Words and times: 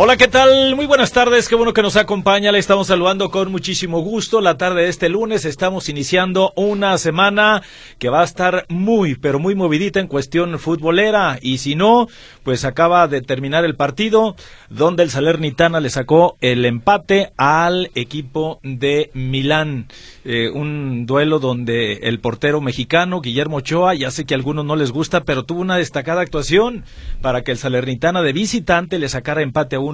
Hola, 0.00 0.16
¿qué 0.16 0.28
tal? 0.28 0.76
Muy 0.76 0.86
buenas 0.86 1.10
tardes, 1.10 1.48
qué 1.48 1.56
bueno 1.56 1.72
que 1.72 1.82
nos 1.82 1.96
acompaña. 1.96 2.52
Le 2.52 2.60
estamos 2.60 2.86
saludando 2.86 3.32
con 3.32 3.50
muchísimo 3.50 3.98
gusto. 3.98 4.40
La 4.40 4.56
tarde 4.56 4.82
de 4.82 4.88
este 4.90 5.08
lunes 5.08 5.44
estamos 5.44 5.88
iniciando 5.88 6.52
una 6.54 6.96
semana 6.98 7.64
que 7.98 8.08
va 8.08 8.20
a 8.20 8.24
estar 8.24 8.64
muy, 8.68 9.16
pero 9.16 9.40
muy 9.40 9.56
movidita 9.56 9.98
en 9.98 10.06
cuestión 10.06 10.60
futbolera. 10.60 11.40
Y 11.42 11.58
si 11.58 11.74
no, 11.74 12.06
pues 12.44 12.64
acaba 12.64 13.08
de 13.08 13.22
terminar 13.22 13.64
el 13.64 13.74
partido 13.74 14.36
donde 14.70 15.02
el 15.02 15.10
Salernitana 15.10 15.80
le 15.80 15.90
sacó 15.90 16.36
el 16.40 16.64
empate 16.64 17.32
al 17.36 17.90
equipo 17.96 18.60
de 18.62 19.10
Milán. 19.14 19.88
Eh, 20.24 20.48
un 20.48 21.06
duelo 21.06 21.40
donde 21.40 21.94
el 22.04 22.20
portero 22.20 22.60
mexicano, 22.60 23.20
Guillermo 23.20 23.56
Ochoa, 23.56 23.94
ya 23.94 24.12
sé 24.12 24.26
que 24.26 24.34
a 24.34 24.36
algunos 24.36 24.64
no 24.64 24.76
les 24.76 24.92
gusta, 24.92 25.24
pero 25.24 25.42
tuvo 25.42 25.60
una 25.60 25.76
destacada 25.76 26.20
actuación 26.20 26.84
para 27.20 27.42
que 27.42 27.50
el 27.50 27.58
Salernitana 27.58 28.22
de 28.22 28.32
visitante 28.32 29.00
le 29.00 29.08
sacara 29.08 29.42
empate 29.42 29.74
a 29.74 29.87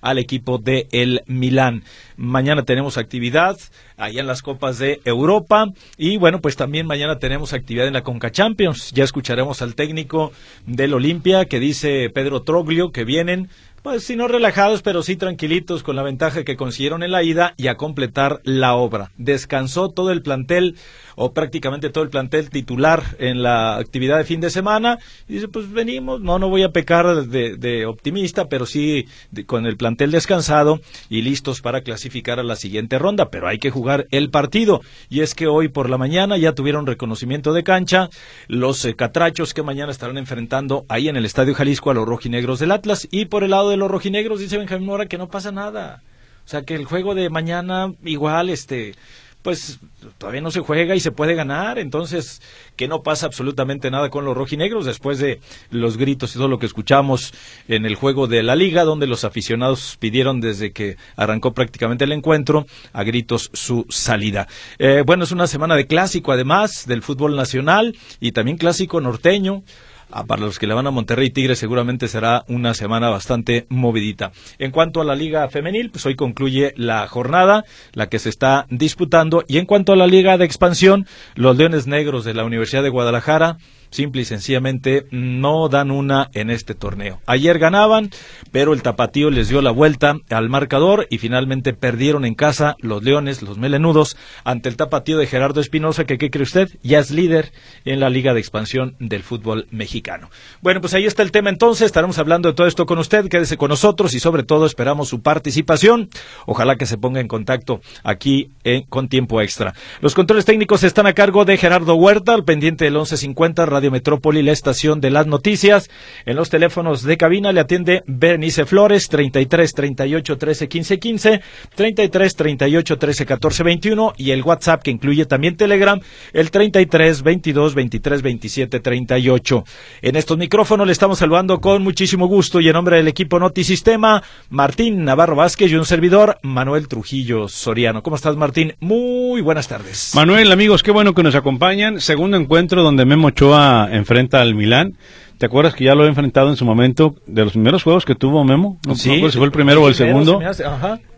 al 0.00 0.18
equipo 0.18 0.58
de 0.58 0.86
el 0.92 1.22
Milán. 1.26 1.84
Mañana 2.16 2.64
tenemos 2.64 2.98
actividad 2.98 3.56
allá 3.96 4.20
en 4.20 4.26
las 4.26 4.42
Copas 4.42 4.78
de 4.78 5.00
Europa 5.04 5.66
y 5.96 6.16
bueno, 6.16 6.40
pues 6.40 6.56
también 6.56 6.86
mañana 6.86 7.18
tenemos 7.18 7.52
actividad 7.52 7.86
en 7.86 7.94
la 7.94 8.02
Conca 8.02 8.30
Champions. 8.30 8.92
Ya 8.92 9.04
escucharemos 9.04 9.62
al 9.62 9.74
técnico 9.74 10.32
del 10.66 10.94
Olimpia 10.94 11.46
que 11.46 11.60
dice 11.60 12.10
Pedro 12.10 12.42
Troglio 12.42 12.92
que 12.92 13.04
vienen 13.04 13.48
pues 13.82 14.04
si 14.04 14.16
no 14.16 14.26
relajados, 14.28 14.82
pero 14.82 15.02
sí 15.02 15.16
tranquilitos 15.16 15.82
con 15.82 15.96
la 15.96 16.02
ventaja 16.02 16.44
que 16.44 16.56
consiguieron 16.56 17.02
en 17.02 17.12
la 17.12 17.22
ida 17.22 17.54
y 17.56 17.68
a 17.68 17.76
completar 17.76 18.40
la 18.42 18.74
obra. 18.74 19.12
Descansó 19.16 19.88
todo 19.88 20.10
el 20.10 20.22
plantel 20.22 20.76
o 21.20 21.32
prácticamente 21.32 21.90
todo 21.90 22.04
el 22.04 22.10
plantel 22.10 22.48
titular 22.48 23.02
en 23.18 23.42
la 23.42 23.76
actividad 23.76 24.18
de 24.18 24.24
fin 24.24 24.40
de 24.40 24.50
semana. 24.50 24.98
Y 25.28 25.34
dice, 25.34 25.48
pues 25.48 25.70
venimos, 25.70 26.20
no, 26.20 26.38
no 26.38 26.48
voy 26.48 26.62
a 26.62 26.70
pecar 26.70 27.26
de, 27.26 27.86
optimista, 27.86 28.48
pero 28.48 28.66
sí 28.66 29.06
con 29.46 29.66
el 29.66 29.76
plantel 29.76 30.12
descansado 30.12 30.80
y 31.10 31.22
listos 31.22 31.60
para 31.60 31.82
clasificar 31.82 32.38
a 32.38 32.44
la 32.44 32.54
siguiente 32.54 32.98
ronda, 32.98 33.30
pero 33.30 33.48
hay 33.48 33.58
que 33.58 33.70
jugar 33.70 34.06
el 34.12 34.30
partido. 34.30 34.80
Y 35.10 35.20
es 35.20 35.34
que 35.34 35.48
hoy 35.48 35.68
por 35.68 35.90
la 35.90 35.98
mañana 35.98 36.38
ya 36.38 36.52
tuvieron 36.52 36.86
reconocimiento 36.86 37.52
de 37.52 37.64
cancha 37.64 38.10
los 38.46 38.84
eh, 38.84 38.94
catrachos 38.94 39.54
que 39.54 39.62
mañana 39.64 39.90
estarán 39.90 40.18
enfrentando 40.18 40.86
ahí 40.88 41.08
en 41.08 41.16
el 41.16 41.24
Estadio 41.24 41.54
Jalisco 41.54 41.90
a 41.90 41.94
los 41.94 42.06
rojinegros 42.06 42.60
del 42.60 42.70
Atlas. 42.70 43.08
Y 43.10 43.24
por 43.24 43.42
el 43.42 43.50
lado 43.50 43.70
de 43.70 43.76
los 43.76 43.90
rojinegros 43.90 44.38
dice 44.38 44.56
Benjamín 44.56 44.86
Mora 44.86 45.06
que 45.06 45.18
no 45.18 45.28
pasa 45.28 45.50
nada. 45.50 46.02
O 46.44 46.48
sea 46.48 46.62
que 46.62 46.76
el 46.76 46.84
juego 46.84 47.14
de 47.14 47.28
mañana 47.28 47.92
igual 48.04 48.50
este 48.50 48.94
pues 49.42 49.78
todavía 50.18 50.40
no 50.40 50.50
se 50.50 50.60
juega 50.60 50.94
y 50.94 51.00
se 51.00 51.12
puede 51.12 51.34
ganar, 51.34 51.78
entonces 51.78 52.42
que 52.76 52.88
no 52.88 53.02
pasa 53.02 53.26
absolutamente 53.26 53.90
nada 53.90 54.10
con 54.10 54.24
los 54.24 54.36
rojinegros 54.36 54.84
después 54.84 55.18
de 55.18 55.40
los 55.70 55.96
gritos 55.96 56.34
y 56.34 56.38
todo 56.38 56.48
lo 56.48 56.58
que 56.58 56.66
escuchamos 56.66 57.32
en 57.68 57.86
el 57.86 57.94
juego 57.94 58.26
de 58.26 58.42
la 58.42 58.56
liga, 58.56 58.84
donde 58.84 59.06
los 59.06 59.24
aficionados 59.24 59.96
pidieron 59.98 60.40
desde 60.40 60.72
que 60.72 60.96
arrancó 61.16 61.52
prácticamente 61.52 62.04
el 62.04 62.12
encuentro 62.12 62.66
a 62.92 63.04
gritos 63.04 63.50
su 63.52 63.86
salida. 63.88 64.48
Eh, 64.78 65.02
bueno, 65.06 65.24
es 65.24 65.32
una 65.32 65.46
semana 65.46 65.76
de 65.76 65.86
clásico 65.86 66.32
además 66.32 66.86
del 66.86 67.02
fútbol 67.02 67.36
nacional 67.36 67.96
y 68.20 68.32
también 68.32 68.58
clásico 68.58 69.00
norteño. 69.00 69.62
Ah, 70.10 70.24
para 70.24 70.42
los 70.42 70.58
que 70.58 70.66
le 70.66 70.74
van 70.74 70.86
a 70.86 70.90
Monterrey 70.90 71.30
Tigres 71.30 71.58
seguramente 71.58 72.08
será 72.08 72.44
una 72.48 72.74
semana 72.74 73.10
bastante 73.10 73.66
movidita. 73.68 74.32
En 74.58 74.70
cuanto 74.70 75.00
a 75.00 75.04
la 75.04 75.14
Liga 75.14 75.48
Femenil, 75.48 75.90
pues 75.90 76.06
hoy 76.06 76.16
concluye 76.16 76.72
la 76.76 77.06
jornada, 77.08 77.64
la 77.92 78.08
que 78.08 78.18
se 78.18 78.30
está 78.30 78.66
disputando. 78.70 79.44
Y 79.46 79.58
en 79.58 79.66
cuanto 79.66 79.92
a 79.92 79.96
la 79.96 80.06
Liga 80.06 80.38
de 80.38 80.44
Expansión, 80.44 81.06
los 81.34 81.56
Leones 81.56 81.86
Negros 81.86 82.24
de 82.24 82.34
la 82.34 82.44
Universidad 82.44 82.82
de 82.82 82.88
Guadalajara 82.88 83.58
simple 83.90 84.22
y 84.22 84.24
sencillamente 84.24 85.06
no 85.10 85.68
dan 85.68 85.90
una 85.90 86.30
en 86.34 86.50
este 86.50 86.74
torneo. 86.74 87.20
Ayer 87.26 87.58
ganaban, 87.58 88.10
pero 88.52 88.72
el 88.72 88.82
tapatío 88.82 89.30
les 89.30 89.48
dio 89.48 89.62
la 89.62 89.70
vuelta 89.70 90.16
al 90.30 90.48
marcador 90.48 91.06
y 91.10 91.18
finalmente 91.18 91.72
perdieron 91.72 92.24
en 92.24 92.34
casa 92.34 92.76
los 92.80 93.02
Leones, 93.02 93.42
los 93.42 93.58
Melenudos, 93.58 94.16
ante 94.44 94.68
el 94.68 94.76
tapatío 94.76 95.18
de 95.18 95.26
Gerardo 95.26 95.60
Espinosa, 95.60 96.04
que 96.04 96.18
¿qué 96.18 96.30
cree 96.30 96.42
usted? 96.42 96.68
Ya 96.82 96.98
es 96.98 97.10
líder 97.10 97.52
en 97.84 98.00
la 98.00 98.10
Liga 98.10 98.34
de 98.34 98.40
Expansión 98.40 98.96
del 98.98 99.22
fútbol 99.22 99.66
mexicano. 99.70 100.30
Bueno, 100.60 100.80
pues 100.80 100.94
ahí 100.94 101.06
está 101.06 101.22
el 101.22 101.32
tema 101.32 101.50
entonces, 101.50 101.86
estaremos 101.86 102.18
hablando 102.18 102.48
de 102.48 102.54
todo 102.54 102.66
esto 102.66 102.86
con 102.86 102.98
usted, 102.98 103.28
quédese 103.28 103.56
con 103.56 103.70
nosotros 103.70 104.14
y 104.14 104.20
sobre 104.20 104.42
todo 104.42 104.66
esperamos 104.66 105.08
su 105.08 105.22
participación. 105.22 106.10
Ojalá 106.46 106.76
que 106.76 106.86
se 106.86 106.98
ponga 106.98 107.20
en 107.20 107.28
contacto 107.28 107.80
aquí 108.02 108.50
en, 108.64 108.82
con 108.82 109.08
tiempo 109.08 109.40
extra. 109.40 109.74
Los 110.00 110.14
controles 110.14 110.44
técnicos 110.44 110.82
están 110.82 111.06
a 111.06 111.12
cargo 111.12 111.44
de 111.44 111.56
Gerardo 111.56 111.94
Huerta, 111.94 112.34
al 112.34 112.44
pendiente 112.44 112.84
del 112.84 112.94
1150 112.94 113.66
Radio 113.78 113.92
Metrópoli, 113.92 114.42
la 114.42 114.50
estación 114.50 115.00
de 115.00 115.10
las 115.10 115.28
noticias. 115.28 115.88
En 116.26 116.34
los 116.34 116.50
teléfonos 116.50 117.04
de 117.04 117.16
cabina 117.16 117.52
le 117.52 117.60
atiende 117.60 118.02
Bernice 118.08 118.64
Flores, 118.64 119.08
33 119.08 119.72
38 119.72 120.36
13 120.36 120.68
15 120.68 120.98
15, 120.98 121.40
33 121.76 122.34
38 122.34 122.98
13 122.98 123.26
14 123.26 123.62
21 123.62 124.14
y 124.16 124.32
el 124.32 124.42
WhatsApp 124.42 124.82
que 124.82 124.90
incluye 124.90 125.26
también 125.26 125.56
Telegram, 125.56 126.00
el 126.32 126.50
33 126.50 127.22
22 127.22 127.74
23 127.76 128.22
27 128.22 128.80
38. 128.80 129.64
En 130.02 130.16
estos 130.16 130.36
micrófonos 130.36 130.84
le 130.84 130.92
estamos 130.92 131.20
saludando 131.20 131.60
con 131.60 131.84
muchísimo 131.84 132.26
gusto 132.26 132.60
y 132.60 132.66
en 132.66 132.72
nombre 132.72 132.96
del 132.96 133.06
equipo 133.06 133.38
Notisistema, 133.38 134.24
Martín 134.50 135.04
Navarro 135.04 135.36
Vázquez 135.36 135.70
y 135.70 135.76
un 135.76 135.84
servidor, 135.84 136.38
Manuel 136.42 136.88
Trujillo 136.88 137.46
Soriano. 137.46 138.02
¿Cómo 138.02 138.16
estás, 138.16 138.34
Martín? 138.34 138.74
Muy 138.80 139.40
buenas 139.40 139.68
tardes. 139.68 140.16
Manuel, 140.16 140.50
amigos, 140.50 140.82
qué 140.82 140.90
bueno 140.90 141.14
que 141.14 141.22
nos 141.22 141.36
acompañan. 141.36 142.00
Segundo 142.00 142.36
encuentro 142.36 142.82
donde 142.82 143.04
Memo 143.04 143.28
Ochoa 143.28 143.67
enfrenta 143.90 144.40
al 144.40 144.54
Milán. 144.54 144.94
¿Te 145.38 145.46
acuerdas 145.46 145.74
que 145.74 145.84
ya 145.84 145.94
lo 145.94 146.04
he 146.04 146.08
enfrentado 146.08 146.48
en 146.50 146.56
su 146.56 146.64
momento 146.64 147.14
de 147.26 147.44
los 147.44 147.52
primeros 147.52 147.84
juegos 147.84 148.04
que 148.04 148.16
tuvo 148.16 148.44
Memo? 148.44 148.78
No, 148.86 148.96
sí, 148.96 149.22
si 149.30 149.38
fue 149.38 149.46
el 149.46 149.52
primero 149.52 149.82
o 149.82 149.88
el 149.88 149.94
segundo. 149.94 150.40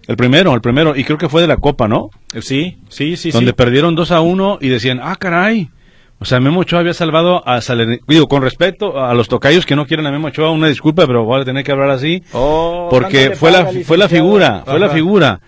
El 0.07 0.17
primero, 0.17 0.55
el 0.55 0.61
primero, 0.61 0.97
y 0.97 1.05
creo 1.05 1.17
que 1.17 1.29
fue 1.29 1.41
de 1.41 1.47
la 1.47 1.57
Copa, 1.57 1.89
¿no? 1.89 2.11
Sí, 2.41 2.79
sí, 2.89 3.17
sí. 3.17 3.31
Donde 3.31 3.53
perdieron 3.53 3.95
2 3.95 4.11
a 4.11 4.21
1 4.21 4.59
y 4.61 4.69
decían, 4.69 5.01
ah, 5.03 5.17
caray. 5.17 5.71
O 6.19 6.27
sea, 6.27 6.39
Memo 6.39 6.61
Ochoa 6.61 6.81
había 6.81 6.93
salvado 6.93 7.47
a 7.49 7.63
Salernitana. 7.63 8.05
Digo, 8.07 8.29
con 8.29 8.43
respeto 8.43 9.03
a 9.03 9.15
los 9.15 9.29
tocayos 9.29 9.65
que 9.65 9.75
no 9.75 9.87
quieren 9.87 10.07
a 10.07 10.11
Memo 10.11 10.29
Ochoa, 10.29 10.51
una 10.51 10.67
disculpa, 10.67 11.07
pero 11.07 11.25
voy 11.25 11.41
a 11.41 11.45
tener 11.45 11.65
que 11.65 11.73
hablar 11.73 11.89
así. 11.89 12.23
Oh, 12.33 12.89
porque 12.91 13.31
fue 13.37 13.51
la, 13.51 13.67
fue 13.85 13.97
la 13.97 14.09
figura, 14.09 14.65
fue 14.67 14.79
la 14.79 14.91
figura. 14.91 15.41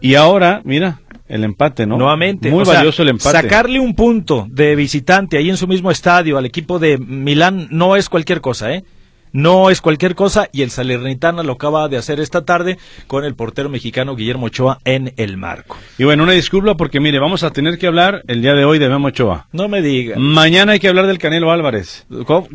Y 0.00 0.16
ahora, 0.16 0.60
mira, 0.64 1.00
el 1.28 1.44
empate, 1.44 1.86
¿no? 1.86 1.96
Nuevamente. 1.96 2.50
Muy 2.50 2.64
valioso 2.64 3.02
el 3.02 3.10
empate. 3.10 3.42
Sacarle 3.42 3.80
un 3.80 3.94
punto 3.94 4.46
de 4.50 4.74
visitante 4.74 5.36
ahí 5.36 5.50
en 5.50 5.56
su 5.56 5.68
mismo 5.68 5.90
estadio 5.90 6.38
al 6.38 6.46
equipo 6.46 6.78
de 6.78 6.98
Milán 6.98 7.68
no 7.70 7.96
es 7.96 8.08
cualquier 8.08 8.40
cosa, 8.40 8.72
¿eh? 8.72 8.84
No 9.32 9.68
es 9.68 9.80
cualquier 9.80 10.14
cosa 10.14 10.48
y 10.52 10.62
el 10.62 10.70
Salernitana 10.70 11.42
lo 11.42 11.52
acaba 11.52 11.88
de 11.88 11.96
hacer 11.96 12.18
esta 12.18 12.44
tarde 12.44 12.78
con 13.06 13.24
el 13.24 13.34
portero 13.34 13.68
mexicano 13.68 14.16
Guillermo 14.16 14.46
Ochoa 14.46 14.78
en 14.84 15.12
el 15.16 15.36
marco. 15.36 15.76
Y 15.98 16.04
bueno, 16.04 16.22
una 16.22 16.32
disculpa 16.32 16.76
porque 16.76 17.00
mire, 17.00 17.18
vamos 17.18 17.42
a 17.42 17.50
tener 17.50 17.78
que 17.78 17.86
hablar 17.86 18.22
el 18.26 18.40
día 18.40 18.54
de 18.54 18.64
hoy 18.64 18.78
de 18.78 18.88
Memo 18.88 19.08
Ochoa. 19.08 19.46
No 19.52 19.68
me 19.68 19.82
diga. 19.82 20.16
Mañana 20.18 20.72
hay 20.72 20.80
que 20.80 20.88
hablar 20.88 21.06
del 21.06 21.18
Canelo 21.18 21.50
Álvarez. 21.50 22.06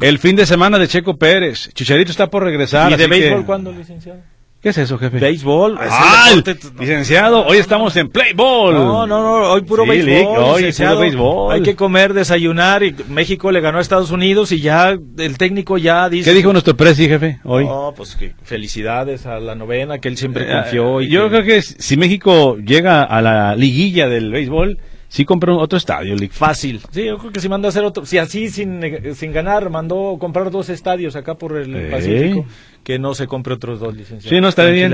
El 0.02 0.20
fin 0.20 0.36
de 0.36 0.46
semana 0.46 0.80
de 0.80 0.88
Checo 0.88 1.18
Pérez. 1.18 1.70
Chicharito 1.74 2.12
está 2.12 2.32
por 2.32 2.44
regresar. 2.44 2.92
¿Y 2.92 2.96
de 2.96 3.08
béisbol 3.08 3.46
cuándo, 3.46 3.72
licenciado? 3.72 4.20
¿Qué 4.64 4.70
es 4.70 4.78
eso, 4.78 4.98
jefe? 4.98 5.20
Béisbol. 5.20 5.78
¡Ah! 5.78 6.32
Licenciado, 6.80 7.46
hoy 7.46 7.58
estamos 7.58 7.98
en 7.98 8.08
Playball. 8.08 8.74
No, 8.74 9.06
no, 9.06 9.22
no, 9.22 9.52
hoy 9.52 9.62
puro 9.64 9.86
béisbol. 9.86 10.38
hoy 10.38 10.72
puro 10.72 11.00
béisbol. 11.00 11.54
Hay 11.54 11.62
que 11.64 11.76
comer, 11.76 12.14
desayunar 12.14 12.82
y 12.82 12.96
México 13.10 13.52
le 13.52 13.60
ganó 13.60 13.80
a 13.80 13.82
Estados 13.82 14.10
Unidos 14.10 14.54
y 14.54 14.62
ya 14.62 14.92
el 15.18 15.38
técnico 15.38 15.78
ya 15.78 16.08
dice... 16.08 16.30
¿Qué 16.30 16.38
dijo 16.38 16.54
nuestro 16.54 16.78
presi, 16.78 17.10
jefe, 17.10 17.42
hoy? 17.44 17.66
No, 17.66 17.94
pues 17.94 18.16
que 18.16 18.36
felicidades 18.44 19.26
a 19.26 19.38
la 19.42 19.54
novena 19.54 20.00
que 20.00 20.08
él 20.08 20.16
siempre 20.16 20.50
eh, 20.50 20.54
confió. 20.54 21.02
Y 21.02 21.10
yo 21.10 21.28
creo 21.28 21.44
que 21.44 21.62
si 21.62 21.98
México 21.98 22.56
llega 22.56 23.04
a 23.04 23.22
la 23.22 23.58
liguilla 23.58 24.08
del 24.08 24.32
béisbol 24.32 24.80
sí 25.14 25.26
compró 25.26 25.60
otro 25.60 25.78
estadio, 25.78 26.16
Fácil. 26.32 26.82
Sí, 26.90 27.06
yo 27.06 27.20
creo 27.20 27.32
que 27.32 27.40
si 27.40 27.48
mandó 27.48 27.68
a 27.68 27.70
hacer 27.70 27.84
otro, 27.84 28.04
si 28.04 28.18
así 28.18 28.50
sin, 28.50 28.82
sin 29.14 29.32
ganar, 29.32 29.70
mandó 29.70 30.18
comprar 30.20 30.50
dos 30.50 30.70
estadios 30.70 31.16
acá 31.16 31.36
por 31.36 31.56
el 31.56 31.92
Pacífico, 31.92 32.48
que 32.84 33.00
no 33.00 33.16
se 33.16 33.28
compre 33.28 33.54
otros 33.54 33.80
dos, 33.80 33.96
licenciados. 33.96 34.30
Sí, 34.30 34.42
no 34.42 34.50
está 34.50 34.66
bien. 34.66 34.94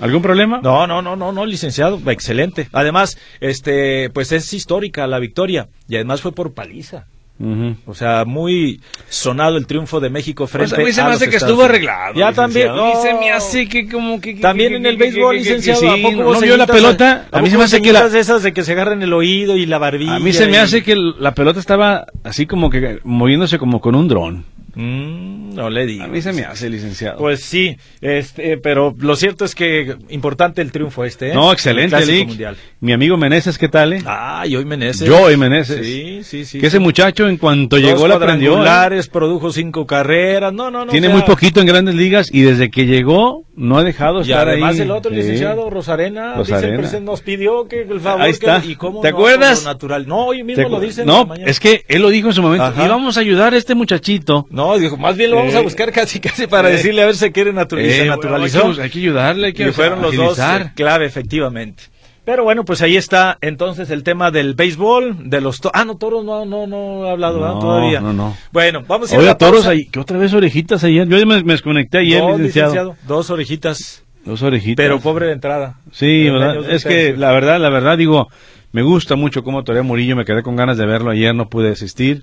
¿Algún 0.00 0.22
problema? 0.22 0.60
No, 0.62 0.86
no, 0.86 1.00
no, 1.02 1.16
no, 1.16 1.32
no, 1.32 1.46
licenciado, 1.46 2.00
excelente. 2.10 2.68
Además, 2.72 3.16
este, 3.40 4.10
pues 4.10 4.32
es 4.32 4.52
histórica 4.52 5.06
la 5.06 5.18
victoria 5.18 5.68
y 5.88 5.94
además 5.96 6.20
fue 6.20 6.32
por 6.32 6.52
paliza. 6.52 7.06
Ujú. 7.42 7.74
O 7.86 7.94
sea, 7.94 8.26
muy 8.26 8.82
sonado 9.08 9.56
el 9.56 9.66
triunfo 9.66 9.98
de 9.98 10.10
México 10.10 10.46
frente 10.46 10.74
Pues 10.74 10.82
a 10.82 10.84
mí 10.84 10.92
se 10.92 11.02
me 11.02 11.08
hace 11.14 11.30
que 11.30 11.36
Estados 11.36 11.52
estuvo 11.52 11.64
arreglado. 11.64 12.14
Ya 12.14 12.32
también. 12.34 12.66
No. 12.68 13.00
Se 13.00 13.14
me 13.14 13.30
hace 13.32 13.66
que 13.66 13.88
como 13.88 14.20
que... 14.20 14.34
que- 14.34 14.42
También 14.42 14.72
que- 14.72 14.76
en 14.76 14.84
el 14.84 14.98
béisbol, 14.98 15.36
licenciado, 15.36 15.80
sí, 15.80 15.86
¿a 15.88 16.02
poco 16.02 16.22
hubo 16.22 16.34
¿no 16.34 16.40
vio 16.40 16.58
la 16.58 16.66
pelota? 16.66 17.28
A 17.32 17.40
mí 17.40 17.48
se 17.48 17.56
me 17.56 17.64
hace 17.64 17.80
que 17.80 17.94
la... 17.94 18.04
esas 18.08 18.42
de 18.42 18.52
que 18.52 18.62
se 18.62 18.72
agarran 18.72 19.02
el 19.02 19.14
oído 19.14 19.56
y 19.56 19.64
la 19.64 19.78
barbilla. 19.78 20.16
A 20.16 20.18
mí 20.18 20.34
se 20.34 20.44
me 20.48 20.52
y- 20.52 20.56
hace 20.56 20.82
que 20.82 20.94
la 20.96 21.32
pelota 21.34 21.58
estaba 21.60 22.04
así 22.24 22.44
como 22.44 22.68
que 22.68 22.98
moviéndose 23.04 23.58
como 23.58 23.80
con 23.80 23.94
un 23.94 24.08
dron. 24.08 24.44
Mm, 24.80 25.54
no 25.54 25.68
le 25.68 25.84
digo. 25.86 26.04
A 26.04 26.08
mí 26.08 26.22
se 26.22 26.32
me 26.32 26.42
hace, 26.42 26.70
licenciado. 26.70 27.18
Pues 27.18 27.42
sí, 27.42 27.76
este, 28.00 28.56
pero 28.56 28.94
lo 28.98 29.14
cierto 29.16 29.44
es 29.44 29.54
que 29.54 29.96
importante 30.08 30.62
el 30.62 30.72
triunfo 30.72 31.04
este. 31.04 31.30
¿eh? 31.30 31.34
no, 31.34 31.48
El 31.48 31.52
excelente, 31.54 32.06
Lick. 32.06 32.28
Mundial. 32.28 32.56
Mi 32.80 32.92
amigo 32.92 33.16
Meneses, 33.16 33.58
¿qué 33.58 33.68
tal? 33.68 33.92
eh? 33.92 34.02
Ay, 34.06 34.56
hoy 34.56 34.64
Meneses. 34.64 35.06
Yo 35.06 35.30
y 35.30 35.36
Meneses. 35.36 35.84
Sí, 35.86 36.20
sí, 36.24 36.44
sí. 36.44 36.58
que 36.60 36.68
ese 36.68 36.78
muchacho 36.78 37.28
en 37.28 37.36
cuanto 37.36 37.76
Dos 37.76 37.84
llegó 37.84 38.08
la 38.08 38.14
aprendió. 38.14 38.64
¿eh? 38.64 39.00
produjo 39.12 39.52
cinco 39.52 39.86
carreras. 39.86 40.52
No, 40.52 40.70
no, 40.70 40.84
no. 40.84 40.90
Tiene 40.92 41.08
o 41.08 41.10
sea, 41.10 41.18
muy 41.18 41.26
poquito 41.26 41.60
en 41.60 41.66
grandes 41.66 41.94
ligas 41.94 42.30
y 42.32 42.42
desde 42.42 42.70
que 42.70 42.86
llegó 42.86 43.44
no 43.54 43.76
ha 43.76 43.84
dejado 43.84 44.20
Y 44.20 44.22
estar 44.22 44.48
además 44.48 44.76
ahí. 44.76 44.80
el 44.82 44.90
otro 44.90 45.10
Sí. 45.10 45.16
licenciado 45.18 45.68
Rosarena, 45.68 46.36
nos 47.02 47.20
pidió 47.20 47.68
que 47.68 47.82
el 47.82 48.00
favor 48.00 48.22
Ahí 48.22 48.30
está. 48.30 48.60
que- 48.62 48.68
y 48.68 48.74
cómo 48.76 49.00
¿Te 49.00 49.10
no, 49.10 49.16
acuerdas? 49.18 49.64
natural. 49.64 50.06
No, 50.06 50.26
hoy 50.26 50.42
mismo 50.42 50.62
¿Te 50.64 50.68
lo 50.70 50.78
acu- 50.78 50.80
dice. 50.86 51.02
en 51.02 51.08
la 51.08 51.12
No, 51.24 51.34
es 51.34 51.60
que 51.60 51.84
él 51.88 52.00
lo 52.02 52.08
dijo 52.08 52.28
en 52.28 52.34
su 52.34 52.42
momento. 52.42 52.64
Ajá. 52.64 52.84
Y 52.84 52.88
vamos 52.88 53.16
a 53.16 53.20
ayudar 53.20 53.52
a 53.52 53.56
este 53.58 53.74
muchachito. 53.74 54.46
No, 54.50 54.69
dijo, 54.78 54.96
más 54.96 55.16
bien 55.16 55.30
lo 55.30 55.36
vamos 55.36 55.54
a 55.54 55.60
Eh, 55.60 55.62
buscar 55.62 55.90
casi 55.92 56.20
casi 56.20 56.46
para 56.46 56.68
eh, 56.68 56.72
decirle 56.72 57.02
a 57.02 57.06
ver 57.06 57.16
si 57.16 57.30
quiere 57.30 57.52
naturalizar. 57.52 58.06
Eh, 58.06 58.08
naturalizó. 58.08 58.66
hay, 58.68 58.74
que, 58.74 58.82
hay 58.82 58.90
que 58.90 58.98
ayudarle, 58.98 59.46
hay 59.48 59.52
que 59.52 59.68
y 59.68 59.72
fueron 59.72 60.02
los 60.02 60.14
dos 60.14 60.38
eh, 60.38 60.70
clave, 60.74 61.06
efectivamente. 61.06 61.84
Pero 62.24 62.44
bueno, 62.44 62.64
pues 62.64 62.82
ahí 62.82 62.96
está 62.96 63.38
entonces 63.40 63.90
el 63.90 64.04
tema 64.04 64.30
del 64.30 64.54
béisbol, 64.54 65.30
de 65.30 65.40
los... 65.40 65.58
ah, 65.72 65.84
no, 65.84 65.96
Toros 65.96 66.24
no, 66.24 66.44
no, 66.44 66.66
no 66.66 67.06
ha 67.06 67.12
hablado. 67.12 67.40
No, 67.40 67.58
todavía. 67.58 68.00
no, 68.00 68.12
no. 68.12 68.36
Bueno, 68.52 68.82
vamos 68.86 69.10
a 69.10 69.14
ir 69.16 69.20
a 69.22 69.24
la 69.24 69.38
toros 69.38 69.66
ahí, 69.66 69.86
que 69.86 69.98
otra 69.98 70.18
vez 70.18 70.32
orejitas 70.34 70.84
ayer. 70.84 71.08
Yo 71.08 71.16
me, 71.26 71.42
me 71.42 71.52
desconecté 71.54 71.98
ayer, 71.98 72.20
Dos, 72.20 72.38
licenciado. 72.38 72.94
Dos 73.08 73.30
orejitas, 73.30 74.04
Dos 74.24 74.42
orejitas. 74.42 74.84
pero 74.84 75.00
pobre 75.00 75.26
de 75.26 75.32
entrada. 75.32 75.80
Sí, 75.92 76.28
Es 76.68 76.84
que 76.84 77.16
la 77.16 77.32
verdad, 77.32 77.58
la 77.58 77.70
verdad, 77.70 77.96
digo, 77.98 78.28
me 78.70 78.82
gusta 78.82 79.16
mucho 79.16 79.42
cómo 79.42 79.64
torea 79.64 79.82
Murillo, 79.82 80.14
me 80.14 80.24
quedé 80.26 80.42
con 80.42 80.54
ganas 80.56 80.76
de 80.76 80.86
verlo 80.86 81.10
ayer, 81.10 81.34
no 81.34 81.48
pude 81.48 81.70
asistir, 81.70 82.22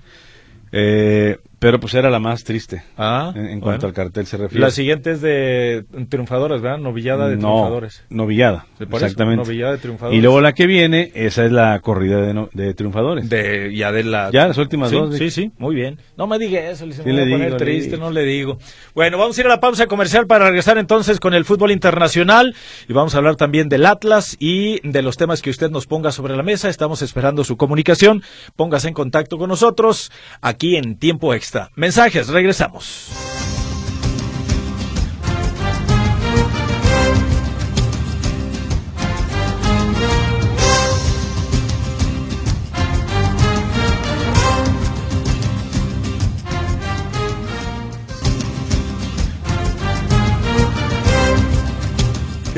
eh, 0.72 1.38
pero 1.58 1.80
pues 1.80 1.94
era 1.94 2.08
la 2.10 2.18
más 2.20 2.44
triste 2.44 2.82
Ah, 2.96 3.32
en, 3.34 3.40
en 3.40 3.46
bueno. 3.46 3.62
cuanto 3.62 3.86
al 3.86 3.92
cartel 3.92 4.26
se 4.26 4.36
refiere. 4.36 4.60
La 4.64 4.70
siguiente 4.70 5.12
es 5.12 5.20
de 5.20 5.84
triunfadores, 6.08 6.60
¿verdad? 6.60 6.78
Novillada 6.78 7.28
de 7.28 7.36
no, 7.36 7.40
triunfadores. 7.54 8.04
novillada, 8.10 8.66
eso, 8.78 8.84
exactamente. 8.94 9.44
novillada 9.44 9.72
de 9.72 9.78
triunfadores. 9.78 10.18
y 10.18 10.22
luego 10.22 10.40
la 10.40 10.52
que 10.52 10.66
viene, 10.66 11.10
esa 11.14 11.44
es 11.44 11.52
la 11.52 11.78
corrida 11.80 12.20
de, 12.20 12.34
no- 12.34 12.48
de 12.52 12.74
triunfadores. 12.74 13.28
De, 13.28 13.74
ya 13.74 13.90
de 13.92 14.04
la... 14.04 14.30
Ya, 14.30 14.46
las 14.48 14.58
últimas 14.58 14.90
sí, 14.90 14.96
dos, 14.96 15.16
Sí, 15.16 15.30
sí, 15.30 15.50
muy 15.58 15.74
bien. 15.74 15.98
No 16.16 16.26
me 16.26 16.38
diga 16.38 16.60
eso, 16.70 16.86
le 16.86 16.92
Sí 16.94 17.02
voy 17.02 17.12
le 17.12 17.22
poner 17.30 17.46
digo, 17.46 17.56
triste, 17.56 17.96
no 17.98 18.10
le 18.10 18.22
digo. 18.24 18.58
Bueno, 18.94 19.18
vamos 19.18 19.36
a 19.36 19.40
ir 19.40 19.46
a 19.46 19.50
la 19.50 19.60
pausa 19.60 19.86
comercial 19.88 20.26
para 20.26 20.46
regresar 20.46 20.78
entonces 20.78 21.18
con 21.18 21.34
el 21.34 21.44
fútbol 21.44 21.70
internacional 21.72 22.54
y 22.88 22.92
vamos 22.92 23.14
a 23.14 23.18
hablar 23.18 23.36
también 23.36 23.68
del 23.68 23.84
Atlas 23.86 24.36
y 24.38 24.80
de 24.88 25.02
los 25.02 25.16
temas 25.16 25.42
que 25.42 25.50
usted 25.50 25.70
nos 25.70 25.86
ponga 25.86 26.12
sobre 26.12 26.36
la 26.36 26.42
mesa. 26.42 26.68
Estamos 26.68 27.02
esperando 27.02 27.42
su 27.42 27.56
comunicación. 27.56 28.22
Póngase 28.54 28.88
en 28.88 28.94
contacto 28.94 29.38
con 29.38 29.48
nosotros 29.48 30.12
aquí 30.40 30.76
en 30.76 30.96
Tiempo 30.98 31.34
Extra. 31.34 31.47
Mensajes, 31.74 32.28
regresamos. 32.28 33.08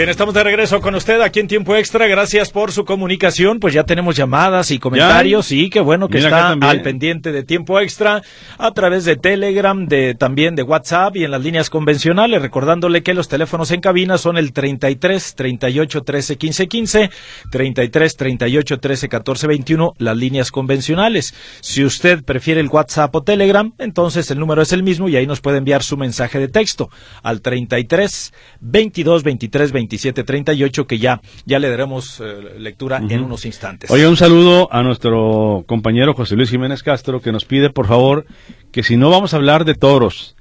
Bien, 0.00 0.08
estamos 0.08 0.32
de 0.32 0.42
regreso 0.42 0.80
con 0.80 0.94
usted 0.94 1.20
aquí 1.20 1.40
en 1.40 1.46
Tiempo 1.46 1.76
Extra. 1.76 2.06
Gracias 2.06 2.50
por 2.50 2.72
su 2.72 2.86
comunicación. 2.86 3.60
Pues 3.60 3.74
ya 3.74 3.84
tenemos 3.84 4.16
llamadas 4.16 4.70
y 4.70 4.78
comentarios. 4.78 5.44
Sí, 5.44 5.68
qué 5.68 5.80
bueno 5.80 6.08
que 6.08 6.16
Mira 6.16 6.28
está 6.28 6.52
al 6.70 6.80
pendiente 6.80 7.32
de 7.32 7.42
Tiempo 7.42 7.78
Extra 7.78 8.22
a 8.56 8.70
través 8.70 9.04
de 9.04 9.16
Telegram, 9.16 9.84
de 9.84 10.14
también 10.14 10.54
de 10.54 10.62
WhatsApp 10.62 11.16
y 11.16 11.24
en 11.24 11.30
las 11.30 11.42
líneas 11.42 11.68
convencionales. 11.68 12.40
Recordándole 12.40 13.02
que 13.02 13.12
los 13.12 13.28
teléfonos 13.28 13.72
en 13.72 13.82
cabina 13.82 14.16
son 14.16 14.38
el 14.38 14.54
33 14.54 15.34
38 15.34 16.02
13 16.02 16.36
15 16.38 16.66
15, 16.66 17.10
33 17.50 18.16
38 18.16 18.80
13 18.80 19.08
14 19.10 19.46
21, 19.48 19.92
las 19.98 20.16
líneas 20.16 20.50
convencionales. 20.50 21.34
Si 21.60 21.84
usted 21.84 22.24
prefiere 22.24 22.62
el 22.62 22.68
WhatsApp 22.68 23.14
o 23.14 23.22
Telegram, 23.22 23.74
entonces 23.76 24.30
el 24.30 24.38
número 24.38 24.62
es 24.62 24.72
el 24.72 24.82
mismo 24.82 25.10
y 25.10 25.16
ahí 25.16 25.26
nos 25.26 25.42
puede 25.42 25.58
enviar 25.58 25.82
su 25.82 25.98
mensaje 25.98 26.38
de 26.38 26.48
texto 26.48 26.88
al 27.22 27.42
33 27.42 28.32
22 28.60 29.24
23 29.24 29.72
27 29.72 29.89
38 29.98 30.86
que 30.86 30.98
ya 30.98 31.20
ya 31.44 31.58
le 31.58 31.70
daremos 31.70 32.20
eh, 32.20 32.58
lectura 32.58 32.98
en 32.98 33.22
unos 33.22 33.44
instantes. 33.44 33.90
Oye, 33.90 34.06
un 34.06 34.16
saludo 34.16 34.68
a 34.72 34.82
nuestro 34.82 35.64
compañero 35.66 36.14
José 36.14 36.36
Luis 36.36 36.50
Jiménez 36.50 36.82
Castro 36.82 37.20
que 37.20 37.32
nos 37.32 37.44
pide, 37.44 37.70
por 37.70 37.86
favor, 37.86 38.26
que 38.72 38.82
si 38.82 38.96
no 38.96 39.10
vamos 39.10 39.34
a 39.34 39.36
hablar 39.36 39.64
de 39.64 39.74
toros, 39.74 40.36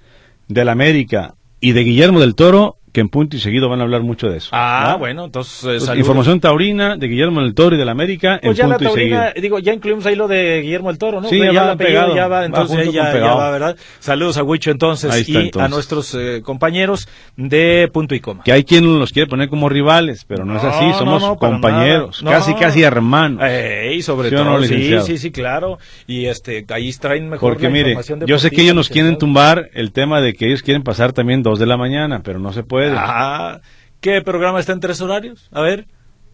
del 0.48 0.70
América 0.70 1.36
y 1.62 1.74
de 1.74 1.84
Guillermo 1.84 2.20
del 2.20 2.36
Toro, 2.36 2.79
que 2.92 3.02
en 3.02 3.10
punto 3.10 3.36
y 3.36 3.40
seguido 3.40 3.70
van 3.70 3.80
a 3.80 3.84
hablar 3.84 4.02
mucho 4.02 4.28
de 4.28 4.38
eso. 4.38 4.50
Ah, 4.52 4.96
bueno, 5.00 5.26
entonces, 5.26 5.88
eh, 5.88 5.98
información 5.98 6.40
taurina 6.40 6.98
de 6.98 7.08
Guillermo 7.08 7.42
del 7.42 7.54
Toro 7.54 7.76
y 7.76 7.80
del 7.80 7.90
América 7.90 8.40
Pues 8.42 8.58
en 8.60 8.64
ya 8.64 8.68
la 8.68 8.78
punto 8.78 8.84
y 8.84 8.88
taurina, 8.88 9.24
seguido. 9.28 9.42
digo, 9.42 9.60
ya 9.60 9.74
incluimos 9.74 10.06
ahí 10.06 10.16
lo 10.16 10.28
de 10.28 10.62
Guillermo 10.62 10.90
el 10.90 10.98
Toro, 10.98 11.22
¿no? 11.22 11.30
Sí, 11.30 11.40
ya 11.40 11.46
va 11.46 11.52
el 11.52 11.58
apellido 11.70 11.78
pegado, 11.78 12.16
ya 12.16 12.28
va, 12.28 12.40
va 12.40 12.46
entonces 12.46 12.78
ahí 12.78 12.92
ya, 12.92 13.06
ya 13.06 13.12
pegado. 13.12 13.38
va, 13.38 13.52
¿verdad? 13.52 13.76
Saludos 14.00 14.38
a 14.38 14.44
Huicho 14.44 14.72
entonces 14.72 15.16
está, 15.16 15.42
y 15.42 15.52
a 15.60 15.68
nuestros 15.68 16.14
eh, 16.16 16.42
compañeros 16.44 17.08
de 17.38 17.90
Punto 17.94 18.16
y 18.16 18.20
Coma. 18.20 18.44
Que 18.44 18.52
hay 18.52 18.64
quien 18.64 19.00
los 19.00 19.12
quiere 19.12 19.28
poner 19.28 19.50
como 19.50 19.70
rivales, 19.70 20.26
pero 20.26 20.46
no, 20.46 20.58
es 20.58 20.64
así, 20.64 20.92
somos 20.98 21.22
no, 21.22 21.38
compañeros, 21.38 22.22
casi 22.24 22.54
casi 22.56 22.84
hermanos. 22.84 23.44
Ey, 23.44 24.02
sobre 24.02 24.30
¿Sí 24.30 24.36
todo, 24.36 24.64
sí, 24.64 25.00
sí, 25.06 25.18
sí, 25.18 25.32
claro. 25.32 25.78
Y 26.08 26.26
este, 26.26 26.66
ahí 26.70 26.92
traen 26.94 27.30
mejor 27.30 27.54
Porque 27.54 27.66
la 27.68 27.70
mire, 27.72 27.98
yo 28.26 28.40
sé 28.40 28.52
que 28.52 28.62
ellos 28.62 28.76
nos 28.76 28.90
quieren 28.90 29.18
tumbar 29.18 29.70
el 29.74 29.92
tema 29.92 30.22
de 30.22 30.34
que 30.34 30.48
ellos 30.48 30.62
quieren 30.62 30.84
pasar 30.84 31.14
también 31.14 31.44
dos 31.44 31.60
de 31.60 31.66
la 31.66 31.78
mañana, 31.78 32.22
pero 32.24 32.40
no 32.40 32.52
se 32.54 32.64
puede. 32.64 32.79
Ah, 32.98 33.60
¿qué 34.02 34.22
programa 34.22 34.60
está 34.60 34.74
en 34.74 34.80
tres 34.80 35.02
horarios? 35.02 35.50
A 35.52 35.62
ver, 35.62 35.88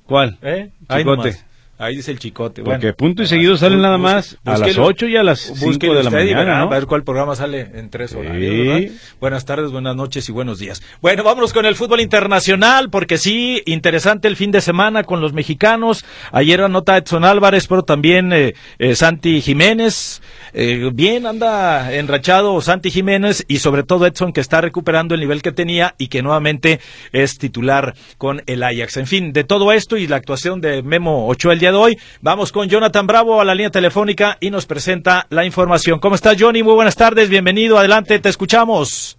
¿Cuál? 0.06 0.38
¿eh? 0.42 0.72
Chicote. 0.90 1.36
Ahí 1.78 1.98
dice 1.98 2.12
el 2.12 2.20
chicote. 2.20 2.64
Porque 2.64 2.78
bueno. 2.78 2.96
punto 2.96 3.24
y 3.24 3.28
seguido 3.28 3.58
salen 3.58 3.82
nada 3.82 3.98
más 3.98 4.38
a 4.46 4.52
las 4.52 4.62
búsquelo. 4.62 4.86
8 4.86 5.08
y 5.08 5.18
a 5.18 5.24
las 5.24 5.40
5 5.42 5.66
Búsquelo 5.66 5.96
de 5.96 6.04
la 6.04 6.10
mañana, 6.10 6.60
¿no? 6.60 6.68
A 6.68 6.70
ver 6.70 6.86
cuál 6.86 7.04
programa 7.04 7.36
sale 7.36 7.70
en 7.74 7.90
tres 7.90 8.12
Sí. 8.12 8.18
¿verdad? 8.18 8.92
Buenas 9.20 9.44
tardes, 9.44 9.72
buenas 9.72 9.94
noches 9.94 10.30
y 10.30 10.32
buenos 10.32 10.58
días. 10.58 10.82
Bueno, 11.02 11.24
vámonos 11.26 11.52
con 11.52 11.66
el 11.66 11.76
fútbol 11.76 12.00
internacional, 12.00 12.90
porque 12.90 13.18
sí, 13.18 13.62
interesante 13.66 14.30
el 14.30 14.38
fin 14.38 14.52
de 14.52 14.62
semana 14.62 15.04
con 15.04 15.20
los 15.20 15.34
mexicanos. 15.34 16.06
Ayer 16.32 16.62
anota 16.62 16.96
Edson 16.96 17.26
Álvarez, 17.26 17.68
pero 17.68 17.84
también 17.84 18.32
eh, 18.32 18.54
eh, 18.80 18.96
Santi 18.96 19.42
Jiménez. 19.42 20.22
Eh, 20.54 20.90
bien 20.94 21.26
anda 21.26 21.94
enrachado 21.94 22.62
Santi 22.62 22.90
Jiménez 22.90 23.44
y 23.50 23.60
sobre 23.60 23.84
todo 23.84 24.06
Edson 24.06 24.32
que 24.32 24.40
está 24.40 24.62
recuperando 24.62 25.14
el 25.14 25.20
nivel 25.20 25.42
que 25.42 25.52
tenía 25.52 25.96
y 25.98 26.08
que 26.08 26.22
nuevamente 26.22 26.80
es 27.12 27.38
titular 27.38 27.96
con 28.18 28.42
el 28.46 28.64
Ajax. 28.64 28.96
En 28.96 29.08
fin, 29.08 29.34
de 29.34 29.44
todo 29.44 29.74
esto 29.74 29.98
y 29.98 30.08
la 30.08 30.16
actuación 30.16 30.62
de 30.62 30.82
Memo 30.82 31.28
Ochoa 31.28 31.52
el 31.52 31.65
día 31.66 31.72
de 31.72 31.78
hoy, 31.78 31.98
vamos 32.22 32.52
con 32.52 32.70
Jonathan 32.70 33.08
Bravo 33.08 33.42
a 33.42 33.44
la 33.44 33.56
línea 33.56 33.72
telefónica 33.72 34.38
y 34.40 34.52
nos 34.52 34.68
presenta 34.68 35.26
la 35.32 35.46
información. 35.46 36.00
¿Cómo 36.00 36.14
estás, 36.14 36.38
Johnny? 36.40 36.62
Muy 36.62 36.76
buenas 36.76 36.96
tardes, 36.96 37.28
bienvenido, 37.28 37.80
adelante, 37.80 38.20
te 38.20 38.30
escuchamos. 38.30 39.18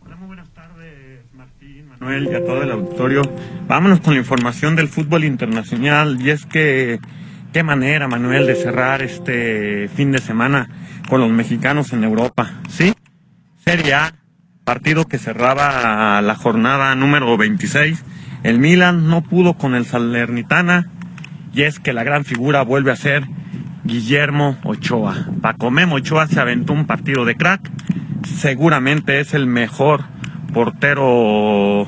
Hola, 0.00 0.16
muy 0.16 0.26
buenas 0.26 0.48
tardes, 0.52 1.32
Martín, 1.32 1.86
Manuel 1.86 2.28
y 2.32 2.34
a 2.34 2.44
todo 2.44 2.64
el 2.64 2.72
auditorio. 2.72 3.22
Vámonos 3.68 4.00
con 4.00 4.14
la 4.14 4.18
información 4.18 4.74
del 4.74 4.88
fútbol 4.88 5.22
internacional 5.22 6.20
y 6.20 6.30
es 6.30 6.46
que 6.46 6.98
qué 7.52 7.62
manera, 7.62 8.08
Manuel, 8.08 8.48
de 8.48 8.56
cerrar 8.56 9.00
este 9.00 9.88
fin 9.94 10.10
de 10.10 10.18
semana 10.18 10.68
con 11.08 11.20
los 11.20 11.30
mexicanos 11.30 11.92
en 11.92 12.02
Europa, 12.02 12.54
¿sí? 12.68 12.92
Serie 13.64 13.94
A, 13.94 14.14
partido 14.64 15.04
que 15.04 15.18
cerraba 15.18 16.20
la 16.22 16.34
jornada 16.34 16.92
número 16.96 17.36
26. 17.36 18.02
El 18.42 18.58
Milan 18.58 19.06
no 19.08 19.22
pudo 19.22 19.54
con 19.54 19.76
el 19.76 19.86
Salernitana 19.86 20.90
y 21.52 21.62
es 21.62 21.80
que 21.80 21.92
la 21.92 22.04
gran 22.04 22.24
figura 22.24 22.62
vuelve 22.62 22.92
a 22.92 22.96
ser 22.96 23.24
Guillermo 23.84 24.56
Ochoa. 24.64 25.26
Paco 25.40 25.70
Memo 25.70 25.96
Ochoa 25.96 26.26
se 26.26 26.40
aventó 26.40 26.72
un 26.72 26.86
partido 26.86 27.24
de 27.24 27.34
crack. 27.34 27.70
Seguramente 28.24 29.20
es 29.20 29.34
el 29.34 29.46
mejor 29.46 30.04
portero 30.52 31.86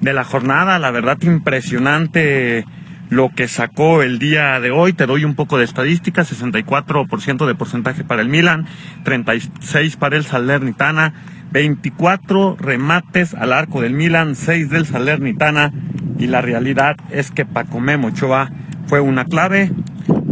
de 0.00 0.12
la 0.12 0.24
jornada. 0.24 0.78
La 0.78 0.90
verdad, 0.90 1.18
impresionante 1.22 2.66
lo 3.08 3.30
que 3.30 3.48
sacó 3.48 4.02
el 4.02 4.18
día 4.18 4.60
de 4.60 4.70
hoy. 4.70 4.92
Te 4.92 5.06
doy 5.06 5.24
un 5.24 5.34
poco 5.34 5.58
de 5.58 5.64
estadística: 5.64 6.22
64% 6.22 7.46
de 7.46 7.54
porcentaje 7.54 8.04
para 8.04 8.22
el 8.22 8.28
Milan, 8.28 8.66
36% 9.04 9.96
para 9.96 10.16
el 10.16 10.24
Salernitana. 10.24 11.14
24 11.52 12.56
remates 12.58 13.34
al 13.34 13.52
arco 13.52 13.82
del 13.82 13.92
Milan, 13.92 14.36
6 14.36 14.70
del 14.70 14.86
Salernitana 14.86 15.70
y 16.18 16.26
la 16.26 16.40
realidad 16.40 16.96
es 17.10 17.30
que 17.30 17.44
Paco 17.44 17.78
Memo 17.78 18.08
Ochoa 18.08 18.50
fue 18.86 19.00
una 19.00 19.24
clave. 19.24 19.70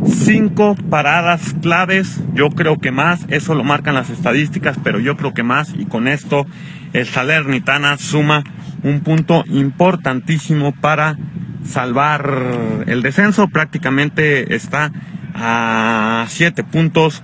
cinco 0.07 0.75
paradas 0.89 1.55
claves, 1.63 2.21
yo 2.35 2.51
creo 2.51 2.79
que 2.79 2.91
más, 2.91 3.25
eso 3.29 3.55
lo 3.55 3.65
marcan 3.65 3.95
las 3.95 4.11
estadísticas, 4.11 4.77
pero 4.83 4.99
yo 4.99 5.17
creo 5.17 5.33
que 5.35 5.43
más, 5.43 5.73
y 5.77 5.87
con 5.87 6.09
esto 6.09 6.47
el 6.93 7.07
Salernitana 7.07 7.97
suma 7.99 8.43
un 8.83 9.01
punto 9.01 9.45
importantísimo 9.47 10.73
para 10.73 11.17
salvar 11.65 12.85
el 12.87 13.03
descenso, 13.03 13.49
prácticamente 13.49 14.55
está 14.55 14.91
a 15.35 16.25
siete 16.29 16.65
puntos 16.65 17.23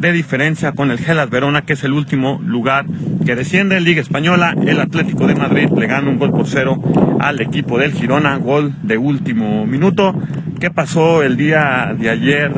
de 0.00 0.12
diferencia 0.12 0.72
con 0.72 0.90
el 0.90 0.98
Gelas 0.98 1.28
Verona, 1.28 1.62
que 1.62 1.72
es 1.72 1.82
el 1.82 1.92
último 1.92 2.40
lugar 2.44 2.86
que 3.26 3.34
desciende 3.34 3.76
en 3.76 3.84
Liga 3.84 4.00
Española. 4.00 4.54
El 4.64 4.80
Atlético 4.80 5.26
de 5.26 5.34
Madrid 5.34 5.68
le 5.76 5.86
gana 5.86 6.08
un 6.08 6.18
gol 6.18 6.30
por 6.30 6.46
cero 6.46 6.80
al 7.18 7.40
equipo 7.40 7.78
del 7.78 7.92
Girona, 7.92 8.36
gol 8.36 8.74
de 8.82 8.96
último 8.96 9.66
minuto. 9.66 10.14
¿Qué 10.60 10.70
pasó 10.70 11.22
el 11.22 11.36
día 11.36 11.94
de 11.98 12.10
ayer 12.10 12.52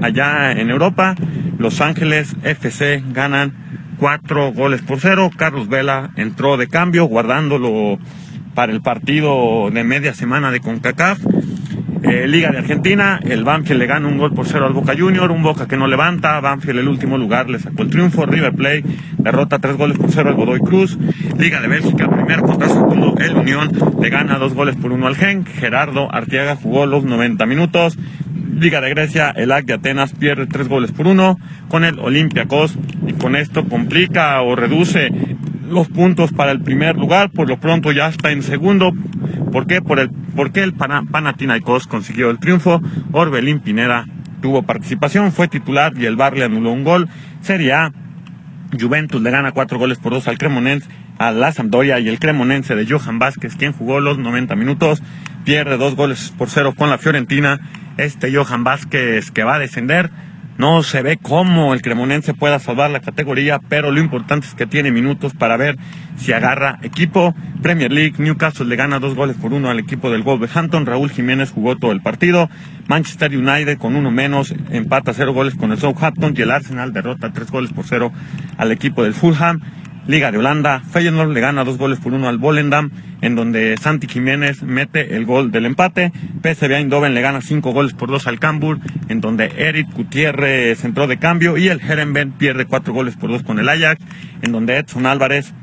allá 0.00 0.52
en 0.52 0.70
Europa? 0.70 1.14
Los 1.58 1.80
Ángeles 1.80 2.34
FC 2.42 3.02
ganan 3.12 3.52
cuatro 3.98 4.52
goles 4.52 4.80
por 4.80 5.00
cero. 5.00 5.30
Carlos 5.36 5.68
Vela 5.68 6.10
entró 6.16 6.56
de 6.56 6.68
cambio, 6.68 7.04
guardándolo 7.04 7.98
para 8.54 8.72
el 8.72 8.80
partido 8.80 9.70
de 9.70 9.84
media 9.84 10.14
semana 10.14 10.50
de 10.50 10.60
CONCACAF. 10.60 11.18
Eh, 12.06 12.28
Liga 12.28 12.50
de 12.50 12.58
Argentina, 12.58 13.18
el 13.24 13.44
Banfield 13.44 13.80
le 13.80 13.86
gana 13.86 14.06
un 14.06 14.18
gol 14.18 14.34
por 14.34 14.46
cero 14.46 14.66
al 14.66 14.74
Boca 14.74 14.92
Junior, 14.96 15.30
un 15.30 15.42
Boca 15.42 15.66
que 15.66 15.78
no 15.78 15.86
levanta, 15.86 16.38
Banfield 16.38 16.80
el 16.80 16.88
último 16.88 17.16
lugar 17.16 17.48
le 17.48 17.58
sacó 17.58 17.82
el 17.82 17.88
triunfo, 17.88 18.26
River 18.26 18.52
Plate 18.52 18.84
derrota 19.16 19.58
tres 19.58 19.78
goles 19.78 19.96
por 19.96 20.10
cero 20.10 20.28
al 20.28 20.34
Godoy 20.34 20.60
Cruz, 20.60 20.98
Liga 21.38 21.62
de 21.62 21.68
Bélgica, 21.68 22.10
primer 22.10 22.40
contra 22.42 22.68
segundo, 22.68 23.14
el 23.18 23.34
Unión 23.34 23.70
le 24.02 24.10
gana 24.10 24.36
dos 24.36 24.52
goles 24.52 24.76
por 24.76 24.92
uno 24.92 25.06
al 25.06 25.16
Genk, 25.16 25.48
Gerardo 25.48 26.14
Artiaga 26.14 26.56
jugó 26.56 26.84
los 26.84 27.04
90 27.04 27.46
minutos, 27.46 27.96
Liga 28.54 28.82
de 28.82 28.90
Grecia, 28.90 29.30
el 29.30 29.50
AC 29.50 29.64
de 29.64 29.72
Atenas 29.72 30.12
pierde 30.12 30.46
tres 30.46 30.68
goles 30.68 30.92
por 30.92 31.06
uno 31.06 31.38
con 31.68 31.84
el 31.84 31.98
Olympiacos 31.98 32.76
y 33.06 33.14
con 33.14 33.34
esto 33.34 33.64
complica 33.64 34.42
o 34.42 34.54
reduce 34.56 35.10
los 35.68 35.88
puntos 35.88 36.32
para 36.32 36.52
el 36.52 36.60
primer 36.60 36.96
lugar, 36.96 37.30
por 37.30 37.48
lo 37.48 37.58
pronto 37.58 37.92
ya 37.92 38.08
está 38.08 38.30
en 38.30 38.42
segundo. 38.42 38.92
¿Por 39.52 39.66
qué? 39.66 39.80
Por 39.80 40.00
el, 40.00 40.10
porque 40.10 40.62
el 40.62 40.74
Panathinaikos 40.74 41.86
consiguió 41.86 42.30
el 42.30 42.38
triunfo. 42.38 42.80
Orbelín 43.12 43.60
Pineda 43.60 44.06
tuvo 44.42 44.62
participación, 44.62 45.32
fue 45.32 45.48
titular 45.48 45.94
y 45.96 46.06
el 46.06 46.16
Bar 46.16 46.36
le 46.36 46.44
anuló 46.44 46.72
un 46.72 46.84
gol. 46.84 47.08
Serie 47.40 47.72
A, 47.72 47.92
Juventus 48.78 49.22
le 49.22 49.30
gana 49.30 49.52
cuatro 49.52 49.78
goles 49.78 49.98
por 49.98 50.12
dos 50.12 50.28
al 50.28 50.38
Cremonense, 50.38 50.88
a 51.18 51.32
la 51.32 51.52
Sampdoria 51.52 52.00
y 52.00 52.08
el 52.08 52.18
Cremonense 52.18 52.74
de 52.74 52.86
Johan 52.86 53.18
Vázquez, 53.18 53.56
quien 53.56 53.72
jugó 53.72 54.00
los 54.00 54.18
90 54.18 54.56
minutos, 54.56 55.02
pierde 55.44 55.76
dos 55.76 55.94
goles 55.94 56.32
por 56.36 56.50
cero 56.50 56.74
con 56.76 56.90
la 56.90 56.98
Fiorentina. 56.98 57.60
Este 57.96 58.34
Johan 58.34 58.64
Vázquez 58.64 59.30
que 59.30 59.44
va 59.44 59.54
a 59.54 59.58
descender 59.58 60.10
no 60.56 60.82
se 60.82 61.02
ve 61.02 61.18
cómo 61.20 61.74
el 61.74 61.82
Cremonense 61.82 62.34
pueda 62.34 62.58
salvar 62.58 62.90
la 62.90 63.00
categoría, 63.00 63.58
pero 63.68 63.90
lo 63.90 64.00
importante 64.00 64.46
es 64.46 64.54
que 64.54 64.66
tiene 64.66 64.92
minutos 64.92 65.34
para 65.34 65.56
ver 65.56 65.76
si 66.16 66.32
agarra 66.32 66.78
equipo. 66.82 67.34
Premier 67.62 67.90
League, 67.90 68.14
Newcastle 68.18 68.66
le 68.66 68.76
gana 68.76 68.98
dos 68.98 69.14
goles 69.14 69.36
por 69.36 69.52
uno 69.52 69.70
al 69.70 69.78
equipo 69.78 70.10
del 70.10 70.22
Wolverhampton. 70.22 70.86
Raúl 70.86 71.10
Jiménez 71.10 71.50
jugó 71.50 71.76
todo 71.76 71.92
el 71.92 72.02
partido. 72.02 72.48
Manchester 72.86 73.36
United 73.36 73.78
con 73.78 73.96
uno 73.96 74.10
menos 74.10 74.54
empata 74.70 75.12
cero 75.14 75.32
goles 75.32 75.54
con 75.54 75.72
el 75.72 75.78
Southampton 75.78 76.34
y 76.36 76.42
el 76.42 76.50
Arsenal 76.50 76.92
derrota 76.92 77.32
tres 77.32 77.50
goles 77.50 77.72
por 77.72 77.86
cero 77.86 78.12
al 78.56 78.70
equipo 78.70 79.02
del 79.02 79.14
Fulham. 79.14 79.60
Liga 80.06 80.30
de 80.30 80.36
Holanda, 80.36 80.80
Feyenoord 80.80 81.32
le 81.32 81.40
gana 81.40 81.64
dos 81.64 81.78
goles 81.78 81.98
por 81.98 82.12
uno 82.12 82.28
al 82.28 82.36
Volendam, 82.36 82.90
en 83.22 83.34
donde 83.34 83.76
Santi 83.80 84.06
Jiménez 84.06 84.62
mete 84.62 85.16
el 85.16 85.24
gol 85.24 85.50
del 85.50 85.64
empate. 85.64 86.12
PSV 86.42 86.72
Eindhoven 86.72 87.14
le 87.14 87.22
gana 87.22 87.40
cinco 87.40 87.72
goles 87.72 87.94
por 87.94 88.10
dos 88.10 88.26
al 88.26 88.38
Cambur, 88.38 88.80
en 89.08 89.22
donde 89.22 89.50
Eric 89.56 89.90
Gutiérrez 89.94 90.84
entró 90.84 91.06
de 91.06 91.16
cambio 91.16 91.56
y 91.56 91.68
el 91.68 91.80
Herenben 91.80 92.32
pierde 92.32 92.66
cuatro 92.66 92.92
goles 92.92 93.16
por 93.16 93.30
dos 93.30 93.42
con 93.42 93.58
el 93.58 93.68
Ajax, 93.68 94.04
en 94.42 94.52
donde 94.52 94.76
Edson 94.76 95.06
Álvarez 95.06 95.54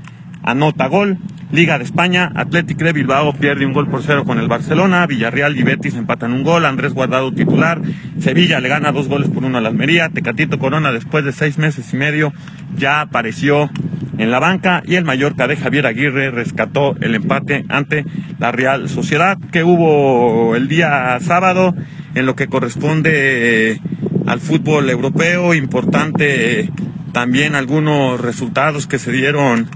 anota 0.43 0.87
gol. 0.87 1.17
Liga 1.51 1.77
de 1.77 1.83
España, 1.83 2.31
Athletic 2.33 2.77
de 2.77 2.93
Bilbao 2.93 3.33
pierde 3.33 3.65
un 3.65 3.73
gol 3.73 3.89
por 3.89 4.03
cero 4.03 4.23
con 4.23 4.39
el 4.39 4.47
Barcelona, 4.47 5.05
Villarreal 5.05 5.57
y 5.57 5.63
Betis 5.63 5.95
empatan 5.95 6.31
un 6.31 6.43
gol, 6.43 6.65
Andrés 6.65 6.93
Guardado 6.93 7.33
titular, 7.33 7.81
Sevilla 8.19 8.61
le 8.61 8.69
gana 8.69 8.93
dos 8.93 9.09
goles 9.09 9.29
por 9.29 9.43
uno 9.43 9.57
a 9.57 9.61
la 9.61 9.67
Almería, 9.67 10.07
Tecatito 10.07 10.59
Corona 10.59 10.93
después 10.93 11.25
de 11.25 11.33
seis 11.33 11.57
meses 11.57 11.93
y 11.93 11.97
medio 11.97 12.31
ya 12.77 13.01
apareció 13.01 13.69
en 14.17 14.31
la 14.31 14.39
banca 14.39 14.81
y 14.85 14.95
el 14.95 15.03
Mallorca 15.03 15.47
de 15.47 15.57
Javier 15.57 15.87
Aguirre 15.87 16.31
rescató 16.31 16.95
el 17.01 17.15
empate 17.15 17.65
ante 17.67 18.05
la 18.39 18.53
Real 18.53 18.87
Sociedad 18.87 19.37
que 19.51 19.65
hubo 19.65 20.55
el 20.55 20.69
día 20.69 21.17
sábado 21.19 21.75
en 22.15 22.25
lo 22.25 22.35
que 22.35 22.47
corresponde 22.47 23.81
al 24.25 24.39
fútbol 24.39 24.89
europeo, 24.89 25.53
importante 25.53 26.69
también 27.11 27.55
algunos 27.55 28.21
resultados 28.21 28.87
que 28.87 28.99
se 28.99 29.11
dieron 29.11 29.67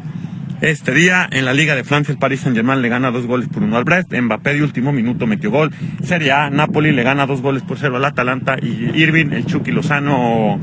este 0.62 0.94
día 0.94 1.28
en 1.32 1.46
la 1.46 1.54
Liga 1.54 1.76
de 1.76 1.84
Francia, 1.84 2.12
el 2.12 2.18
Paris 2.18 2.42
Saint-Germain 2.42 2.82
le 2.82 2.90
gana 2.90 3.12
dos 3.12 3.28
goles 3.28 3.48
por 3.50 3.64
uno 3.64 3.78
al 3.78 3.84
Brest. 3.84 4.14
Mbappé 4.14 4.54
de 4.54 4.64
último 4.64 4.92
minuto 4.92 5.28
metió 5.28 5.52
gol. 5.52 5.72
Serie 6.04 6.32
A, 6.32 6.50
Napoli 6.50 6.92
le 6.92 7.04
gana 7.04 7.26
dos 7.26 7.42
goles 7.42 7.64
por 7.64 7.78
cero 7.78 7.98
al 7.98 8.06
Atalanta. 8.06 8.58
Y 8.62 8.92
Irving, 9.00 9.32
el 9.32 9.46
Chucky 9.46 9.72
Lozano, 9.72 10.60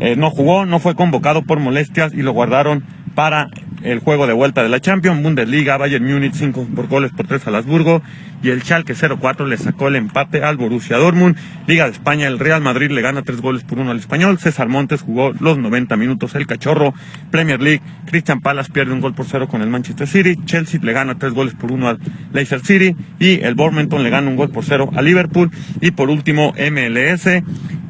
eh, 0.00 0.16
no 0.16 0.30
jugó, 0.30 0.66
no 0.66 0.78
fue 0.78 0.94
convocado 0.94 1.42
por 1.42 1.60
molestias 1.60 2.12
y 2.12 2.22
lo 2.22 2.32
guardaron 2.32 2.84
para 3.14 3.48
el 3.82 4.00
juego 4.00 4.26
de 4.26 4.32
vuelta 4.32 4.62
de 4.62 4.68
la 4.68 4.80
Champions, 4.80 5.22
Bundesliga, 5.22 5.76
Bayern 5.76 6.04
Múnich 6.04 6.34
5 6.34 6.68
por 6.74 6.88
goles 6.88 7.12
por 7.12 7.26
3 7.26 7.46
al 7.46 7.56
Habsburgo 7.56 8.02
y 8.42 8.50
el 8.50 8.62
Schalke 8.62 8.94
0-4 8.94 9.46
le 9.46 9.56
sacó 9.56 9.88
el 9.88 9.96
empate 9.96 10.42
al 10.42 10.56
Borussia 10.56 10.96
Dortmund. 10.96 11.36
Liga 11.66 11.84
de 11.86 11.92
España, 11.92 12.26
el 12.26 12.38
Real 12.38 12.60
Madrid 12.60 12.90
le 12.90 13.00
gana 13.00 13.22
3 13.22 13.40
goles 13.40 13.64
por 13.64 13.78
1 13.78 13.90
al 13.90 13.98
Español. 13.98 14.38
César 14.38 14.68
Montes 14.68 15.02
jugó 15.02 15.32
los 15.40 15.58
90 15.58 15.96
minutos 15.96 16.34
el 16.34 16.46
Cachorro. 16.46 16.94
Premier 17.30 17.60
League, 17.60 17.82
Christian 18.06 18.40
Palace 18.40 18.70
pierde 18.72 18.92
un 18.92 19.00
gol 19.00 19.14
por 19.14 19.26
0 19.26 19.48
con 19.48 19.62
el 19.62 19.68
Manchester 19.68 20.06
City. 20.06 20.36
Chelsea 20.44 20.80
le 20.82 20.92
gana 20.92 21.18
3 21.18 21.32
goles 21.32 21.54
por 21.54 21.72
1 21.72 21.88
al 21.88 21.98
Leicester 22.32 22.60
City 22.60 22.96
y 23.18 23.40
el 23.40 23.54
Bournemouth 23.54 23.98
le 24.00 24.10
gana 24.10 24.28
un 24.28 24.36
gol 24.36 24.50
por 24.50 24.64
0 24.64 24.90
al 24.94 25.04
Liverpool. 25.04 25.50
Y 25.80 25.92
por 25.92 26.10
último, 26.10 26.52
MLS, 26.52 27.42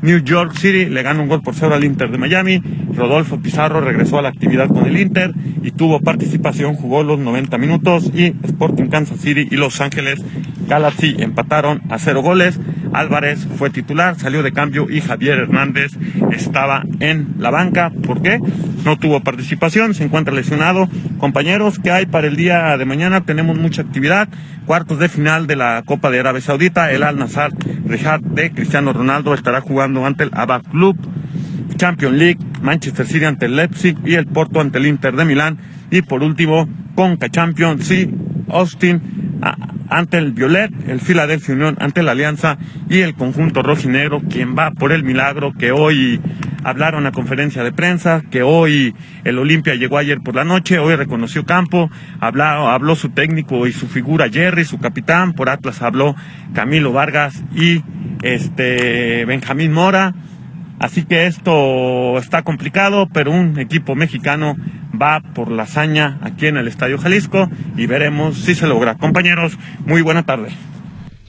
New 0.03 0.23
York 0.23 0.55
City 0.57 0.87
le 0.87 1.03
gana 1.03 1.23
un 1.23 1.29
gol 1.29 1.41
por 1.43 1.55
0 1.55 1.75
al 1.75 1.83
Inter 1.83 2.11
de 2.11 2.19
Miami. 2.19 2.63
Rodolfo 2.95 3.41
Pizarro 3.41 3.81
regresó 3.81 4.19
a 4.19 4.23
la 4.23 4.29
actividad 4.29 4.69
con 4.69 4.87
el 4.87 4.99
Inter 5.01 5.33
y 5.63 5.71
tuvo 5.71 6.01
participación, 6.01 6.75
jugó 6.75 7.03
los 7.03 7.19
90 7.19 7.57
minutos 7.59 8.11
y 8.15 8.35
Sporting 8.45 8.89
Kansas 8.89 9.21
City 9.21 9.49
y 9.51 9.57
Los 9.57 9.81
Ángeles 9.81 10.23
Galaxy 10.67 11.17
empataron 11.19 11.83
a 11.91 11.99
cero 11.99 12.23
goles. 12.23 12.59
Álvarez 12.93 13.47
fue 13.59 13.71
titular, 13.71 14.19
salió 14.19 14.43
de 14.43 14.53
cambio 14.53 14.87
y 14.89 15.01
Javier 15.01 15.39
Hernández 15.39 15.93
estaba 16.33 16.85
en 17.01 17.35
la 17.39 17.51
banca. 17.51 17.91
¿Por 17.91 18.23
qué? 18.23 18.39
No 18.85 18.97
tuvo 18.99 19.21
participación, 19.21 19.95
se 19.95 20.05
encuentra 20.05 20.35
lesionado. 20.35 20.89
Compañeros, 21.19 21.79
¿qué 21.79 21.91
hay 21.91 22.07
para 22.07 22.29
el 22.29 22.37
día 22.37 22.77
de 22.77 22.85
mañana? 22.85 23.23
Tenemos 23.23 23.59
mucha 23.59 23.83
actividad. 23.83 24.29
Cuartos 24.67 24.99
de 24.99 25.09
final 25.09 25.47
de 25.47 25.57
la 25.57 25.83
Copa 25.85 26.11
de 26.11 26.21
Arabia 26.21 26.41
Saudita. 26.41 26.93
El 26.93 27.03
Al 27.03 27.19
Nassr 27.19 27.53
Rihad 27.87 28.21
de 28.21 28.53
Cristiano 28.53 28.93
Ronaldo 28.93 29.35
estará 29.35 29.61
jugando 29.61 30.07
ante 30.07 30.25
el 30.25 30.31
Abad 30.33 30.63
Club. 30.63 30.97
Champions 31.77 32.17
League, 32.17 32.39
Manchester 32.63 33.07
City 33.07 33.25
ante 33.25 33.47
el 33.47 33.57
Leipzig 33.57 33.97
y 34.05 34.15
el 34.15 34.27
Porto 34.27 34.61
ante 34.61 34.79
el 34.79 34.87
Inter 34.87 35.17
de 35.17 35.25
Milán. 35.25 35.59
Y 35.91 36.03
por 36.03 36.23
último, 36.23 36.69
Conca 36.95 37.29
Champions, 37.29 37.87
sí, 37.87 38.11
Austin 38.49 39.24
ante 39.89 40.19
el 40.19 40.33
Violet, 40.33 40.71
el 40.89 41.01
Philadelphia 41.01 41.55
Unión 41.55 41.77
ante 41.81 42.03
la 42.03 42.13
Alianza 42.13 42.59
y 42.89 43.01
el 43.01 43.15
conjunto 43.15 43.63
rojinegro, 43.63 44.21
quien 44.21 44.57
va 44.57 44.71
por 44.71 44.93
el 44.93 45.05
milagro 45.05 45.53
que 45.53 45.73
hoy 45.73 46.21
hablaron 46.65 47.07
a 47.07 47.13
conferencia 47.13 47.63
de 47.63 47.73
prensa, 47.73 48.23
que 48.31 48.43
hoy 48.43 48.95
el 49.25 49.39
Olimpia 49.39 49.75
llegó 49.75 49.99
ayer 49.99 50.19
por 50.21 50.35
la 50.35 50.45
noche, 50.45 50.79
hoy 50.79 50.97
reconoció 50.97 51.45
campo, 51.45 51.91
habló, 52.21 52.45
habló 52.45 52.97
su 52.97 53.11
técnico 53.11 53.67
y 53.67 53.73
su 53.73 53.87
figura 53.87 54.31
Jerry, 54.31 54.65
su 54.65 54.79
capitán, 54.79 55.35
por 55.35 55.51
Atlas 55.51 55.83
habló 55.83 56.17
Camilo 56.55 56.93
Vargas 56.93 57.45
y 57.55 57.83
este 58.23 59.25
Benjamín 59.27 59.73
Mora. 59.73 60.15
Así 60.81 61.05
que 61.05 61.27
esto 61.27 62.19
está 62.19 62.43
complicado, 62.43 63.09
pero 63.13 63.31
un 63.31 63.59
equipo 63.59 63.95
mexicano 63.95 64.57
va 65.01 65.21
por 65.21 65.51
la 65.51 65.65
hazaña 65.65 66.19
aquí 66.23 66.47
en 66.47 66.57
el 66.57 66.69
Estadio 66.69 66.99
Jalisco 66.99 67.49
y 67.77 67.87
veremos 67.87 68.37
si 68.39 68.55
se 68.55 68.67
logra. 68.67 68.97
Compañeros, 68.97 69.59
muy 69.87 70.03
buena 70.03 70.25
tarde. 70.25 70.51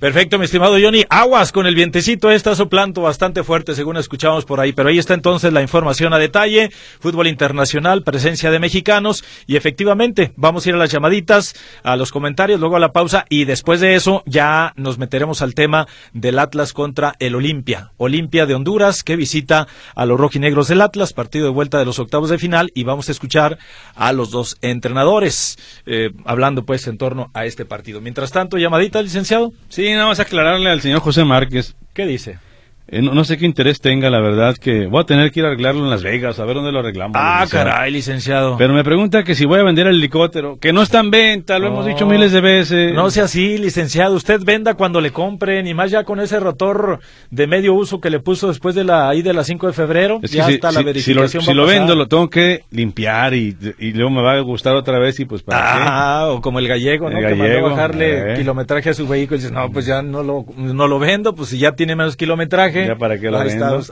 Perfecto, 0.06 0.38
mi 0.38 0.46
estimado 0.46 0.78
Johnny. 0.80 1.04
Aguas 1.10 1.52
con 1.52 1.66
el 1.66 1.74
vientecito, 1.74 2.30
está 2.30 2.54
soplando 2.54 3.02
bastante 3.02 3.44
fuerte, 3.44 3.74
según 3.74 3.98
escuchamos 3.98 4.46
por 4.46 4.60
ahí. 4.60 4.72
Pero 4.72 4.90
ahí 4.90 5.00
está 5.00 5.16
entonces 5.16 5.52
la 5.52 5.64
información 5.64 6.14
a 6.14 6.20
detalle. 6.20 6.70
Fútbol 7.00 7.26
internacional, 7.26 8.04
presencia 8.04 8.52
de 8.52 8.60
mexicanos. 8.60 9.24
Y 9.48 9.56
efectivamente, 9.56 10.32
vamos 10.36 10.64
a 10.64 10.70
ir 10.70 10.76
a 10.76 10.78
las 10.78 10.92
llamaditas, 10.92 11.56
a 11.82 11.96
los 11.96 12.12
comentarios, 12.12 12.60
luego 12.60 12.76
a 12.76 12.80
la 12.80 12.94
pausa. 12.94 13.26
Y 13.30 13.46
después 13.46 13.80
de 13.80 13.96
eso, 13.96 14.22
ya 14.28 14.74
nos 14.76 15.00
meteremos 15.00 15.42
al 15.42 15.56
tema 15.56 15.88
del 16.14 16.38
Atlas 16.38 16.74
contra 16.74 17.16
el 17.18 17.34
Olimpia. 17.34 17.92
Olimpia 17.98 18.46
de 18.46 18.54
Honduras, 18.54 19.04
que 19.04 19.16
visita 19.16 19.68
a 19.96 20.06
los 20.06 20.20
rojinegros 20.20 20.68
del 20.68 20.82
Atlas, 20.82 21.14
partido 21.14 21.46
de 21.46 21.52
vuelta 21.52 21.80
de 21.80 21.86
los 21.86 21.98
octavos 21.98 22.30
de 22.30 22.38
final. 22.38 22.70
Y 22.76 22.84
vamos 22.84 23.10
a 23.10 23.12
escuchar 23.12 23.58
a 23.96 24.14
los 24.14 24.30
dos 24.30 24.58
entrenadores, 24.62 25.58
eh, 25.88 26.12
hablando 26.26 26.64
pues 26.64 26.86
en 26.86 27.00
torno 27.00 27.32
a 27.34 27.46
este 27.46 27.66
partido. 27.66 28.02
Mientras 28.02 28.32
tanto, 28.32 28.60
llamadita, 28.60 29.02
licenciado. 29.02 29.52
Sí, 29.68 29.95
nada 29.96 30.08
más 30.08 30.20
aclararle 30.20 30.70
al 30.70 30.82
señor 30.82 31.00
José 31.00 31.24
Márquez. 31.24 31.76
¿Qué 31.94 32.06
dice? 32.06 32.40
Eh, 32.88 33.02
no, 33.02 33.14
no 33.16 33.24
sé 33.24 33.38
qué 33.38 33.46
interés 33.46 33.82
tenga, 33.82 34.12
la 34.12 34.20
verdad, 34.20 34.56
que 34.58 34.86
voy 34.86 35.02
a 35.02 35.06
tener 35.06 35.32
que 35.32 35.40
ir 35.40 35.46
a 35.46 35.50
arreglarlo 35.50 35.84
en 35.84 35.90
Las 35.90 36.04
Vegas, 36.04 36.40
a 36.40 36.46
ver 36.46 36.56
dónde 36.56 36.72
lo 36.72 36.80
arreglamos. 36.80 37.16
Ah, 37.20 37.40
licenciado. 37.42 37.66
caray, 37.70 37.92
licenciado. 37.92 38.58
Pero 38.58 38.74
me 38.74 38.84
pregunta 38.84 39.24
que 39.24 39.34
si 39.34 39.46
voy 39.46 39.60
a 39.60 39.64
vender 39.64 39.88
el 39.88 39.96
helicóptero, 39.96 40.60
que 40.60 40.72
no 40.72 40.84
está 40.84 41.00
en 41.00 41.10
venta, 41.10 41.58
lo 41.58 41.68
hemos 41.68 41.86
dicho 41.88 42.06
miles 42.06 42.32
de 42.32 42.42
veces. 42.42 42.94
No 42.94 43.10
sea 43.10 43.24
así, 43.24 43.58
licenciado. 43.58 44.14
Usted 44.16 44.40
venda 44.44 44.76
cuando 44.76 45.02
le 45.02 45.10
compren 45.12 45.66
y 45.66 45.74
más 45.74 45.90
ya 45.90 46.04
con 46.04 46.20
ese 46.20 46.40
rotor 46.40 47.00
de 47.32 47.48
medio 47.48 47.74
uso 47.74 48.00
que 48.00 48.12
le 48.12 48.20
puso 48.20 48.50
después 48.50 48.76
de 48.76 48.84
la 48.84 49.10
ahí 49.10 49.24
de 49.24 49.34
las 49.34 49.48
5 49.48 49.66
de 49.66 49.74
febrero. 49.74 50.20
Es 50.22 50.30
que 50.30 50.38
ya 50.38 50.46
si, 50.46 50.54
está 50.54 50.70
si- 50.70 50.76
la 50.76 50.80
si 50.80 50.84
lo, 50.84 50.86
verificación. 51.22 51.42
si 51.44 51.48
va 51.48 51.54
a 51.54 51.56
lo 51.56 51.66
vendo, 51.66 51.96
lo 51.96 52.08
tengo 52.08 52.30
que 52.30 52.66
limpiar 52.70 53.34
y, 53.34 53.58
y 53.80 53.94
luego 53.94 54.12
me 54.12 54.22
va 54.22 54.34
a 54.34 54.40
gustar 54.42 54.76
otra 54.76 55.00
vez 55.00 55.20
y 55.20 55.26
pues 55.26 55.42
para 55.42 55.60
qué. 55.60 55.80
Ah, 55.88 56.28
o 56.30 56.40
como 56.42 56.60
el 56.60 56.68
gallego, 56.68 57.10
¿no? 57.10 57.18
El 57.18 57.24
que 57.26 57.30
mandó 57.32 57.44
gallego, 57.46 57.68
a 57.68 57.70
bajarle 57.72 58.34
eh. 58.34 58.36
kilometraje 58.38 58.92
a 58.92 58.94
su 58.94 59.08
vehículo 59.08 59.38
y 59.38 59.40
dices, 59.40 59.52
no, 59.52 59.72
pues 59.72 59.88
ya 59.88 60.04
no 60.04 60.22
lo, 60.22 60.46
no 60.56 60.88
lo 60.88 61.00
vendo, 61.00 61.34
pues 61.34 61.50
si 61.50 61.58
ya 61.58 61.72
tiene 61.72 61.96
menos 61.96 62.16
kilometraje. 62.16 62.75
Ya 62.84 62.96
para 62.98 63.20
qué 63.20 63.32
lo. 63.32 63.40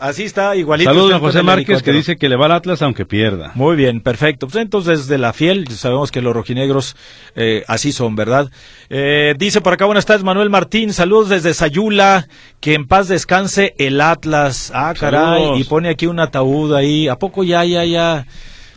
Así 0.02 0.24
está, 0.24 0.56
igualito. 0.56 0.90
Saludos 0.90 1.13
a 1.13 1.20
José 1.20 1.44
Márquez 1.44 1.82
que 1.82 1.92
dice 1.92 2.18
que 2.18 2.28
le 2.28 2.36
va 2.36 2.48
al 2.48 2.52
Atlas 2.54 2.82
aunque 2.82 3.06
pierda. 3.06 3.52
Muy 3.56 3.75
bien, 3.75 4.02
perfecto. 4.02 4.48
Pues 4.48 4.62
entonces 4.62 5.08
de 5.08 5.18
la 5.18 5.34
fiel, 5.34 5.68
sabemos 5.70 6.12
que 6.12 6.22
los 6.22 6.34
rojinegros 6.34 6.96
eh, 7.36 7.63
así 7.68 7.92
son, 7.92 8.16
¿verdad? 8.16 8.50
Eh, 8.90 9.36
dice 9.38 9.62
por 9.62 9.74
acá, 9.74 9.86
buenas 9.86 10.06
tardes, 10.06 10.24
Manuel 10.24 10.50
Martín, 10.50 10.94
saludos 10.94 11.30
desde 11.30 11.54
Sayula, 11.54 12.28
que 12.60 12.74
en 12.74 12.88
paz 12.88 13.08
descanse 13.08 13.75
el 13.78 14.02
Atlas. 14.02 14.72
Ah, 14.74 14.94
caray, 15.00 15.42
Saludos. 15.44 15.60
y 15.60 15.63
pone 15.63 15.90
aquí 15.90 16.08
un 16.08 16.20
ataúd 16.20 16.74
ahí. 16.75 17.08
¿A 17.08 17.18
poco 17.18 17.44
ya, 17.44 17.63
ya, 17.66 17.86
ya? 17.86 18.25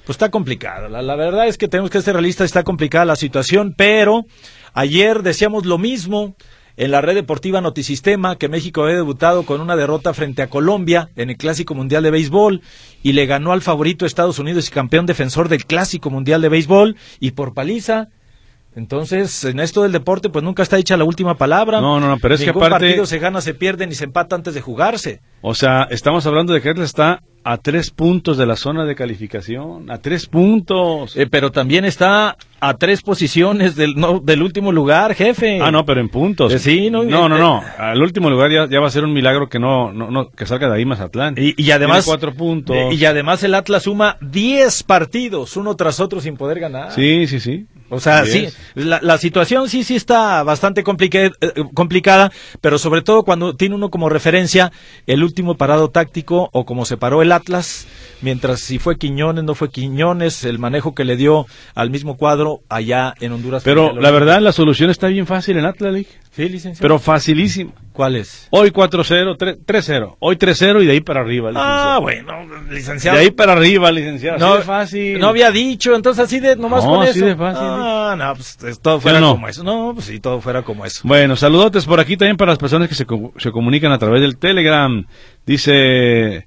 Pues 0.05 0.15
está 0.15 0.31
complicado. 0.31 0.89
La, 0.89 1.03
la 1.03 1.17
verdad 1.17 1.49
es 1.49 1.59
que 1.59 1.67
tenemos 1.67 1.91
que 1.91 2.01
ser 2.01 2.15
realistas, 2.15 2.45
está 2.45 2.63
complicada 2.63 3.05
la 3.05 3.17
situación, 3.17 3.75
pero 3.77 4.25
ayer 4.73 5.23
decíamos 5.23 5.67
lo 5.67 5.79
mismo 5.79 6.37
en 6.76 6.90
la 6.90 7.00
red 7.00 7.14
deportiva 7.14 7.61
Notisistema 7.61 8.37
que 8.37 8.49
México 8.49 8.83
había 8.83 8.97
debutado 8.97 9.45
con 9.45 9.61
una 9.61 9.76
derrota 9.76 10.12
frente 10.14 10.42
a 10.42 10.49
Colombia 10.50 11.09
en 11.16 11.30
el 11.30 11.37
Clásico 11.37 11.75
Mundial 11.75 12.02
de 12.02 12.11
Béisbol 12.11 12.61
y 13.02 13.12
le 13.12 13.26
ganó 13.26 13.52
al 13.52 13.62
favorito 13.62 14.04
Estados 14.06 14.38
Unidos 14.38 14.68
y 14.68 14.73
campeón 14.73 15.06
defensor 15.06 15.49
del 15.49 15.64
Clásico 15.64 16.11
Mundial 16.11 16.42
de 16.42 16.49
Béisbol 16.50 16.97
y 17.21 17.30
por 17.33 17.54
paliza. 17.54 18.09
Entonces, 18.75 19.42
en 19.45 19.59
esto 19.59 19.83
del 19.85 19.92
deporte, 19.92 20.28
pues 20.28 20.45
nunca 20.45 20.62
está 20.62 20.76
hecha 20.76 20.99
la 20.99 21.04
última 21.04 21.37
palabra. 21.38 21.80
No, 21.80 21.99
no, 21.99 22.09
no, 22.09 22.18
pero 22.18 22.35
es 22.35 22.40
que 22.40 22.47
Ningún 22.49 22.64
aparte- 22.64 22.85
partido 22.88 23.06
se 23.06 23.18
gana, 23.18 23.40
se 23.40 23.54
pierde 23.54 23.87
ni 23.87 23.95
se 23.95 24.04
empata 24.04 24.37
antes 24.37 24.52
de 24.52 24.61
jugarse. 24.61 25.21
O 25.40 25.54
sea, 25.54 25.85
estamos 25.90 26.26
hablando 26.26 26.52
de 26.52 26.61
que 26.61 26.68
Atlas 26.68 26.90
está 26.90 27.23
a 27.49 27.59
tres 27.59 27.93
puntos 27.93 28.37
de 28.38 28.45
la 28.45 28.57
zona 28.57 28.85
de 28.85 28.97
calificación. 28.97 29.88
A 29.88 29.99
tres 29.99 30.26
puntos. 30.26 31.17
Eh, 31.17 31.29
pero 31.31 31.53
también 31.53 31.85
está 31.85 32.37
a 32.59 32.75
tres 32.75 33.03
posiciones 33.03 33.76
del, 33.76 33.95
no, 33.95 34.19
del 34.19 34.43
último 34.43 34.73
lugar, 34.73 35.15
jefe. 35.15 35.61
Ah, 35.62 35.71
no, 35.71 35.85
pero 35.87 36.00
en 36.00 36.09
puntos. 36.09 36.53
Eh, 36.53 36.59
sí, 36.59 36.91
no, 36.91 37.05
no, 37.05 37.29
no, 37.29 37.37
eh, 37.37 37.38
no. 37.38 37.62
Al 37.79 38.03
último 38.03 38.31
lugar 38.31 38.50
ya, 38.50 38.69
ya 38.69 38.81
va 38.81 38.88
a 38.88 38.91
ser 38.91 39.05
un 39.05 39.12
milagro 39.12 39.49
que 39.49 39.61
no, 39.61 39.93
no, 39.93 40.11
no 40.11 40.29
que 40.31 40.45
salga 40.45 40.69
de 40.69 40.75
ahí 40.76 40.85
Mazatlán. 40.85 41.37
Y, 41.38 41.55
y 41.62 41.71
además. 41.71 42.05
Tiene 42.05 42.19
cuatro 42.19 42.35
puntos. 42.35 42.76
eh, 42.76 42.88
y 42.95 43.05
además 43.05 43.45
el 43.45 43.55
Atlas 43.55 43.85
suma 43.85 44.17
10 44.23 44.83
partidos, 44.83 45.57
uno 45.57 45.76
tras 45.76 46.00
otro, 46.00 46.21
sin 46.21 46.37
poder 46.37 46.59
ganar. 46.59 46.91
Sí, 46.91 47.29
sí, 47.29 47.38
sí. 47.38 47.67
O 47.88 48.00
sea, 48.00 48.25
sí, 48.26 48.49
la, 48.75 48.99
la 49.00 49.17
situación 49.17 49.69
sí, 49.69 49.85
sí 49.85 49.95
está 49.95 50.43
bastante 50.43 50.81
eh, 50.81 51.31
complicada, 51.73 52.33
pero 52.61 52.79
sobre 52.79 53.03
todo 53.03 53.23
cuando 53.23 53.55
tiene 53.55 53.76
uno 53.76 53.91
como 53.91 54.09
referencia 54.09 54.73
el 55.07 55.23
último 55.23 55.57
parado 55.57 55.88
táctico 55.91 56.50
o 56.53 56.65
como 56.65 56.85
se 56.85 56.97
paró 56.97 57.23
el 57.23 57.31
Atlas, 57.37 57.87
mientras 58.23 58.61
si 58.61 58.78
fue 58.78 58.99
Quiñones, 58.99 59.45
no 59.45 59.55
fue 59.55 59.71
Quiñones, 59.71 60.43
el 60.45 60.59
manejo 60.59 60.95
que 60.95 61.05
le 61.05 61.16
dio 61.16 61.47
al 61.75 61.90
mismo 61.90 62.16
cuadro 62.16 62.61
allá 62.69 63.14
en 63.21 63.33
Honduras. 63.33 63.62
Pero 63.64 63.95
la 63.95 64.11
verdad, 64.11 64.40
la 64.40 64.52
solución 64.52 64.90
está 64.90 65.07
bien 65.09 65.26
fácil 65.26 65.57
en 65.59 65.66
Atlas 65.66 65.93
League. 65.93 66.09
Sí, 66.33 66.49
licenciado. 66.49 66.83
Pero 66.83 66.99
facilísimo. 66.99 67.73
¿cuál 67.93 68.14
es? 68.16 68.47
Hoy 68.50 68.73
4-0, 68.73 69.38
3- 69.38 69.57
3-0. 69.64 70.16
Hoy 70.19 70.37
3-0 70.37 70.83
y 70.83 70.87
de 70.87 70.93
ahí 70.93 71.00
para 71.00 71.21
arriba, 71.23 71.49
Ah, 71.55 71.99
licenciado. 71.99 72.00
bueno, 72.02 72.64
de 72.69 72.75
licenciado. 72.75 73.19
ahí 73.19 73.31
para 73.31 73.52
arriba, 73.55 73.90
licenciado. 73.90 74.38
No, 74.38 74.49
Así 74.49 74.59
de 74.59 74.64
fácil. 74.64 75.19
No 75.19 75.28
había 75.28 75.50
dicho, 75.50 75.95
entonces 75.97 76.23
así 76.25 76.38
de 76.38 76.57
nomás 76.57 76.85
No, 76.85 76.90
con 76.90 77.03
así 77.05 77.18
eso. 77.20 77.27
de 77.27 77.37
fácil. 77.37 77.62
Ah, 77.66 78.14
no, 78.18 78.35
pues 78.35 78.59
es- 78.64 78.81
todo 78.81 79.01
fuera 79.01 79.18
como 79.20 79.49
eso. 79.49 79.64
No, 79.64 79.92
pues 79.94 80.05
sí, 80.07 80.20
todo 80.20 80.42
fuera 80.42 80.61
como 80.61 80.85
eso. 80.85 81.01
Bueno, 81.05 81.37
saludotes 81.37 81.87
por 81.87 81.99
aquí 82.01 82.18
también 82.18 82.37
para 82.37 82.53
las 82.53 82.59
personas 82.59 82.90
que 82.90 82.94
se, 82.94 83.07
se 83.38 83.51
comunican 83.51 83.92
a 83.92 83.99
través 83.99 84.20
del 84.20 84.37
Telegram. 84.37 85.07
Dice, 85.46 86.46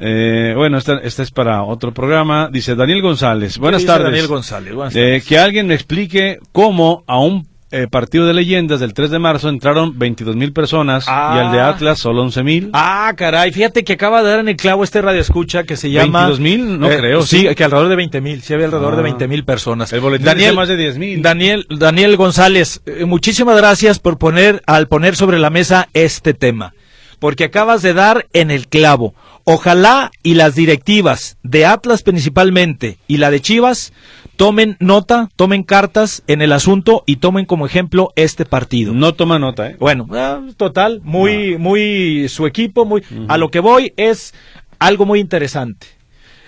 eh, 0.00 0.54
bueno, 0.56 0.78
esta, 0.78 0.98
esta 0.98 1.22
es 1.22 1.30
para 1.30 1.62
otro 1.62 1.92
programa. 1.94 2.48
Dice 2.52 2.74
Daniel 2.74 3.02
González. 3.02 3.58
Buenas 3.58 3.84
tardes. 3.84 4.06
Daniel 4.06 4.26
González, 4.26 4.74
buenas 4.74 4.94
Eh, 4.96 4.98
tardes. 5.00 5.26
que 5.26 5.38
alguien 5.38 5.66
me 5.68 5.74
explique 5.74 6.38
cómo 6.52 7.04
a 7.06 7.18
un 7.20 7.46
eh, 7.70 7.88
partido 7.90 8.24
de 8.26 8.34
leyendas 8.34 8.78
del 8.78 8.94
3 8.94 9.10
de 9.10 9.18
marzo 9.18 9.48
entraron 9.48 9.98
22 9.98 10.36
mil 10.36 10.52
personas 10.52 11.06
Ah. 11.08 11.32
y 11.34 11.38
al 11.46 11.50
de 11.52 11.60
Atlas 11.60 11.98
solo 11.98 12.22
11 12.22 12.44
mil. 12.44 12.70
Ah, 12.72 13.12
caray, 13.16 13.50
fíjate 13.50 13.82
que 13.82 13.94
acaba 13.94 14.22
de 14.22 14.30
dar 14.30 14.38
en 14.40 14.48
el 14.48 14.54
clavo 14.56 14.84
este 14.84 15.02
radio 15.02 15.20
escucha 15.20 15.64
que 15.64 15.76
se 15.76 15.90
llama... 15.90 16.26
22,000, 16.28 16.78
no 16.78 16.88
Eh, 16.88 16.96
creo, 16.98 17.22
Sí, 17.22 17.48
sí. 17.48 17.54
que 17.56 17.64
alrededor 17.64 17.88
de 17.88 17.96
20 17.96 18.20
mil, 18.20 18.42
sí 18.42 18.54
había 18.54 18.66
alrededor 18.66 18.92
Ah. 18.92 18.96
de 18.98 19.02
20 19.02 19.26
mil 19.26 19.44
personas. 19.44 19.92
El 19.92 20.00
boletín 20.02 20.28
dice 20.36 20.52
más 20.52 20.68
de 20.68 20.76
10,000. 20.76 21.20
Daniel, 21.20 21.66
Daniel 21.68 22.16
González, 22.16 22.80
eh, 22.86 23.06
muchísimas 23.06 23.56
gracias 23.56 23.98
por 23.98 24.18
poner, 24.18 24.62
al 24.66 24.86
poner 24.86 25.16
sobre 25.16 25.40
la 25.40 25.50
mesa 25.50 25.88
este 25.94 26.32
tema, 26.32 26.74
porque 27.18 27.42
acabas 27.44 27.82
de 27.82 27.92
dar 27.92 28.26
en 28.32 28.52
el 28.52 28.68
clavo. 28.68 29.14
Ojalá 29.44 30.10
y 30.22 30.34
las 30.34 30.54
directivas 30.54 31.36
de 31.42 31.66
Atlas 31.66 32.02
principalmente 32.02 32.96
y 33.06 33.18
la 33.18 33.30
de 33.30 33.40
Chivas 33.40 33.92
tomen 34.36 34.78
nota, 34.80 35.28
tomen 35.36 35.64
cartas 35.64 36.22
en 36.26 36.40
el 36.40 36.50
asunto 36.50 37.04
y 37.06 37.16
tomen 37.16 37.44
como 37.44 37.66
ejemplo 37.66 38.10
este 38.16 38.46
partido. 38.46 38.94
No 38.94 39.12
toma 39.12 39.38
nota, 39.38 39.70
¿eh? 39.70 39.76
Bueno, 39.78 40.08
ah, 40.12 40.40
total, 40.56 41.02
muy, 41.04 41.58
muy 41.58 42.26
su 42.30 42.46
equipo, 42.46 42.86
muy. 42.86 43.02
A 43.28 43.36
lo 43.36 43.50
que 43.50 43.60
voy 43.60 43.92
es 43.98 44.32
algo 44.78 45.04
muy 45.04 45.20
interesante. 45.20 45.88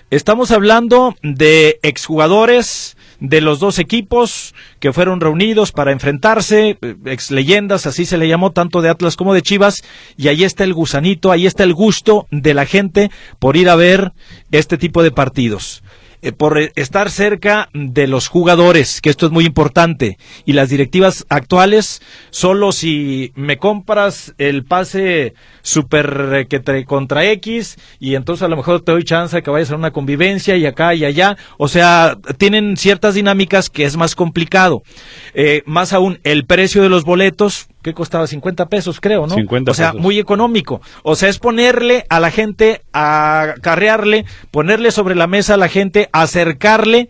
Estamos 0.09 0.49
hablando 0.49 1.15
de 1.21 1.79
exjugadores 1.83 2.96
de 3.19 3.41
los 3.41 3.59
dos 3.59 3.79
equipos 3.79 4.53
que 4.79 4.93
fueron 4.93 5.21
reunidos 5.21 5.71
para 5.71 5.91
enfrentarse, 5.91 6.77
eh, 6.81 6.95
ex 7.05 7.31
leyendas, 7.31 7.85
así 7.85 8.05
se 8.05 8.17
le 8.17 8.27
llamó 8.27 8.51
tanto 8.51 8.81
de 8.81 8.89
Atlas 8.89 9.15
como 9.15 9.33
de 9.33 9.41
Chivas, 9.41 9.83
y 10.17 10.27
ahí 10.27 10.43
está 10.43 10.63
el 10.63 10.73
gusanito, 10.73 11.31
ahí 11.31 11.45
está 11.45 11.63
el 11.63 11.73
gusto 11.73 12.27
de 12.31 12.53
la 12.53 12.65
gente 12.65 13.11
por 13.39 13.57
ir 13.57 13.69
a 13.69 13.75
ver 13.75 14.11
este 14.51 14.77
tipo 14.77 15.03
de 15.03 15.11
partidos 15.11 15.83
eh, 16.21 16.31
por 16.31 16.57
eh, 16.57 16.71
estar 16.75 17.11
cerca 17.11 17.69
de 17.73 18.07
los 18.07 18.27
jugadores, 18.27 19.01
que 19.01 19.09
esto 19.09 19.25
es 19.25 19.31
muy 19.31 19.45
importante, 19.45 20.17
y 20.45 20.53
las 20.53 20.69
directivas 20.69 21.25
actuales, 21.29 22.01
solo 22.29 22.71
si 22.71 23.31
me 23.35 23.57
compras 23.57 24.33
el 24.37 24.63
pase 24.63 25.33
super 25.61 26.29
eh, 26.33 26.47
que 26.47 26.85
contra 26.85 27.25
X, 27.31 27.77
y 27.99 28.15
entonces 28.15 28.43
a 28.43 28.47
lo 28.47 28.57
mejor 28.57 28.81
te 28.81 28.91
doy 28.91 29.03
chance 29.03 29.35
de 29.35 29.43
que 29.43 29.51
vayas 29.51 29.71
a 29.71 29.75
una 29.75 29.91
convivencia 29.91 30.55
y 30.57 30.65
acá 30.65 30.93
y 30.95 31.05
allá, 31.05 31.37
o 31.57 31.67
sea, 31.67 32.17
tienen 32.37 32.77
ciertas 32.77 33.15
dinámicas 33.15 33.69
que 33.69 33.85
es 33.85 33.97
más 33.97 34.15
complicado. 34.15 34.83
Eh, 35.33 35.63
más 35.65 35.93
aún, 35.93 36.19
el 36.23 36.45
precio 36.45 36.81
de 36.83 36.89
los 36.89 37.03
boletos, 37.03 37.67
que 37.81 37.93
costaba 37.93 38.27
50 38.27 38.67
pesos, 38.67 38.99
creo, 38.99 39.27
¿no? 39.27 39.35
50 39.35 39.71
o 39.71 39.73
sea, 39.73 39.91
pesos. 39.91 40.01
muy 40.01 40.19
económico. 40.19 40.81
O 41.03 41.15
sea, 41.15 41.29
es 41.29 41.39
ponerle 41.39 42.05
a 42.09 42.19
la 42.19 42.31
gente, 42.31 42.81
a 42.93 43.55
carrearle, 43.61 44.25
ponerle 44.51 44.91
sobre 44.91 45.15
la 45.15 45.27
mesa 45.27 45.55
a 45.55 45.57
la 45.57 45.69
gente, 45.69 46.09
acercarle 46.11 47.09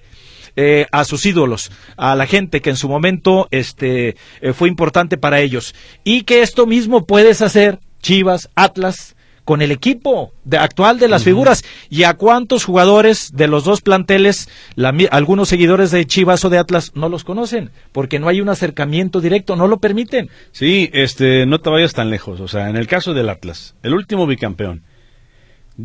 eh, 0.56 0.88
a 0.92 1.04
sus 1.04 1.26
ídolos, 1.26 1.72
a 1.98 2.16
la 2.16 2.26
gente 2.26 2.62
que 2.62 2.72
en 2.72 2.78
su 2.78 2.90
momento 2.90 3.48
este, 3.52 4.16
eh, 4.42 4.54
fue 4.54 4.70
importante 4.70 5.18
para 5.18 5.40
ellos. 5.40 5.76
Y 6.04 6.24
que 6.24 6.42
esto 6.42 6.66
mismo 6.66 7.06
puedes 7.06 7.42
hacer, 7.42 7.80
Chivas, 8.02 8.50
Atlas, 8.56 9.16
con 9.48 9.62
el 9.62 9.72
equipo 9.72 10.34
de, 10.44 10.58
actual 10.58 11.00
de 11.00 11.08
las 11.08 11.24
figuras. 11.24 11.64
¿Y 11.90 12.04
a 12.04 12.16
cuántos 12.16 12.66
jugadores 12.66 13.32
de 13.34 13.48
los 13.48 13.64
dos 13.64 13.80
planteles, 13.80 14.50
la 14.76 14.94
algunos 15.10 15.48
seguidores 15.48 15.90
de 15.90 16.06
Chivas 16.06 16.44
o 16.44 16.50
de 16.50 16.58
Atlas, 16.58 16.92
no 16.96 17.08
los 17.08 17.24
conocen? 17.24 17.72
Porque 17.94 18.20
no 18.20 18.28
hay 18.28 18.42
un 18.42 18.50
acercamiento 18.50 19.22
directo, 19.22 19.56
no 19.56 19.70
lo 19.70 19.78
permiten. 19.78 20.30
Sí, 20.52 20.90
este, 20.92 21.46
no 21.46 21.62
te 21.62 21.70
vayas 21.70 21.94
tan 21.94 22.10
lejos. 22.10 22.42
O 22.42 22.50
sea, 22.50 22.70
en 22.70 22.76
el 22.76 22.88
caso 22.88 23.14
del 23.14 23.30
Atlas, 23.30 23.74
el 23.84 23.94
último 23.94 24.28
bicampeón. 24.28 24.84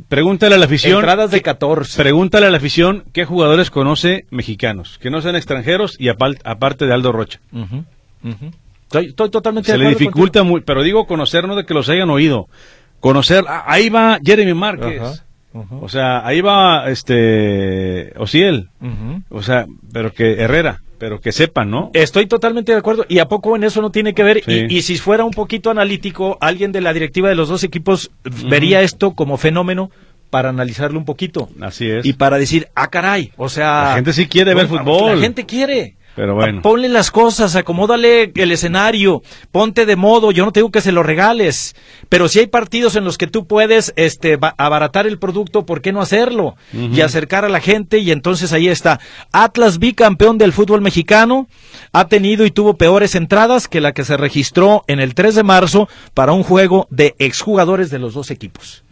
Pregúntale 0.08 0.56
a 0.56 0.58
la 0.58 0.64
afición. 0.64 0.96
Entradas 0.96 1.30
de 1.30 1.40
14. 1.40 2.02
Pregúntale 2.02 2.46
a 2.46 2.50
la 2.50 2.56
afición 2.56 3.04
qué 3.12 3.24
jugadores 3.26 3.70
conoce 3.70 4.26
mexicanos, 4.30 4.98
que 4.98 5.08
no 5.08 5.22
sean 5.22 5.36
extranjeros 5.36 5.94
y 6.00 6.08
aparte 6.08 6.84
de 6.84 6.92
Aldo 6.92 7.12
Rocha. 7.12 7.38
Estoy, 8.82 9.06
estoy 9.06 9.30
totalmente 9.30 9.70
Se 9.70 9.78
de 9.78 9.84
le 9.84 9.90
dificulta 9.90 10.42
muy, 10.42 10.62
pero 10.62 10.82
digo 10.82 11.06
conocer, 11.06 11.46
no 11.46 11.54
de 11.54 11.64
que 11.64 11.74
los 11.74 11.88
hayan 11.88 12.10
oído. 12.10 12.48
Conocer, 13.02 13.44
ah, 13.48 13.64
ahí 13.66 13.88
va 13.88 14.20
Jeremy 14.24 14.54
Márquez. 14.54 15.02
Ajá. 15.02 15.24
O 15.82 15.88
sea, 15.88 16.26
ahí 16.26 16.40
va 16.40 16.88
este 16.88 18.12
contigo. 18.16 18.68
Ujú. 18.80 19.22
O 19.28 19.42
sea, 19.42 19.66
pero 19.92 20.14
que 20.14 20.40
Herrera, 20.40 20.80
pero 20.98 21.20
que 21.20 21.32
sepan, 21.32 21.68
¿no? 21.68 21.90
Estoy 21.94 22.26
totalmente 22.26 22.70
de 22.70 22.78
acuerdo. 22.78 23.04
¿Y 23.08 23.18
a 23.18 23.26
poco 23.26 23.56
en 23.56 23.64
eso 23.64 23.82
no 23.82 23.90
tiene 23.90 24.14
que 24.14 24.22
ver? 24.22 24.42
Sí. 24.44 24.66
Y, 24.68 24.76
y 24.76 24.82
si 24.82 24.96
fuera 24.98 25.24
un 25.24 25.32
poquito 25.32 25.70
analítico, 25.70 26.38
alguien 26.40 26.70
de 26.70 26.80
la 26.80 26.92
directiva 26.92 27.28
de 27.28 27.34
los 27.34 27.48
dos 27.48 27.64
equipos 27.64 28.12
vería 28.48 28.82
esto 28.82 29.14
como 29.14 29.36
fenómeno 29.36 29.90
para 30.30 30.50
analizarlo 30.50 30.98
un 30.98 31.04
poquito. 31.04 31.50
Así 31.60 31.90
es. 31.90 32.06
Y 32.06 32.12
para 32.12 32.38
decir, 32.38 32.68
ah, 32.74 32.88
caray, 32.88 33.32
o 33.36 33.48
sea... 33.50 33.88
La 33.88 33.94
gente 33.96 34.12
sí 34.14 34.28
quiere 34.28 34.54
ver 34.54 34.68
fútbol. 34.68 35.16
La 35.16 35.20
gente 35.20 35.44
quiere. 35.44 35.96
Pero 36.14 36.34
bueno. 36.34 36.62
Ponle 36.62 36.88
las 36.88 37.10
cosas, 37.10 37.56
acomódale 37.56 38.32
el 38.34 38.52
escenario, 38.52 39.22
ponte 39.50 39.86
de 39.86 39.96
modo, 39.96 40.30
yo 40.30 40.44
no 40.44 40.52
te 40.52 40.60
digo 40.60 40.70
que 40.70 40.80
se 40.80 40.92
lo 40.92 41.02
regales, 41.02 41.74
pero 42.08 42.28
si 42.28 42.40
hay 42.40 42.46
partidos 42.46 42.96
en 42.96 43.04
los 43.04 43.16
que 43.16 43.26
tú 43.26 43.46
puedes 43.46 43.92
este 43.96 44.38
abaratar 44.58 45.06
el 45.06 45.18
producto, 45.18 45.64
¿por 45.64 45.80
qué 45.80 45.92
no 45.92 46.00
hacerlo? 46.00 46.56
Y 46.72 47.00
acercar 47.00 47.44
a 47.44 47.48
la 47.48 47.60
gente 47.60 47.98
y 47.98 48.10
entonces 48.10 48.52
ahí 48.52 48.68
está. 48.68 49.00
Atlas 49.32 49.78
bicampeón 49.78 50.38
del 50.38 50.52
fútbol 50.52 50.82
mexicano, 50.82 51.48
ha 51.92 52.08
tenido 52.08 52.44
y 52.44 52.50
tuvo 52.50 52.74
peores 52.74 53.14
entradas 53.14 53.68
que 53.68 53.80
la 53.80 53.92
que 53.92 54.04
se 54.04 54.16
registró 54.16 54.84
en 54.88 55.00
el 55.00 55.14
3 55.14 55.34
de 55.34 55.42
marzo 55.42 55.88
para 56.14 56.32
un 56.32 56.42
juego 56.42 56.86
de 56.90 57.14
exjugadores 57.18 57.90
de 57.90 57.98
los 57.98 58.14
dos 58.14 58.30
equipos. 58.30 58.84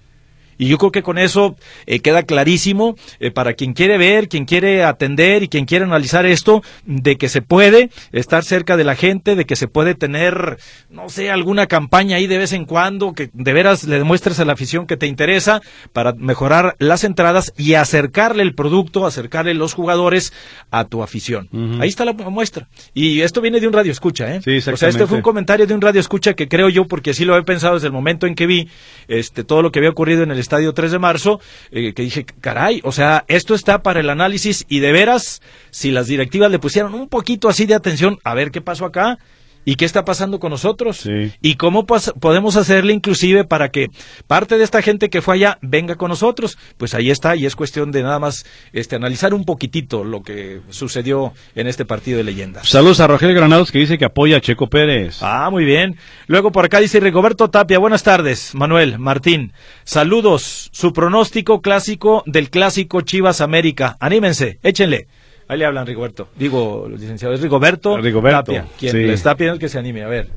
Y 0.61 0.69
yo 0.69 0.77
creo 0.77 0.93
que 0.93 1.03
con 1.03 1.17
eso 1.17 1.57
eh, 1.87 2.01
queda 2.01 2.23
clarísimo 2.23 2.95
eh, 3.19 3.31
para 3.31 3.55
quien 3.55 3.73
quiere 3.73 3.97
ver, 3.97 4.29
quien 4.29 4.45
quiere 4.45 4.85
atender 4.85 5.43
y 5.43 5.49
quien 5.49 5.65
quiere 5.65 5.87
analizar 5.87 6.27
esto, 6.27 6.63
de 6.85 7.17
que 7.17 7.31
se 7.31 7.41
puede 7.41 7.89
estar 8.13 8.45
cerca 8.45 8.77
de 8.77 8.85
la 8.85 8.95
gente, 8.95 9.37
de 9.37 9.47
que 9.47 9.57
se 9.57 9.69
puede 9.69 9.95
tener, 9.95 10.59
no 10.91 11.09
sé, 11.09 11.31
alguna 11.31 11.67
campaña 11.67 12.17
ahí 12.17 12.27
de 12.27 12.37
vez 12.37 12.53
en 12.53 12.67
cuando, 12.67 13.15
que 13.15 13.31
de 13.33 13.53
veras 13.55 13.85
le 13.85 13.97
demuestres 13.97 14.39
a 14.39 14.45
la 14.45 14.53
afición 14.53 14.87
que 14.87 14.99
te 14.99 15.07
interesa 15.07 15.63
para 15.95 16.13
mejorar 16.13 16.77
las 16.79 17.05
entradas 17.05 17.55
y 17.57 17.73
acercarle 17.73 18.43
el 18.43 18.55
producto, 18.55 19.07
acercarle 19.07 19.55
los 19.55 19.73
jugadores 19.73 20.35
a 20.71 20.85
tu 20.85 21.03
afición. 21.03 21.49
Ahí 21.81 21.89
está 21.89 22.05
la 22.05 22.13
muestra. 22.13 22.69
Y 22.93 23.23
esto 23.23 23.41
viene 23.41 23.61
de 23.61 23.67
un 23.67 23.73
radio 23.73 23.93
escucha, 23.93 24.35
¿eh? 24.35 24.43
Sí, 24.45 24.59
o 24.71 24.77
sea, 24.77 24.91
este 24.91 25.07
fue 25.07 25.17
un 25.17 25.23
comentario 25.23 25.67
de 25.67 25.73
un 25.73 25.81
radio 25.81 26.01
escucha 26.01 26.35
que 26.35 26.49
creo 26.49 26.69
yo, 26.69 26.87
porque 26.87 27.13
así 27.13 27.25
lo 27.25 27.35
he 27.39 27.43
pensado 27.45 27.75
desde 27.77 27.87
el 27.87 27.95
momento 27.95 28.27
en 28.27 28.35
que 28.35 28.47
vi 28.47 28.69
este 29.09 29.43
todo 29.43 29.63
lo 29.63 29.73
que 29.73 29.79
había 29.79 29.91
ocurrido 29.91 30.23
en 30.23 30.31
el 30.31 30.39
Estadio 30.51 30.75
3 30.75 30.91
de 30.91 30.99
marzo, 30.99 31.41
eh, 31.71 31.93
que 31.95 32.03
dije, 32.03 32.27
caray, 32.41 32.81
o 32.83 32.91
sea, 32.91 33.25
esto 33.29 33.55
está 33.55 33.85
para 33.85 34.01
el 34.01 34.11
análisis 34.11 34.67
y 34.69 34.81
de 34.81 34.91
veras, 34.91 35.43
si 35.71 35.93
las 35.93 36.09
directivas 36.09 36.51
le 36.51 36.59
pusieron 36.59 36.93
un 36.95 37.09
poquito 37.09 37.49
así 37.49 37.67
de 37.67 37.75
atención, 37.75 38.19
a 38.25 38.35
ver 38.35 38.51
qué 38.51 38.61
pasó 38.61 38.85
acá, 38.85 39.21
¿Y 39.65 39.75
qué 39.77 39.85
está 39.85 40.05
pasando 40.05 40.41
con 40.41 40.51
nosotros? 40.51 41.09
¿Y 41.43 41.55
cómo 41.57 41.87
podemos 41.87 42.57
hacerle 42.57 42.93
inclusive 42.93 43.45
para 43.45 43.69
que 43.69 43.89
parte 44.27 44.57
de 44.57 44.65
esta 44.65 44.81
gente 44.81 45.11
que 45.11 45.21
fue 45.21 45.35
allá 45.35 45.59
venga 45.61 45.97
con 45.97 46.09
nosotros? 46.09 46.57
Pues 46.79 46.95
ahí 46.95 47.11
está 47.11 47.37
y 47.37 47.47
es 47.47 47.57
cuestión 47.57 47.93
de 47.93 48.03
nada 48.03 48.19
más 48.19 48.47
este, 48.73 48.97
analizar 48.97 49.35
un 49.35 49.45
poquitito 49.45 50.03
lo 50.03 50.23
que 50.23 50.61
sucedió 50.71 51.35
en 51.55 51.67
este 51.67 51.85
partido 51.85 52.19
de 52.19 52.25
leyendas. 52.25 52.69
Saludos 52.69 53.01
a 53.01 53.07
Rogelio 53.07 53.37
Granados 53.37 53.71
que 53.71 53.79
dice 53.79 53.99
que 53.99 54.07
apoya 54.07 54.39
a 54.39 54.41
Checo 54.41 54.69
Pérez. 54.69 55.19
Ah, 55.21 55.51
muy 55.51 55.65
bien. 55.65 55.97
Luego 56.27 56.53
por 56.53 56.65
acá 56.65 56.81
dice 56.81 56.99
Rigoberto 57.01 57.51
Tapia, 57.51 57.79
buenas 57.79 58.03
tardes, 58.03 58.55
Manuel, 58.55 58.99
Martín. 58.99 59.53
Saludos, 59.85 60.71
su 60.73 60.93
pronóstico 60.93 61.61
clásico 61.61 62.23
del 62.27 62.51
clásico 62.51 63.03
Chivas 63.03 63.41
América. 63.41 63.97
Anímense, 64.01 64.59
échenle. 64.63 65.07
Ahí 65.51 65.59
le 65.59 65.67
hablan 65.67 65.85
Rigoberto. 65.85 66.29
Digo, 66.37 66.87
licenciado, 66.89 67.35
es 67.35 67.41
Rigoberto, 67.41 67.97
Rigoberto 67.97 68.53
Tapia, 68.53 68.67
quien 68.79 69.05
le 69.05 69.13
está 69.13 69.35
pidiendo 69.35 69.59
que 69.59 69.69
se 69.69 69.81
anime. 69.81 70.05
A 70.05 70.07
ver. 70.07 70.29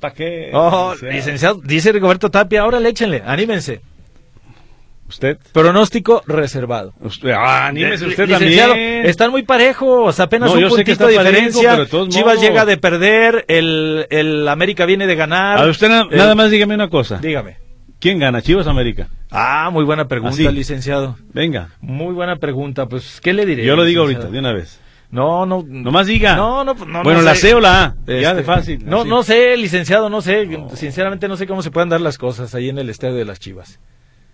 ¿Para 0.00 0.14
qué? 0.14 0.50
Oh, 0.54 0.94
licenciado, 1.02 1.60
dice 1.62 1.92
Rigoberto 1.92 2.30
Tapia, 2.30 2.62
ahora 2.62 2.80
le 2.80 2.88
échenle, 2.88 3.22
anímense. 3.26 3.82
¿Usted? 5.10 5.36
Pronóstico 5.52 6.22
reservado. 6.26 6.94
Usted, 7.00 7.32
ah, 7.32 7.66
anímese 7.66 8.06
usted 8.06 8.26
licenciado, 8.26 8.70
también. 8.70 9.04
Están 9.04 9.30
muy 9.30 9.42
parejos, 9.42 10.18
apenas 10.20 10.54
un 10.54 10.68
puntito 10.68 11.06
de 11.06 11.12
diferencia. 11.12 11.86
Chivas 12.08 12.40
llega 12.40 12.64
de 12.64 12.78
perder, 12.78 13.44
el, 13.46 14.06
el 14.08 14.48
América 14.48 14.86
viene 14.86 15.06
de 15.06 15.16
ganar. 15.16 15.58
A 15.58 15.66
usted 15.66 15.90
nada 15.90 16.34
más 16.34 16.50
dígame 16.50 16.74
una 16.74 16.88
cosa. 16.88 17.18
Dígame. 17.18 17.65
¿Quién 18.06 18.20
gana, 18.20 18.40
Chivas 18.40 18.68
América? 18.68 19.08
Ah, 19.32 19.68
muy 19.72 19.82
buena 19.82 20.06
pregunta, 20.06 20.52
licenciado. 20.52 21.16
Venga. 21.34 21.70
Muy 21.80 22.14
buena 22.14 22.36
pregunta. 22.36 22.86
Pues, 22.86 23.20
¿qué 23.20 23.32
le 23.32 23.44
diré? 23.44 23.64
Yo 23.64 23.74
lo 23.74 23.82
digo 23.82 24.02
ahorita, 24.02 24.28
de 24.28 24.38
una 24.38 24.52
vez. 24.52 24.78
No, 25.10 25.44
no. 25.44 25.64
Nomás 25.66 26.06
diga. 26.06 26.36
No, 26.36 26.62
no, 26.62 26.74
no. 26.74 27.02
Bueno, 27.02 27.22
la 27.22 27.34
C 27.34 27.52
o 27.52 27.58
la 27.58 27.82
A. 27.82 27.96
ya 28.06 28.32
de 28.32 28.42
este, 28.42 28.42
fácil. 28.44 28.86
No, 28.86 29.04
no 29.04 29.24
sé, 29.24 29.56
licenciado, 29.56 30.08
no 30.08 30.22
sé. 30.22 30.48
Sinceramente 30.74 31.26
no 31.26 31.36
sé 31.36 31.48
cómo 31.48 31.62
se 31.62 31.72
pueden 31.72 31.88
dar 31.88 32.00
las 32.00 32.16
cosas 32.16 32.54
ahí 32.54 32.68
en 32.68 32.78
el 32.78 32.90
estadio 32.90 33.16
de 33.16 33.24
las 33.24 33.40
Chivas. 33.40 33.80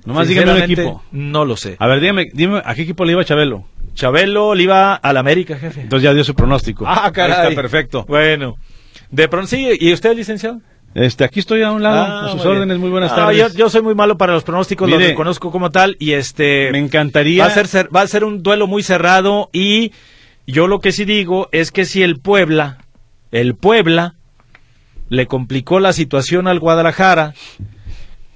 Nomás 0.04 0.28
dígame 0.28 0.52
un 0.52 0.62
equipo. 0.64 1.02
No 1.10 1.46
lo 1.46 1.56
sé. 1.56 1.76
A 1.78 1.86
ver, 1.86 2.00
dime, 2.00 2.28
dime, 2.30 2.60
¿a 2.62 2.74
qué 2.74 2.82
equipo 2.82 3.06
le 3.06 3.12
iba 3.12 3.24
Chabelo? 3.24 3.64
Chabelo 3.94 4.54
le 4.54 4.64
iba 4.64 4.96
al 4.96 5.16
América, 5.16 5.56
jefe. 5.56 5.80
Entonces 5.80 6.04
ya 6.04 6.12
dio 6.12 6.24
su 6.24 6.34
pronóstico. 6.34 6.84
Ah, 6.86 7.10
caray. 7.10 7.48
está 7.48 7.62
perfecto. 7.62 8.04
Bueno. 8.06 8.58
De 9.10 9.28
pronto, 9.28 9.46
sí, 9.46 9.66
¿y 9.80 9.94
usted, 9.94 10.14
licenciado? 10.14 10.60
Este, 10.94 11.24
aquí 11.24 11.40
estoy 11.40 11.62
a 11.62 11.72
un 11.72 11.82
lado, 11.82 12.26
a 12.26 12.32
sus 12.32 12.44
órdenes, 12.44 12.78
muy 12.78 12.90
buenas 12.90 13.14
tardes. 13.14 13.54
Yo, 13.54 13.70
soy 13.70 13.82
muy 13.82 13.94
malo 13.94 14.18
para 14.18 14.34
los 14.34 14.44
pronósticos, 14.44 14.88
lo 14.90 14.98
reconozco 14.98 15.50
como 15.50 15.70
tal 15.70 15.96
y 15.98 16.12
este 16.12 16.70
me 16.70 16.78
encantaría 16.78 17.44
va 17.46 17.50
a 17.50 17.66
ser 17.66 17.94
va 17.94 18.02
a 18.02 18.06
ser 18.06 18.24
un 18.24 18.42
duelo 18.42 18.66
muy 18.66 18.82
cerrado 18.82 19.48
y 19.52 19.92
yo 20.46 20.66
lo 20.66 20.80
que 20.80 20.92
sí 20.92 21.04
digo 21.04 21.48
es 21.52 21.70
que 21.70 21.86
si 21.86 22.02
el 22.02 22.18
Puebla, 22.18 22.78
el 23.30 23.54
Puebla 23.54 24.16
le 25.08 25.26
complicó 25.26 25.80
la 25.80 25.92
situación 25.92 26.46
al 26.46 26.58
Guadalajara 26.58 27.34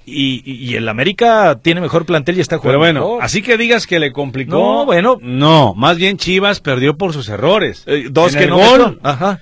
y, 0.09 0.73
el 0.75 0.87
América 0.87 1.59
tiene 1.61 1.81
mejor 1.81 2.05
plantel 2.05 2.37
y 2.37 2.41
está 2.41 2.59
jugando. 2.59 2.79
Pero 2.79 2.79
bueno, 2.79 3.17
así 3.21 3.41
que 3.41 3.57
digas 3.57 3.85
que 3.85 3.99
le 3.99 4.13
complicó. 4.13 4.51
No, 4.51 4.85
bueno. 4.85 5.17
No, 5.21 5.73
más 5.75 5.97
bien 5.97 6.15
Chivas 6.15 6.61
perdió 6.61 6.97
por 6.97 7.11
sus 7.11 7.27
errores. 7.27 7.83
Eh, 7.87 8.07
dos 8.09 8.33
que 8.33 8.47
no. 8.47 8.61
Ajá 9.03 9.41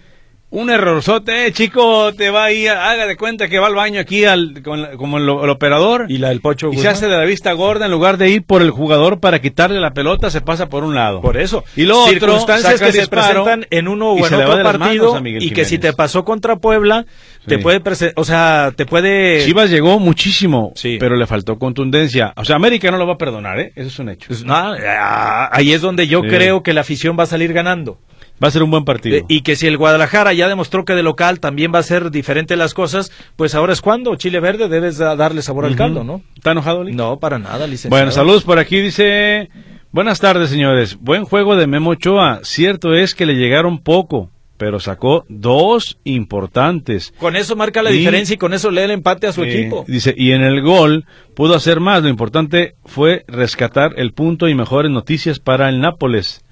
un 0.52 0.70
errorzote, 0.70 1.48
eh, 1.48 1.52
chico, 1.52 2.14
te 2.14 2.30
va 2.30 2.46
ahí, 2.46 2.68
haga 2.68 3.08
de 3.08 3.18
cuenta 3.18 3.48
que 3.48 3.60
va 3.60 3.68
al 3.68 3.76
baño 3.76 4.00
aquí 4.00 4.26
al, 4.26 4.62
como 4.64 5.18
el, 5.18 5.30
operador. 5.30 6.06
Y 6.08 6.18
la 6.18 6.30
del 6.30 6.40
pocho. 6.40 6.70
Y 6.72 6.78
se 6.78 6.88
hace 6.88 7.08
de 7.08 7.18
la 7.18 7.26
vista 7.26 7.52
gorda 7.54 7.86
en 7.86 7.92
lugar 7.92 8.18
de 8.18 8.30
ir 8.30 8.44
por 8.44 8.62
el 8.62 8.72
jugador 8.72 9.20
para 9.20 9.40
quitarle 9.40 9.80
la 9.80 9.92
pelota, 9.92 10.30
se 10.30 10.42
pasa 10.42 10.70
por 10.70 10.84
un 10.84 10.96
lado. 10.96 11.22
Por 11.22 11.38
eso. 11.38 11.64
Y 11.76 11.84
lo 11.84 12.00
otro, 12.00 12.14
circunstancias 12.14 12.80
que 12.80 12.92
se 12.92 13.08
presentan 13.08 13.68
en 13.70 13.88
uno 13.88 14.12
o 14.12 14.26
en 14.26 14.34
otro 14.34 14.64
partido 14.64 15.22
y 15.26 15.50
que 15.52 15.66
si 15.66 15.78
te 15.78 15.94
pasó 15.94 16.24
contra 16.24 16.56
Puebla, 16.56 17.06
te 17.46 17.58
puede, 17.60 17.82
o 18.16 18.24
sea, 18.24 18.72
te 18.76 18.86
puede. 18.86 19.44
Chivas 19.46 19.70
llegó 19.70 20.00
muchísimo, 20.00 20.72
sí. 20.76 20.98
pero 21.00 21.16
le 21.16 21.28
faltó 21.28 21.58
contundencia. 21.58 22.34
O 22.38 22.46
sea, 22.46 22.56
América 22.56 22.90
no 22.92 22.98
lo 22.98 23.08
va 23.08 23.14
a 23.14 23.18
perdonar, 23.18 23.60
¿eh? 23.60 23.74
Eso 23.76 23.88
es 23.88 24.00
un 24.00 24.10
hecho. 24.10 24.28
Pues, 24.28 24.46
ahí 24.48 25.74
es 25.74 25.82
donde 25.82 26.08
yo 26.08 26.22
creo 26.22 26.64
que 26.64 26.74
la 26.74 26.82
afición 26.82 27.18
va 27.20 27.24
a 27.24 27.28
salir 27.28 27.52
ganando. 27.52 28.00
Va 28.44 28.50
a 28.50 28.52
ser 28.52 28.64
un 28.64 28.72
buen 28.72 28.84
partido. 28.84 29.26
y 29.30 29.42
que 29.42 29.56
si 29.56 29.66
el 29.68 29.78
Guadalajara 29.78 30.34
ya 30.34 30.48
demostró 30.50 30.84
que 30.84 30.94
de 30.94 31.04
local 31.04 31.40
también 31.40 31.72
va 31.74 31.80
a 31.80 31.84
ser 31.84 32.12
diferente 32.12 32.56
las 32.58 32.74
cosas, 32.74 33.12
pues 33.36 33.56
ahora 33.56 33.74
es 33.74 33.82
cuando 33.82 34.16
Chile 34.16 34.40
Verde 34.40 34.68
debes 34.68 34.98
darle 34.98 35.42
sabor 35.42 35.66
al 35.66 35.76
caldo, 35.76 36.04
¿no? 36.04 36.22
¿Está 36.36 36.52
enojado, 36.52 36.84
No, 36.84 37.18
para 37.20 37.40
nada, 37.40 37.66
licenciado. 37.66 37.92
Bueno, 37.92 38.12
saludos 38.12 38.44
por 38.44 38.60
aquí, 38.60 38.80
dice... 38.82 39.50
Buenas 39.92 40.20
tardes, 40.20 40.50
señores. 40.50 40.98
Buen 41.00 41.24
juego 41.24 41.56
de 41.56 41.68
Memo 41.68 41.92
Ochoa. 41.92 42.42
Cierto 42.44 42.94
es 42.94 43.16
que 43.16 43.26
le 43.26 43.36
llegaron 43.36 43.80
poco, 43.80 44.30
pero 44.58 44.82
sacó 44.82 45.24
dos 45.30 45.98
importantes. 46.04 47.14
Con 47.18 47.38
eso 47.38 47.56
marca 47.56 47.82
la 47.82 47.92
diferencia 47.92 48.34
y 48.34 48.38
con 48.38 48.54
eso 48.54 48.72
lee 48.72 48.82
el 48.82 48.92
empate 48.92 49.28
a 49.28 49.32
su 49.32 49.44
equipo. 49.44 49.86
Dice, 49.88 50.14
y 50.18 50.32
en 50.32 50.42
el 50.42 50.62
gol 50.62 51.06
pudo 51.34 51.56
hacer 51.56 51.80
más. 51.80 52.04
Lo 52.04 52.10
importante 52.10 52.76
fue 52.84 53.24
rescatar 53.30 53.94
el 53.96 54.12
punto 54.12 54.50
y 54.50 54.56
mejores 54.56 54.92
noticias 54.92 55.40
para 55.40 55.70
el 55.70 55.80
Nápoles. 55.80 56.44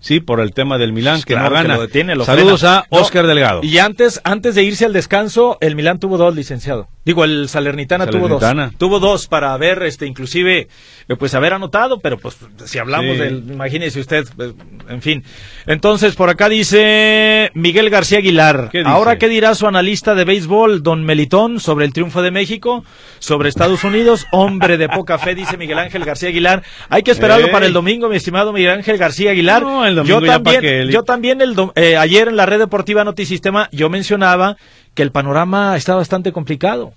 Sí, 0.00 0.20
por 0.20 0.40
el 0.40 0.52
tema 0.52 0.78
del 0.78 0.94
Milán, 0.94 1.22
que 1.22 1.36
no 1.36 1.50
gana. 1.50 1.78
Saludos 2.24 2.64
a 2.64 2.86
Oscar 2.88 3.26
Delgado. 3.26 3.60
Y 3.62 3.78
antes, 3.78 4.20
antes 4.24 4.54
de 4.54 4.62
irse 4.62 4.86
al 4.86 4.94
descanso, 4.94 5.58
el 5.60 5.76
Milán 5.76 6.00
tuvo 6.00 6.16
dos, 6.16 6.34
licenciado. 6.34 6.88
Digo, 7.04 7.24
el 7.24 7.48
Salernitana, 7.48 8.06
tuvo 8.06 8.28
dos. 8.28 8.42
Tuvo 8.78 9.00
dos 9.00 9.26
para 9.26 9.52
haber, 9.52 9.82
este, 9.82 10.06
inclusive, 10.06 10.68
eh, 11.08 11.16
pues 11.16 11.34
haber 11.34 11.54
anotado, 11.54 11.98
pero 12.00 12.18
pues 12.18 12.36
si 12.64 12.78
hablamos 12.78 13.18
del, 13.18 13.44
imagínese 13.50 14.00
usted, 14.00 14.26
eh, 14.38 14.52
en 14.88 15.02
fin. 15.02 15.24
Entonces, 15.66 16.14
por 16.14 16.30
acá 16.30 16.48
dice 16.48 17.50
Miguel 17.54 17.90
García 17.90 18.18
Aguilar. 18.18 18.70
Ahora, 18.84 19.18
¿qué 19.18 19.28
dirá 19.28 19.54
su 19.54 19.66
analista 19.66 20.14
de 20.14 20.24
béisbol, 20.24 20.82
don 20.82 21.04
Melitón, 21.04 21.58
sobre 21.60 21.84
el 21.84 21.92
triunfo 21.92 22.22
de 22.22 22.30
México, 22.30 22.84
sobre 23.18 23.48
Estados 23.48 23.82
Unidos? 23.84 24.26
Hombre 24.32 24.78
de 24.78 24.88
poca 24.88 25.18
fe, 25.18 25.34
dice 25.34 25.56
Miguel 25.56 25.78
Ángel 25.78 26.04
García 26.04 26.28
Aguilar. 26.28 26.62
Hay 26.88 27.02
que 27.02 27.10
esperarlo 27.10 27.50
para 27.50 27.66
el 27.66 27.72
domingo, 27.72 28.08
mi 28.08 28.16
estimado 28.16 28.52
Miguel 28.52 28.72
Ángel 28.72 28.98
García 28.98 29.30
Aguilar. 29.32 29.64
Yo 30.04 30.20
también, 30.20 30.88
yo 30.88 31.02
también 31.04 31.40
el 31.40 31.54
eh, 31.74 31.96
ayer 31.96 32.28
en 32.28 32.36
la 32.36 32.46
red 32.46 32.58
deportiva 32.58 33.04
Notisistema, 33.04 33.68
yo 33.72 33.90
mencionaba 33.90 34.56
que 34.94 35.02
el 35.02 35.12
panorama 35.12 35.76
está 35.76 35.94
bastante 35.94 36.32
complicado. 36.32 36.92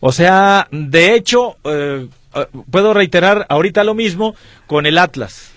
O 0.00 0.12
sea, 0.12 0.66
de 0.70 1.14
hecho, 1.14 1.56
eh, 1.64 2.08
eh, 2.34 2.46
puedo 2.70 2.94
reiterar 2.94 3.46
ahorita 3.48 3.84
lo 3.84 3.94
mismo 3.94 4.34
con 4.66 4.86
el 4.86 4.98
Atlas. 4.98 5.52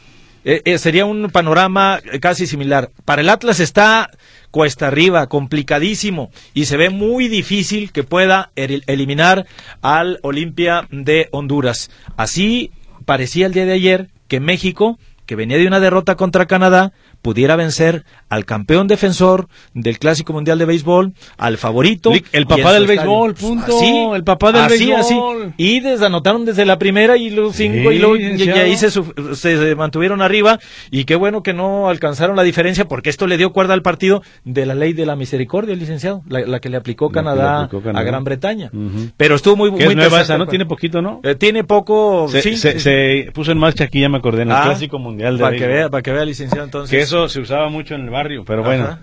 Eh, 0.46 0.78
sería 0.78 1.06
un 1.06 1.30
panorama 1.30 2.02
casi 2.20 2.48
similar. 2.48 2.90
Para 3.06 3.22
el 3.22 3.30
Atlas 3.30 3.62
está 3.62 4.12
cuesta 4.52 4.88
arriba, 4.88 5.28
complicadísimo, 5.28 6.32
y 6.54 6.66
se 6.66 6.76
ve 6.76 6.90
muy 6.90 7.30
difícil 7.30 7.94
que 7.94 8.04
pueda 8.04 8.52
eliminar 8.56 9.48
al 9.82 10.20
Olimpia 10.22 10.86
de 10.92 11.30
Honduras. 11.32 11.90
Así 12.18 12.72
parecía 13.06 13.46
el 13.46 13.54
día 13.54 13.66
de 13.66 13.72
ayer 13.72 14.10
que 14.28 14.42
México, 14.42 15.00
que 15.34 15.38
venía 15.38 15.58
de 15.58 15.66
una 15.66 15.80
derrota 15.80 16.14
contra 16.16 16.46
Canadá, 16.46 16.94
pudiera 17.24 17.56
vencer 17.56 18.04
al 18.30 18.46
campeón 18.46 18.88
defensor 18.88 19.48
del 19.74 19.98
Clásico 19.98 20.32
Mundial 20.32 20.60
de 20.60 20.66
Béisbol, 20.66 21.14
al 21.40 21.58
favorito. 21.58 22.12
El 22.32 22.46
papá 22.46 22.72
del 22.72 22.86
béisbol, 22.86 23.34
punto. 23.34 23.80
Sí, 23.80 24.06
el 24.14 24.24
papá 24.24 24.52
del 24.52 24.62
así, 24.66 24.92
béisbol. 24.92 25.44
Así. 25.46 25.54
Y 25.58 25.80
desanotaron 25.80 26.46
desde 26.46 26.66
la 26.66 26.78
primera 26.78 27.18
y 27.18 27.32
los 27.32 27.56
cinco 27.56 27.90
Sí, 27.90 27.96
y 27.96 28.00
luego 28.00 28.16
y, 28.16 28.48
ahí 28.52 28.78
se, 28.78 28.92
su- 28.92 29.12
se 29.34 29.74
mantuvieron 29.76 30.22
arriba 30.22 30.60
y 30.92 31.06
qué 31.06 31.16
bueno 31.16 31.42
que 31.42 31.54
no 31.54 31.90
alcanzaron 31.90 32.36
la 32.36 32.44
diferencia 32.44 32.86
porque 32.88 33.10
esto 33.10 33.26
le 33.26 33.38
dio 33.38 33.52
cuerda 33.54 33.74
al 33.74 33.82
partido 33.82 34.22
de 34.44 34.68
la 34.68 34.76
ley 34.76 34.94
de 34.94 35.08
la 35.08 35.16
misericordia, 35.16 35.76
licenciado, 35.76 36.22
la, 36.28 36.42
la 36.42 36.60
que 36.60 36.70
le 36.70 36.78
aplicó 36.78 37.06
La 37.06 37.10
que 37.12 37.20
le 37.20 37.24
Canadá, 37.26 37.64
aplicó 37.64 37.82
Canadá. 37.84 38.00
a 38.02 38.04
Gran 38.04 38.24
Bretaña. 38.24 38.70
Pero 39.18 39.34
estuvo 39.34 39.56
muy, 39.56 39.72
muy 39.72 39.82
es 39.82 39.96
nueva 39.96 40.22
esa, 40.22 40.34
¿no? 40.38 40.44
pues. 40.46 40.52
Tiene 40.52 40.68
poquito, 40.68 41.02
¿no? 41.02 41.22
Eh, 41.24 41.34
tiene 41.34 41.64
poco, 41.64 42.28
Se, 42.30 42.42
se- 42.44 42.56
sí. 42.74 42.80
se 42.80 43.32
puso 43.34 43.52
en 43.52 43.58
marcha 43.58 43.86
aquí, 43.86 44.02
ya 44.02 44.10
me 44.10 44.18
acordé, 44.20 44.44
en 44.44 44.50
el 44.52 44.56
Ah, 44.58 44.64
Clásico 44.66 45.00
Mundial 45.00 45.23
para 45.40 45.56
que 45.58 45.68
vea, 45.68 45.90
para 45.90 46.02
que 46.02 46.12
vea, 46.12 46.26
licenciado, 46.26 46.64
entonces. 46.66 46.90
Que 46.90 47.02
eso 47.02 47.28
se 47.30 47.40
usaba 47.42 47.70
mucho 47.70 47.96
en 47.96 48.02
el 48.02 48.10
barrio, 48.10 48.44
pero 48.46 48.64
bueno. 48.64 49.00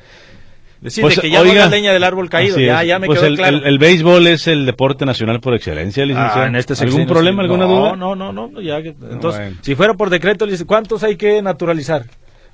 Sí, 0.86 1.02
Pues, 1.02 1.16
de 1.16 1.20
que 1.22 1.30
ya 1.30 1.42
oiga, 1.42 1.52
no 1.54 1.60
haga 1.60 1.70
leña 1.70 1.92
del 1.92 2.02
árbol 2.04 2.30
caído, 2.30 2.58
ya, 2.58 2.98
me 2.98 3.06
Pues 3.06 3.18
quedó 3.18 3.28
el, 3.28 3.36
claro. 3.36 3.56
el- 3.58 3.64
el 3.66 3.78
béisbol 3.78 4.26
es 4.28 4.46
el 4.48 4.64
deporte 4.64 5.04
nacional 5.04 5.38
por 5.40 5.54
excelencia, 5.54 6.06
licenciado. 6.06 6.40
Ah, 6.42 6.46
en 6.46 6.56
este 6.56 6.72
¿Algún 6.72 6.86
sexenio, 6.92 7.06
problema, 7.06 7.42
sí. 7.42 7.44
alguna 7.44 7.66
no, 7.66 7.76
duda? 7.76 7.96
No, 7.96 8.16
no, 8.16 8.32
no, 8.32 8.60
ya 8.62 8.80
que- 8.82 8.94
entonces, 9.10 9.40
Bueno. 9.42 9.56
si 9.60 9.74
fuera 9.74 9.92
por 9.92 10.08
decreto, 10.08 10.46
¿cuántos 10.66 11.02
hay 11.02 11.16
que 11.16 11.42
naturalizar? 11.42 12.06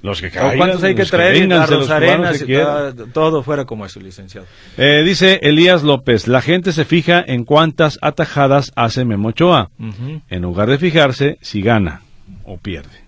Los 0.02 0.20
que 0.20 0.26
¿O 0.26 0.30
caigan, 0.30 0.58
¿Cuántos 0.58 0.82
hay 0.82 0.94
que 0.96 1.04
traer 1.04 1.40
vengan, 1.40 1.62
a 1.62 1.66
se 1.68 1.74
los 1.76 1.88
Arenas? 1.88 2.42
que 2.42 2.54
y 2.60 3.10
todo 3.12 3.44
fuera 3.44 3.64
como 3.64 3.86
eso, 3.86 4.00
licenciado. 4.00 4.46
Eh, 4.76 5.02
dice 5.06 5.38
Elías 5.42 5.84
López, 5.84 6.26
la 6.26 6.42
gente 6.42 6.72
se 6.72 6.84
fija 6.84 7.24
en 7.26 7.44
cuántas 7.44 7.96
atajadas 8.02 8.72
hace 8.74 9.04
Memo 9.04 9.28
Ochoa, 9.28 9.70
Ujú. 9.78 10.20
en 10.28 10.42
lugar 10.42 10.68
de 10.68 10.78
fijarse 10.78 11.38
si 11.40 11.62
gana 11.62 12.02
o 12.44 12.56
pierde. 12.58 13.05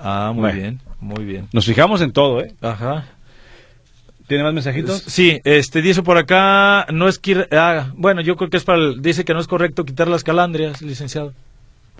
Ah, 0.00 0.30
muy 0.34 0.42
Bueno. 0.42 0.56
bien, 0.60 0.80
muy 1.00 1.24
bien. 1.24 1.48
Nos 1.52 1.66
fijamos 1.66 2.00
en 2.02 2.12
todo, 2.12 2.40
¿eh? 2.40 2.52
Ajá. 2.62 3.04
¿Tiene 4.26 4.44
más 4.44 4.52
mensajitos? 4.52 5.02
Sí, 5.06 5.40
este 5.44 5.80
dice 5.80 6.02
por 6.02 6.18
acá, 6.18 6.86
no 6.92 7.08
es 7.08 7.18
que 7.18 7.46
ah, 7.50 7.88
bueno, 7.94 8.20
yo 8.20 8.36
creo 8.36 8.50
que 8.50 8.58
es 8.58 8.64
para 8.64 8.78
el- 8.78 9.00
dice 9.00 9.24
que 9.24 9.32
no 9.32 9.40
es 9.40 9.46
correcto 9.46 9.84
quitar 9.84 10.06
las 10.08 10.22
calandrias, 10.22 10.82
licenciado. 10.82 11.32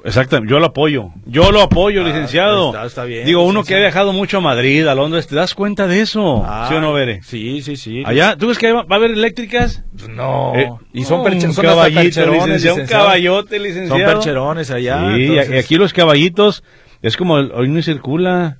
Exactamente, 0.04 0.52
yo 0.52 0.60
lo 0.60 0.66
apoyo. 0.66 1.08
Yo 1.26 1.50
lo 1.50 1.60
apoyo, 1.62 2.02
Ah, 2.02 2.04
licenciado. 2.06 2.66
está- 2.68 2.86
está 2.86 3.04
bien, 3.04 3.24
Digo, 3.24 3.42
uno 3.42 3.64
que 3.64 3.74
ha 3.74 3.78
licenciado. 3.78 3.80
viajado 3.80 4.12
mucho 4.12 4.36
a 4.38 4.40
Madrid, 4.40 4.86
a 4.86 4.94
Londres, 4.94 5.26
¿te 5.26 5.34
das 5.34 5.54
cuenta 5.54 5.86
de 5.88 6.00
eso? 6.02 6.44
Ah, 6.46 6.66
¿Sí 6.68 6.74
o 6.74 6.80
no, 6.82 6.92
Bere? 6.92 7.22
Sí, 7.24 7.62
sí, 7.62 7.76
sí. 7.76 8.02
Allá, 8.04 8.36
¿tú 8.36 8.46
ves 8.48 8.58
que 8.58 8.70
va 8.72 8.84
a 8.88 8.94
haber 8.94 9.10
eléctricas? 9.12 9.82
No. 10.08 10.52
Eh, 10.54 10.70
y 10.92 11.04
son, 11.04 11.24
no, 11.24 11.30
un 11.32 11.52
son 11.52 11.64
caballito, 11.64 12.00
percherones, 12.02 12.42
licenciado, 12.44 12.74
un 12.76 12.80
licenciado. 12.82 13.04
caballote, 13.04 13.58
licenciado. 13.58 13.98
Son 14.04 14.14
percherones 14.14 14.70
allá. 14.70 15.14
Sí, 15.16 15.22
entonces- 15.24 15.50
y 15.50 15.56
aquí 15.58 15.74
los 15.76 15.92
caballitos 15.92 16.62
es 17.02 17.16
como 17.16 17.38
el- 17.38 17.52
hoy 17.52 17.68
no 17.68 17.82
circula. 17.82 18.58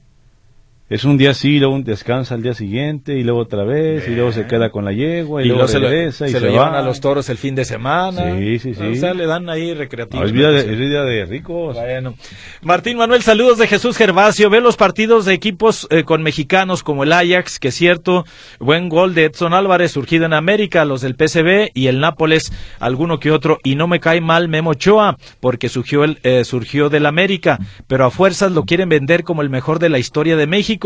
Es 0.90 1.04
un 1.04 1.18
día 1.18 1.34
sí, 1.34 1.58
luego 1.58 1.78
descansa 1.80 2.34
al 2.34 2.42
día 2.42 2.54
siguiente 2.54 3.12
y 3.18 3.22
luego 3.22 3.40
otra 3.40 3.62
vez 3.62 4.08
y 4.08 4.12
luego 4.12 4.32
se 4.32 4.46
queda 4.46 4.70
con 4.70 4.86
la 4.86 4.92
yegua 4.92 5.42
y, 5.42 5.44
y 5.44 5.48
luego 5.48 5.68
se 5.68 5.78
lo, 5.78 5.88
regresa 5.90 6.26
y 6.26 6.30
se 6.30 6.38
se, 6.38 6.46
lo 6.46 6.50
llevan 6.50 6.72
va. 6.72 6.78
a 6.78 6.82
los 6.82 7.00
toros 7.00 7.28
el 7.28 7.36
fin 7.36 7.54
de 7.54 7.66
semana. 7.66 8.38
Sí, 8.38 8.58
sí, 8.58 8.74
sí. 8.74 8.82
O 8.82 8.94
sea, 8.94 9.12
le 9.12 9.26
dan 9.26 9.50
ahí 9.50 9.74
recreativo. 9.74 10.22
No, 10.22 10.26
es, 10.26 10.32
vida 10.32 10.50
de, 10.50 10.60
es 10.60 10.78
vida 10.78 11.04
de 11.04 11.26
ricos. 11.26 11.76
Bueno. 11.76 12.14
Martín 12.62 12.96
Manuel, 12.96 13.22
saludos 13.22 13.58
de 13.58 13.66
Jesús 13.66 13.98
Gervasio. 13.98 14.48
Ve 14.48 14.62
los 14.62 14.76
partidos 14.76 15.26
de 15.26 15.34
equipos 15.34 15.86
eh, 15.90 16.04
con 16.04 16.22
mexicanos 16.22 16.82
como 16.82 17.04
el 17.04 17.12
Ajax, 17.12 17.58
que 17.58 17.68
es 17.68 17.74
cierto, 17.74 18.24
buen 18.58 18.88
gol 18.88 19.14
de 19.14 19.26
Edson 19.26 19.52
Álvarez, 19.52 19.92
surgido 19.92 20.24
en 20.24 20.32
América, 20.32 20.86
los 20.86 21.02
del 21.02 21.16
PCB 21.16 21.70
y 21.74 21.88
el 21.88 22.00
Nápoles, 22.00 22.50
alguno 22.80 23.20
que 23.20 23.30
otro. 23.30 23.58
Y 23.62 23.74
no 23.74 23.88
me 23.88 24.00
cae 24.00 24.22
mal 24.22 24.48
Memo 24.48 24.70
Ochoa, 24.70 25.18
porque 25.40 25.68
surgió, 25.68 26.04
el, 26.04 26.18
eh, 26.22 26.44
surgió 26.44 26.88
del 26.88 27.04
América, 27.04 27.58
pero 27.86 28.06
a 28.06 28.10
fuerzas 28.10 28.52
lo 28.52 28.64
quieren 28.64 28.88
vender 28.88 29.22
como 29.22 29.42
el 29.42 29.50
mejor 29.50 29.80
de 29.80 29.90
la 29.90 29.98
historia 29.98 30.36
de 30.36 30.46
México. 30.46 30.77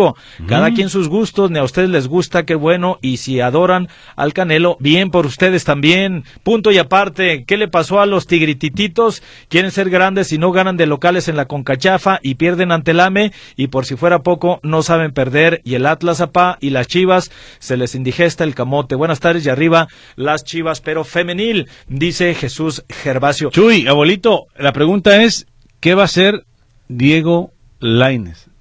Cada 0.46 0.72
quien 0.72 0.88
sus 0.88 1.08
gustos, 1.08 1.50
ni 1.50 1.58
a 1.58 1.64
ustedes 1.64 1.90
les 1.90 2.08
gusta, 2.08 2.44
qué 2.44 2.54
bueno. 2.54 2.98
Y 3.02 3.18
si 3.18 3.40
adoran 3.40 3.88
al 4.16 4.32
Canelo, 4.32 4.76
bien 4.80 5.10
por 5.10 5.26
ustedes 5.26 5.64
también. 5.64 6.24
Punto 6.42 6.70
y 6.70 6.78
aparte, 6.78 7.44
¿qué 7.44 7.56
le 7.56 7.68
pasó 7.68 8.00
a 8.00 8.06
los 8.06 8.26
tigritititos? 8.26 9.22
Quieren 9.48 9.70
ser 9.70 9.90
grandes 9.90 10.32
y 10.32 10.38
no 10.38 10.52
ganan 10.52 10.76
de 10.76 10.86
locales 10.86 11.28
en 11.28 11.36
la 11.36 11.46
Concachafa 11.46 12.18
y 12.22 12.34
pierden 12.34 12.72
ante 12.72 12.92
el 12.92 13.00
AME 13.00 13.32
y 13.56 13.68
por 13.68 13.86
si 13.86 13.96
fuera 13.96 14.22
poco 14.22 14.60
no 14.62 14.82
saben 14.82 15.12
perder 15.12 15.60
y 15.64 15.74
el 15.74 15.86
Atlas 15.86 16.20
apá 16.20 16.58
y 16.60 16.70
las 16.70 16.86
Chivas 16.86 17.30
se 17.58 17.76
les 17.76 17.94
indigesta 17.94 18.44
el 18.44 18.54
camote. 18.54 18.94
Buenas 18.94 19.20
tardes 19.20 19.46
y 19.46 19.50
arriba 19.50 19.88
las 20.16 20.44
Chivas 20.44 20.80
pero 20.80 21.04
femenil, 21.04 21.68
dice 21.88 22.34
Jesús 22.34 22.84
Gervasio. 22.88 23.50
Chuy, 23.50 23.86
abuelito, 23.86 24.46
la 24.56 24.72
pregunta 24.72 25.22
es, 25.22 25.46
¿qué 25.80 25.94
va 25.94 26.02
a 26.02 26.06
hacer 26.06 26.44
Diego 26.88 27.52
Laines? 27.80 28.51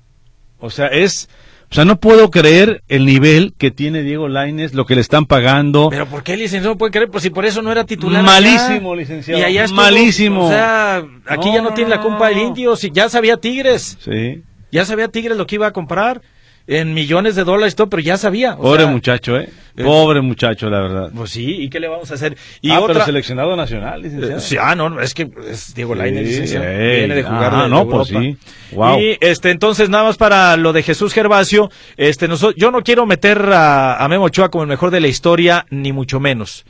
O 0.61 0.69
sea, 0.69 0.87
es... 0.87 1.27
O 1.69 1.73
sea, 1.73 1.85
no 1.85 2.01
puedo 2.01 2.29
creer 2.31 2.83
el 2.89 3.05
nivel 3.05 3.53
que 3.57 3.71
tiene 3.71 4.03
Diego 4.03 4.27
Laines, 4.27 4.73
lo 4.73 4.85
que 4.85 4.95
le 4.95 4.99
están 4.99 5.25
pagando. 5.25 5.87
Pero 5.89 6.05
¿por 6.05 6.21
qué 6.21 6.35
licenciado 6.35 6.73
no 6.73 6.77
puede 6.77 6.91
creer? 6.91 7.09
Pues 7.09 7.23
si 7.23 7.29
por 7.29 7.45
eso 7.45 7.61
no 7.61 7.71
era 7.71 7.85
titular. 7.85 8.21
Malísimo, 8.23 8.91
allá. 8.91 9.01
licenciado, 9.01 9.39
Y 9.39 9.43
allá 9.43 9.63
estuvo, 9.63 9.81
malísimo. 9.81 10.47
O 10.47 10.49
sea, 10.49 10.97
aquí 11.25 11.47
No, 11.47 11.55
ya 11.55 11.61
no, 11.61 11.69
no, 11.69 11.73
tiene 11.73 11.89
la 11.89 12.01
culpa 12.01 12.27
del 12.27 12.39
indio. 12.39 12.75
Si 12.75 12.91
ya 12.91 13.07
sabía 13.07 13.37
Tigres. 13.37 13.97
Sí. 14.01 14.43
Ya 14.69 14.83
sabía 14.83 15.07
Tigres 15.07 15.37
lo 15.37 15.47
que 15.47 15.55
iba 15.55 15.67
a 15.67 15.71
comprar. 15.71 16.21
En 16.67 16.93
millones 16.93 17.35
de 17.35 17.43
dólares 17.43 17.75
todo, 17.75 17.89
pero 17.89 18.01
ya 18.01 18.17
sabía. 18.17 18.53
o 18.53 18.61
Pobre 18.61 18.83
sea, 18.83 18.91
muchacho, 18.91 19.37
¿eh? 19.37 19.49
eh, 19.75 19.83
Pobre 19.83 20.21
muchacho, 20.21 20.69
la 20.69 20.81
verdad. 20.81 21.11
Pues 21.13 21.31
sí, 21.31 21.63
¿y 21.63 21.69
qué 21.69 21.79
le 21.79 21.87
vamos 21.87 22.09
a 22.11 22.13
hacer? 22.13 22.37
Y 22.61 22.71
ah, 22.71 22.79
otra... 22.79 22.93
pero 22.93 23.05
seleccionado 23.07 23.55
nacional, 23.55 24.01
licenciado. 24.01 24.37
Eh, 24.37 24.41
sí, 24.41 24.57
ah, 24.59 24.75
no, 24.75 25.01
es 25.01 25.13
que 25.13 25.29
es 25.49 25.73
Diego 25.73 25.95
Lainez, 25.95 26.23
Sí, 26.25 26.31
licenciado, 26.31 26.65
viene 26.65 27.15
de 27.15 27.23
jugar 27.23 27.51
ah, 27.55 27.63
de- 27.63 27.69
no, 27.69 27.79
de 27.79 27.85
pues 27.85 28.11
Europa. 28.11 28.37
sí. 28.69 28.75
Wow. 28.75 28.99
Y 29.01 29.17
este, 29.19 29.49
entonces, 29.51 29.89
nada 29.89 30.03
más 30.05 30.17
para 30.17 30.55
lo 30.55 30.71
de 30.71 30.83
Jesús 30.83 31.13
Gervasio, 31.13 31.69
este, 31.97 32.29
noso- 32.29 32.53
yo 32.55 32.71
no 32.71 32.83
quiero 32.83 33.05
meter 33.05 33.41
a, 33.51 33.97
a 33.97 34.07
Memo 34.07 34.25
Ochoa 34.25 34.49
como 34.49 34.63
el 34.63 34.69
mejor 34.69 34.91
de 34.91 35.01
la 35.01 35.07
historia, 35.07 35.65
ni 35.71 35.91
mucho 35.91 36.19
menos. 36.19 36.63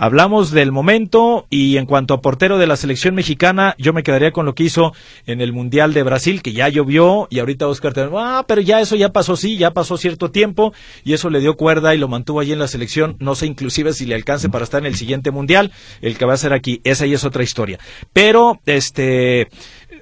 Hablamos 0.00 0.52
del 0.52 0.70
momento 0.70 1.48
y 1.50 1.76
en 1.76 1.84
cuanto 1.84 2.14
a 2.14 2.20
portero 2.20 2.56
de 2.56 2.68
la 2.68 2.76
selección 2.76 3.16
mexicana, 3.16 3.74
yo 3.78 3.92
me 3.92 4.04
quedaría 4.04 4.30
con 4.30 4.46
lo 4.46 4.54
que 4.54 4.62
hizo 4.62 4.92
en 5.26 5.40
el 5.40 5.52
Mundial 5.52 5.92
de 5.92 6.04
Brasil, 6.04 6.40
que 6.40 6.52
ya 6.52 6.68
llovió 6.68 7.26
y 7.30 7.40
ahorita 7.40 7.66
Oscar 7.66 7.94
te 7.94 8.08
ah, 8.14 8.44
pero 8.46 8.60
ya 8.60 8.80
eso 8.80 8.94
ya 8.94 9.08
pasó, 9.08 9.36
sí, 9.36 9.56
ya 9.56 9.72
pasó 9.72 9.96
cierto 9.96 10.30
tiempo 10.30 10.72
y 11.02 11.14
eso 11.14 11.30
le 11.30 11.40
dio 11.40 11.56
cuerda 11.56 11.96
y 11.96 11.98
lo 11.98 12.06
mantuvo 12.06 12.38
allí 12.38 12.52
en 12.52 12.60
la 12.60 12.68
selección. 12.68 13.16
No 13.18 13.34
sé 13.34 13.46
inclusive 13.46 13.92
si 13.92 14.06
le 14.06 14.14
alcance 14.14 14.48
para 14.48 14.62
estar 14.62 14.80
en 14.80 14.86
el 14.86 14.94
siguiente 14.94 15.32
Mundial, 15.32 15.72
el 16.00 16.16
que 16.16 16.24
va 16.24 16.34
a 16.34 16.36
ser 16.36 16.52
aquí. 16.52 16.80
Esa 16.84 17.04
ya 17.04 17.16
es 17.16 17.24
otra 17.24 17.42
historia. 17.42 17.80
Pero, 18.12 18.60
este, 18.66 19.48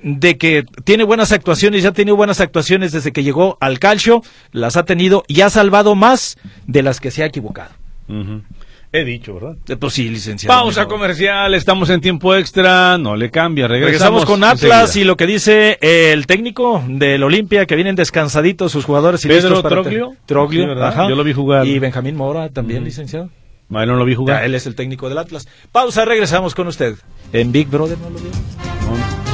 de 0.02 0.36
que 0.36 0.64
tiene 0.84 1.04
buenas 1.04 1.32
actuaciones, 1.32 1.82
ya 1.82 1.88
ha 1.88 1.92
tenido 1.92 2.16
buenas 2.16 2.42
actuaciones 2.42 2.92
desde 2.92 3.12
que 3.12 3.22
llegó 3.22 3.56
al 3.60 3.78
calcio, 3.78 4.22
las 4.52 4.76
ha 4.76 4.84
tenido 4.84 5.24
y 5.26 5.40
ha 5.40 5.48
salvado 5.48 5.94
más 5.94 6.36
de 6.66 6.82
las 6.82 7.00
que 7.00 7.10
se 7.10 7.22
ha 7.22 7.26
equivocado. 7.26 7.70
He 9.00 9.04
dicho, 9.04 9.34
¿verdad? 9.34 9.56
Eh, 9.68 9.76
Pues 9.76 9.92
sí, 9.92 10.08
licenciado. 10.08 10.58
Pausa 10.60 10.86
comercial, 10.86 11.54
estamos 11.54 11.90
en 11.90 12.00
tiempo 12.00 12.34
extra, 12.34 12.98
no 12.98 13.16
le 13.16 13.30
cambia, 13.30 13.68
Regresamos 13.68 14.22
regresamos, 14.22 14.24
con 14.24 14.44
Atlas 14.44 14.82
enseguida. 14.88 15.02
y 15.02 15.06
lo 15.06 15.16
que 15.16 15.26
dice 15.26 15.78
el 15.80 16.26
técnico 16.26 16.82
del 16.88 17.22
Olimpia, 17.22 17.66
que 17.66 17.74
vienen 17.76 17.96
descansaditos 17.96 18.72
sus 18.72 18.84
jugadores 18.84 19.24
y 19.24 19.28
Pedro 19.28 19.48
listos 19.50 19.62
para 19.62 19.82
Troglio. 19.82 20.14
Troglio, 20.26 20.62
Sí, 20.62 20.68
¿verdad? 20.68 20.88
ajá. 20.88 21.08
Yo 21.08 21.14
lo 21.16 21.24
vi 21.24 21.32
jugar. 21.32 21.66
Y 21.66 21.78
Benjamín 21.78 22.16
Mora 22.16 22.48
también, 22.50 22.82
Mm. 22.82 22.86
licenciado. 22.86 23.30
Ah, 23.74 23.84
no 23.84 23.96
lo 23.96 24.04
vi 24.04 24.12
Ya, 24.12 24.18
jugar. 24.18 24.44
él 24.44 24.54
es 24.54 24.66
el 24.66 24.74
técnico 24.76 25.08
del 25.08 25.18
Atlas. 25.18 25.48
Pausa, 25.72 26.04
regresamos 26.04 26.54
con 26.54 26.68
usted. 26.68 26.94
En 27.32 27.50
Big 27.52 27.66
Brother 27.68 27.98
no 27.98 28.10
lo 28.10 28.18
vio. 28.18 28.30
No. 28.30 29.25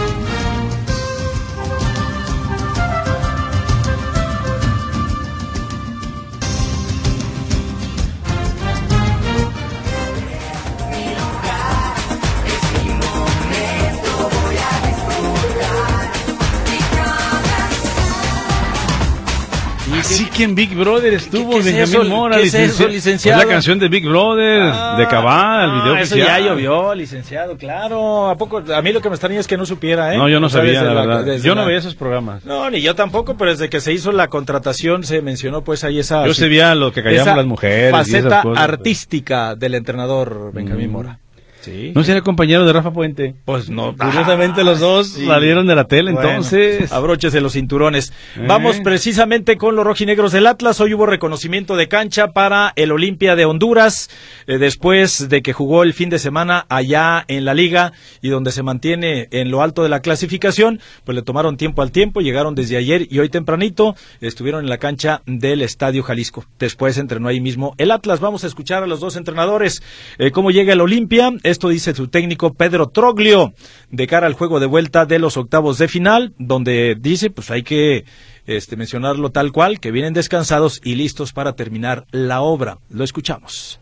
Que 20.33 20.45
en 20.45 20.55
Big 20.55 20.75
Brother 20.75 21.15
estuvo 21.15 21.51
qué 21.53 21.59
es 21.59 21.65
Benjamín 21.67 21.85
eso? 21.95 22.05
Mora, 22.05 22.37
¿Qué 22.39 22.43
es 22.45 22.55
eso, 22.55 22.63
licenciado. 22.89 22.91
licenciado? 22.93 23.41
Es 23.41 23.47
la 23.47 23.53
canción 23.53 23.79
de 23.79 23.89
Big 23.89 24.07
Brother, 24.09 24.73
de 24.97 25.07
Cabal, 25.09 25.65
el 25.71 25.81
video 25.81 25.95
Ah, 25.95 26.01
Eso 26.01 26.15
oficial. 26.15 26.43
ya 26.43 26.49
llovió, 26.49 26.95
licenciado, 26.95 27.57
claro. 27.57 28.29
¿A 28.31 28.37
poco? 28.37 28.63
A 28.75 28.83
mí 28.83 28.93
lo 28.93 29.01
que 29.01 29.09
me 29.09 29.15
extraña 29.15 29.39
es 29.41 29.47
que 29.47 29.57
no 29.57 29.67
supiera, 29.67 30.15
¿eh? 30.15 30.19
No, 30.19 30.29
yo 30.29 30.41
no 30.41 30.49
sabía, 30.49 30.83
la 30.83 30.95
verdad. 30.95 31.25
desde 31.25 31.47
Yo 31.47 31.55
no 31.55 31.63
la- 31.63 31.67
veía 31.69 31.79
esos 31.79 31.95
programas. 31.95 32.45
No, 32.45 32.69
ni 32.71 32.81
yo 32.81 32.95
tampoco, 32.95 33.37
pero 33.37 33.51
desde 33.51 33.69
que 33.69 33.81
se 33.81 33.93
hizo 33.93 34.13
la 34.13 34.29
contratación 34.29 35.05
se 35.05 35.21
mencionó 35.23 35.63
pues 35.63 35.85
ahí 35.85 35.99
esa... 35.99 36.27
Yo 36.27 36.35
sabía 36.35 36.75
lo 36.75 36.93
que 36.93 37.01
esa 37.01 37.37
las 37.37 37.47
mujeres 37.47 37.93
y 37.95 38.11
esas 38.11 38.23
Faceta 38.23 38.43
cosas. 38.43 38.63
artística 38.65 39.55
del 39.57 39.75
entrenador 39.75 40.51
Benjamín 40.53 40.89
Mm. 40.91 40.93
Mora. 40.93 41.19
Sí. 41.63 41.93
¿No 41.95 42.03
sería 42.03 42.23
compañero 42.23 42.67
de 42.67 42.73
Rafa 42.73 42.93
Puente? 42.93 43.37
Pues 43.45 43.71
no. 43.71 43.97
Curiosamente 43.97 44.65
los 44.65 44.81
dos 44.81 45.09
sí. 45.11 45.27
salieron 45.27 45.67
de 45.67 45.77
la 45.77 45.85
tele, 45.85 46.13
Bueno, 46.13 46.29
entonces. 46.29 46.93
abróchese 46.93 47.41
los 47.41 47.53
cinturones. 47.53 48.13
Eh. 48.37 48.45
Vamos 48.49 48.81
precisamente 48.81 49.57
con 49.57 49.77
los 49.77 49.85
rojinegros 49.85 50.33
del 50.33 50.49
Atlas. 50.49 50.81
Hoy 50.81 50.93
hubo 50.95 51.07
reconocimiento 51.07 51.77
de 51.77 51.87
cancha 51.87 52.33
para 52.33 52.73
el 52.75 52.91
Olimpia 52.91 53.37
de 53.37 53.45
Honduras, 53.45 54.11
eh, 54.49 54.59
después 54.59 55.29
de 55.29 55.41
que 55.43 55.53
jugó 55.53 55.85
el 55.85 55.95
fin 55.95 56.11
de 56.11 56.19
semana 56.19 56.67
allá 56.69 57.25
en 57.29 57.45
la 57.45 57.55
liga 57.55 57.93
y 58.21 58.29
donde 58.29 58.51
se 58.51 58.63
mantiene 58.65 59.29
en 59.31 59.51
lo 59.51 59.63
alto 59.63 59.85
de 59.85 59.89
la 59.89 60.01
clasificación, 60.01 60.81
pues 61.05 61.15
le 61.15 61.23
tomaron 61.23 61.57
tiempo 61.57 61.83
al 61.83 61.93
tiempo, 61.93 62.21
llegaron 62.21 62.55
desde 62.57 62.77
ayer 62.77 63.07
y 63.09 63.21
hoy 63.21 63.29
tempranito 63.29 63.95
estuvieron 64.21 64.65
en 64.65 64.71
la 64.71 64.79
cancha 64.79 65.23
del 65.27 65.63
Estadio 65.63 66.03
Jalisco. 66.03 66.45
Después 66.59 66.99
entrenó 66.99 67.29
ahí 67.29 67.41
mismo 67.41 67.75
el 67.79 67.93
Atlas. 67.93 68.19
Vamos 68.19 68.43
a 68.43 68.49
escuchar 68.49 68.83
a 68.83 68.87
los 68.89 68.99
dos 68.99 69.17
entrenadores 69.17 69.83
eh, 70.19 70.33
cómo 70.33 70.51
llega 70.51 70.73
el 70.73 70.81
Olimpia. 70.81 71.31
Esto 71.53 71.69
dice 71.69 71.95
su 71.95 72.09
técnico 72.09 72.55
Pedro 72.55 72.89
Troglio 72.89 73.53
de 73.91 74.07
cara 74.07 74.27
al 74.27 74.33
juego 74.33 74.59
de 74.59 74.65
vuelta 74.65 75.05
de 75.05 75.19
los 75.19 75.37
octavos 75.37 75.77
de 75.77 75.87
final, 75.87 76.33
donde 76.39 76.97
dice 76.99 77.29
pues 77.29 77.51
hay 77.51 77.63
que 77.63 78.07
este, 78.47 78.75
mencionarlo 78.79 79.33
tal 79.33 79.53
cual, 79.53 79.79
que 79.79 79.91
vienen 79.91 80.15
descansados 80.15 80.81
y 80.83 80.95
listos 80.95 81.35
para 81.35 81.53
terminar 81.53 82.07
la 82.11 82.41
obra. 82.41 82.79
Lo 82.89 83.05
escuchamos. 83.05 83.79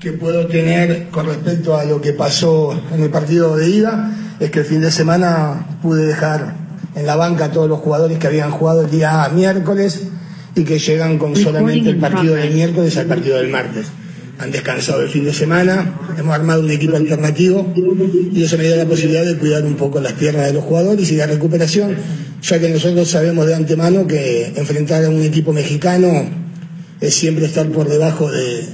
que 0.00 0.10
puedo 0.10 0.48
tener 0.48 1.10
con 1.10 1.26
respecto 1.26 1.76
a 1.76 1.84
lo 1.84 2.00
que 2.00 2.12
pasó 2.12 2.72
en 2.92 3.04
el 3.04 3.10
partido 3.10 3.54
de 3.54 3.70
ida 3.70 4.10
es 4.40 4.50
que 4.50 4.58
el 4.58 4.64
fin 4.64 4.80
de 4.80 4.90
semana 4.90 5.78
pude 5.80 6.04
dejar 6.04 6.56
en 6.96 7.06
la 7.06 7.14
banca 7.14 7.44
a 7.44 7.52
todos 7.52 7.68
los 7.68 7.78
jugadores 7.78 8.18
que 8.18 8.26
habían 8.26 8.50
jugado 8.50 8.80
el 8.80 8.90
día 8.90 9.28
miércoles 9.32 10.08
y 10.56 10.64
que 10.64 10.80
llegan 10.80 11.18
con 11.18 11.36
solamente 11.36 11.90
el 11.90 11.98
partido 11.98 12.34
del 12.34 12.52
miércoles 12.52 12.96
al 12.96 13.06
partido 13.06 13.36
del 13.36 13.48
martes. 13.48 13.92
Han 14.42 14.50
descansado 14.50 15.02
el 15.02 15.08
fin 15.08 15.24
de 15.24 15.32
semana, 15.32 15.94
hemos 16.18 16.34
armado 16.34 16.62
un 16.62 16.70
equipo 16.72 16.96
alternativo 16.96 17.72
y 18.34 18.42
eso 18.42 18.58
me 18.58 18.68
da 18.68 18.76
la 18.76 18.86
posibilidad 18.86 19.24
de 19.24 19.36
cuidar 19.36 19.64
un 19.64 19.76
poco 19.76 20.00
las 20.00 20.14
piernas 20.14 20.46
de 20.46 20.54
los 20.54 20.64
jugadores 20.64 21.08
y 21.12 21.14
la 21.14 21.26
recuperación, 21.28 21.94
ya 22.42 22.58
que 22.58 22.68
nosotros 22.68 23.06
sabemos 23.06 23.46
de 23.46 23.54
antemano 23.54 24.04
que 24.04 24.52
enfrentar 24.56 25.04
a 25.04 25.10
un 25.10 25.22
equipo 25.22 25.52
mexicano 25.52 26.28
es 27.00 27.14
siempre 27.14 27.46
estar 27.46 27.68
por 27.68 27.88
debajo 27.88 28.32
de, 28.32 28.64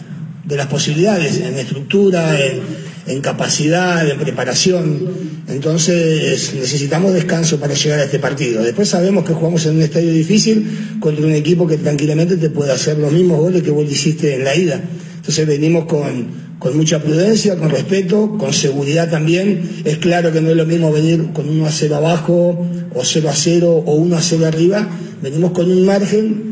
las 0.49 0.69
posibilidades 0.69 1.37
en 1.37 1.59
estructura, 1.59 2.43
en, 2.43 2.61
en 3.07 3.21
capacidad, 3.21 4.09
en 4.09 4.19
preparación. 4.19 5.07
Entonces 5.49 6.55
necesitamos 6.55 7.13
descanso 7.13 7.61
para 7.61 7.75
llegar 7.75 8.01
a 8.01 8.05
este 8.05 8.19
partido. 8.19 8.63
Después 8.63 8.89
sabemos 8.89 9.23
que 9.23 9.35
jugamos 9.35 9.67
en 9.67 9.77
un 9.77 9.83
estadio 9.83 10.13
difícil 10.13 10.97
contra 10.99 11.27
un 11.27 11.33
equipo 11.33 11.67
que 11.67 11.77
tranquilamente 11.77 12.39
te 12.39 12.49
puede 12.49 12.73
hacer 12.73 12.97
los 12.97 13.13
mismos 13.13 13.39
goles 13.39 13.63
que 13.63 13.71
vos 13.71 13.85
hiciste 13.91 14.35
en 14.35 14.45
la 14.45 14.57
ida. 14.57 14.81
Entonces 15.29 15.47
venimos 15.47 15.85
con, 15.85 16.27
con 16.59 16.75
mucha 16.75 17.03
prudencia, 17.03 17.57
con 17.57 17.69
respeto, 17.69 18.39
con 18.39 18.55
seguridad 18.55 19.11
también. 19.11 19.83
Es 19.85 19.99
claro 19.99 20.33
que 20.33 20.41
no 20.41 20.49
es 20.49 20.57
lo 20.57 20.65
mismo 20.65 20.91
venir 20.91 21.35
con 21.35 21.47
1 21.47 21.67
a 21.67 21.71
0 21.71 21.97
abajo, 21.97 22.67
o 22.95 23.05
0 23.05 23.29
a 23.29 23.35
0, 23.35 23.83
o 23.85 23.95
1 23.97 24.17
a 24.17 24.23
0 24.23 24.47
arriba. 24.47 24.89
Venimos 25.21 25.51
con 25.51 25.71
un 25.71 25.85
margen 25.85 26.49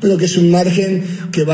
pero 0.00 0.16
que 0.16 0.26
es 0.26 0.36
un 0.36 0.50
margen 0.50 1.02
que 1.32 1.44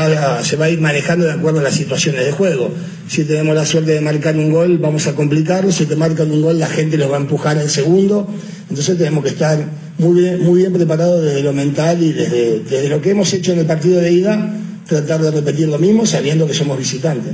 se 0.43 0.55
va 0.55 0.65
a 0.65 0.69
ir 0.69 0.79
manejando 0.79 1.25
de 1.25 1.33
acuerdo 1.33 1.59
a 1.59 1.63
las 1.63 1.75
situaciones 1.75 2.25
de 2.25 2.31
juego. 2.31 2.71
Si 3.07 3.23
tenemos 3.23 3.55
la 3.55 3.65
suerte 3.65 3.91
de 3.91 4.01
marcar 4.01 4.35
un 4.35 4.51
gol, 4.51 4.77
vamos 4.77 5.07
a 5.07 5.13
complicarlo. 5.13 5.71
Si 5.71 5.85
te 5.85 5.95
marcan 5.95 6.31
un 6.31 6.41
gol, 6.41 6.59
la 6.59 6.67
gente 6.67 6.97
los 6.97 7.11
va 7.11 7.17
a 7.17 7.19
empujar 7.21 7.57
al 7.57 7.69
segundo. 7.69 8.27
Entonces 8.69 8.97
tenemos 8.97 9.23
que 9.23 9.29
estar 9.29 9.57
muy 9.97 10.21
bien, 10.21 10.43
muy 10.43 10.59
bien 10.59 10.73
preparados 10.73 11.23
desde 11.23 11.41
lo 11.41 11.53
mental 11.53 12.03
y 12.03 12.11
desde, 12.11 12.59
desde 12.59 12.89
lo 12.89 13.01
que 13.01 13.11
hemos 13.11 13.33
hecho 13.33 13.53
en 13.53 13.59
el 13.59 13.65
partido 13.65 13.99
de 13.99 14.11
ida, 14.11 14.53
tratar 14.85 15.21
de 15.21 15.31
repetir 15.31 15.67
lo 15.67 15.79
mismo 15.79 16.05
sabiendo 16.05 16.47
que 16.47 16.53
somos 16.53 16.77
visitantes. 16.77 17.33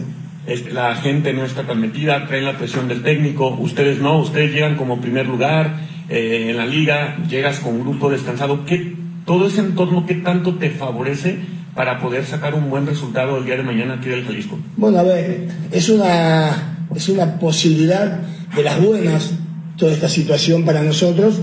La 0.72 0.96
gente 0.96 1.34
no 1.34 1.46
está 1.46 1.64
tan 1.64 1.80
metida, 1.80 2.26
traen 2.28 2.46
la 2.46 2.58
presión 2.58 2.88
del 2.88 3.04
técnico, 3.04 3.50
ustedes 3.60 4.00
no, 4.00 4.20
ustedes 4.20 4.52
llegan 4.52 4.76
como 4.76 5.00
primer 5.00 5.28
lugar 5.28 5.82
eh, 6.10 6.48
en 6.50 6.58
la 6.58 6.66
liga, 6.66 7.18
llegas 7.30 7.60
con 7.60 7.80
grupo 7.82 8.10
descansado. 8.10 8.66
¿Qué, 8.66 8.96
todo 9.26 9.48
ese 9.48 9.62
entorno, 9.62 10.06
¿qué 10.06 10.16
tanto 10.16 10.56
te 10.56 10.72
favorece 10.72 11.38
para 11.76 12.00
poder 12.00 12.26
sacar 12.26 12.56
un 12.56 12.70
buen 12.70 12.86
resultado 12.88 13.38
el 13.38 13.46
día 13.46 13.56
de 13.56 13.64
mañana 13.64 13.96
aquí 13.96 14.10
del 14.10 14.26
Jalisco? 14.26 14.58
Bueno, 14.76 15.00
a 15.00 15.04
ver, 15.04 15.48
es 15.72 15.90
una, 15.90 16.88
es 16.96 17.08
una 17.08 17.40
posibilidad 17.40 18.20
de 18.56 18.64
las 18.64 18.82
buenas 18.82 19.34
toda 19.78 19.94
esta 19.94 20.10
situación 20.10 20.66
para 20.66 20.84
nosotros, 20.84 21.36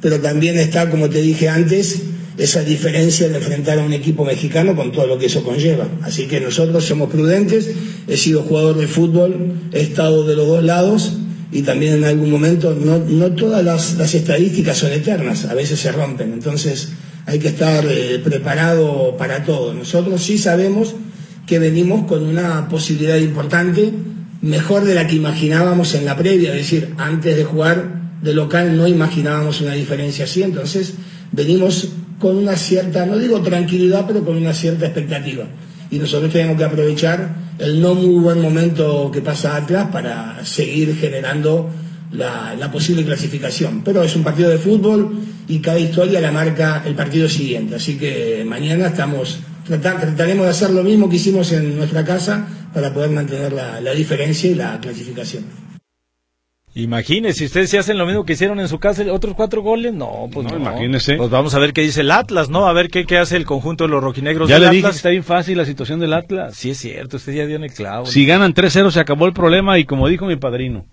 pero 0.00 0.20
también 0.20 0.58
está, 0.58 0.90
como 0.90 1.08
te 1.08 1.20
dije 1.20 1.48
antes, 1.48 2.02
esa 2.40 2.62
diferencia 2.62 3.28
de 3.28 3.36
enfrentar 3.36 3.78
a 3.78 3.84
un 3.84 3.92
equipo 3.92 4.24
mexicano 4.24 4.74
con 4.74 4.92
todo 4.92 5.06
lo 5.06 5.18
que 5.18 5.26
eso 5.26 5.44
conlleva. 5.44 5.86
Así 6.02 6.26
que 6.26 6.40
nosotros 6.40 6.84
somos 6.84 7.10
prudentes, 7.10 7.70
he 8.08 8.16
sido 8.16 8.42
jugador 8.42 8.78
de 8.78 8.86
fútbol, 8.86 9.54
he 9.72 9.80
estado 9.82 10.26
de 10.26 10.36
los 10.36 10.46
dos 10.46 10.64
lados 10.64 11.18
y 11.52 11.62
también 11.62 11.94
en 11.94 12.04
algún 12.04 12.30
momento 12.30 12.74
no, 12.74 12.98
no 12.98 13.32
todas 13.32 13.62
las, 13.62 14.14
estadísticas 14.14 14.78
son 14.78 14.92
eternas, 14.92 15.44
a 15.44 15.54
veces 15.54 15.80
se 15.80 15.92
rompen. 15.92 16.32
Entonces 16.32 16.92
hay 17.26 17.38
que 17.38 17.48
estar 17.48 17.84
eh, 17.86 18.18
preparado 18.24 19.16
para 19.18 19.44
todo. 19.44 19.74
Nosotros 19.74 20.22
sí 20.22 20.38
sabemos 20.38 20.94
que 21.46 21.58
venimos 21.58 22.06
con 22.06 22.24
una 22.24 22.68
posibilidad 22.68 23.16
importante, 23.16 23.92
mejor 24.40 24.84
de 24.84 24.94
la 24.94 25.06
que 25.06 25.16
imaginábamos 25.16 25.94
en 25.94 26.06
la 26.06 26.16
previa, 26.16 26.52
es 26.52 26.58
decir, 26.58 26.94
antes 26.96 27.36
de 27.36 27.44
jugar 27.44 28.00
de 28.22 28.34
local 28.34 28.76
no 28.76 28.86
imaginábamos 28.86 29.60
una 29.60 29.74
diferencia 29.74 30.24
así, 30.24 30.42
entonces 30.42 30.94
venimos 31.32 31.88
con 32.20 32.36
una 32.36 32.54
cierta, 32.56 33.06
no 33.06 33.16
digo 33.18 33.40
tranquilidad, 33.40 34.04
pero 34.06 34.24
con 34.24 34.36
una 34.36 34.52
cierta 34.54 34.84
expectativa. 34.86 35.44
Y 35.90 35.98
nosotros 35.98 36.30
tenemos 36.32 36.56
que 36.56 36.64
aprovechar 36.64 37.34
el 37.58 37.80
no 37.80 37.94
muy 37.96 38.20
buen 38.22 38.40
momento 38.40 39.10
que 39.12 39.20
pasa 39.22 39.56
Atlas 39.56 39.88
para 39.90 40.44
seguir 40.44 40.94
generando 40.96 41.68
la, 42.12 42.70
posible 42.70 43.04
clasificación. 43.04 43.82
Pero 43.84 44.02
es 44.04 44.14
un 44.14 44.22
partido 44.22 44.50
de 44.50 44.58
fútbol 44.58 45.18
y 45.48 45.58
cada 45.58 45.78
historia 45.80 46.20
la 46.20 46.30
marca 46.30 46.82
el 46.86 46.94
partido 46.94 47.28
siguiente. 47.28 47.74
Así 47.74 47.96
que 47.96 48.44
mañana 48.46 48.86
estamos 48.88 49.40
tratar- 49.66 50.00
trataremos 50.00 50.44
de 50.44 50.50
hacer 50.50 50.70
lo 50.70 50.84
mismo 50.84 51.08
que 51.08 51.16
hicimos 51.16 51.50
en 51.52 51.76
nuestra 51.76 52.04
casa 52.04 52.46
para 52.72 52.94
poder 52.94 53.10
mantener 53.10 53.52
la 53.52 53.92
diferencia 53.92 54.48
y 54.50 54.54
la 54.54 54.78
clasificación. 54.78 55.69
Imagínese, 56.72 57.40
si 57.40 57.44
ustedes 57.46 57.68
se 57.68 57.78
hacen 57.78 57.98
lo 57.98 58.06
mismo 58.06 58.24
que 58.24 58.34
hicieron 58.34 58.60
en 58.60 58.68
su 58.68 58.78
casa, 58.78 59.02
otros 59.12 59.34
cuatro 59.34 59.60
goles, 59.60 59.92
no, 59.92 60.28
pues 60.32 60.46
No, 60.46 60.52
no. 60.52 60.58
imagínese. 60.70 61.16
Pues 61.16 61.28
vamos 61.28 61.52
a 61.54 61.58
ver 61.58 61.72
qué 61.72 61.80
dice 61.80 62.02
el 62.02 62.12
Atlas, 62.12 62.48
¿no? 62.48 62.66
A 62.68 62.72
ver 62.72 62.90
qué, 62.90 63.06
qué 63.06 63.18
hace 63.18 63.36
el 63.36 63.44
conjunto 63.44 63.84
de 63.84 63.90
los 63.90 64.00
rojinegros 64.02 64.48
Ya 64.48 64.54
del 64.54 64.62
le 64.64 64.70
dije 64.70 64.82
que 64.82 64.86
Atlas. 64.86 64.96
está 64.96 65.08
bien 65.08 65.24
fácil 65.24 65.58
la 65.58 65.64
situación 65.64 65.98
del 65.98 66.12
Atlas. 66.12 66.54
Sí, 66.54 66.70
es 66.70 66.78
cierto, 66.78 67.16
usted 67.16 67.32
ya 67.34 67.46
dio 67.46 67.56
en 67.56 67.64
el 67.64 67.72
clavo. 67.72 68.06
Si 68.06 68.24
ganan 68.24 68.54
3-0 68.54 68.92
se 68.92 69.00
acabó 69.00 69.26
el 69.26 69.32
problema 69.32 69.78
y 69.80 69.84
como 69.84 70.06
dijo 70.06 70.26
mi 70.26 70.36
padrino, 70.36 70.86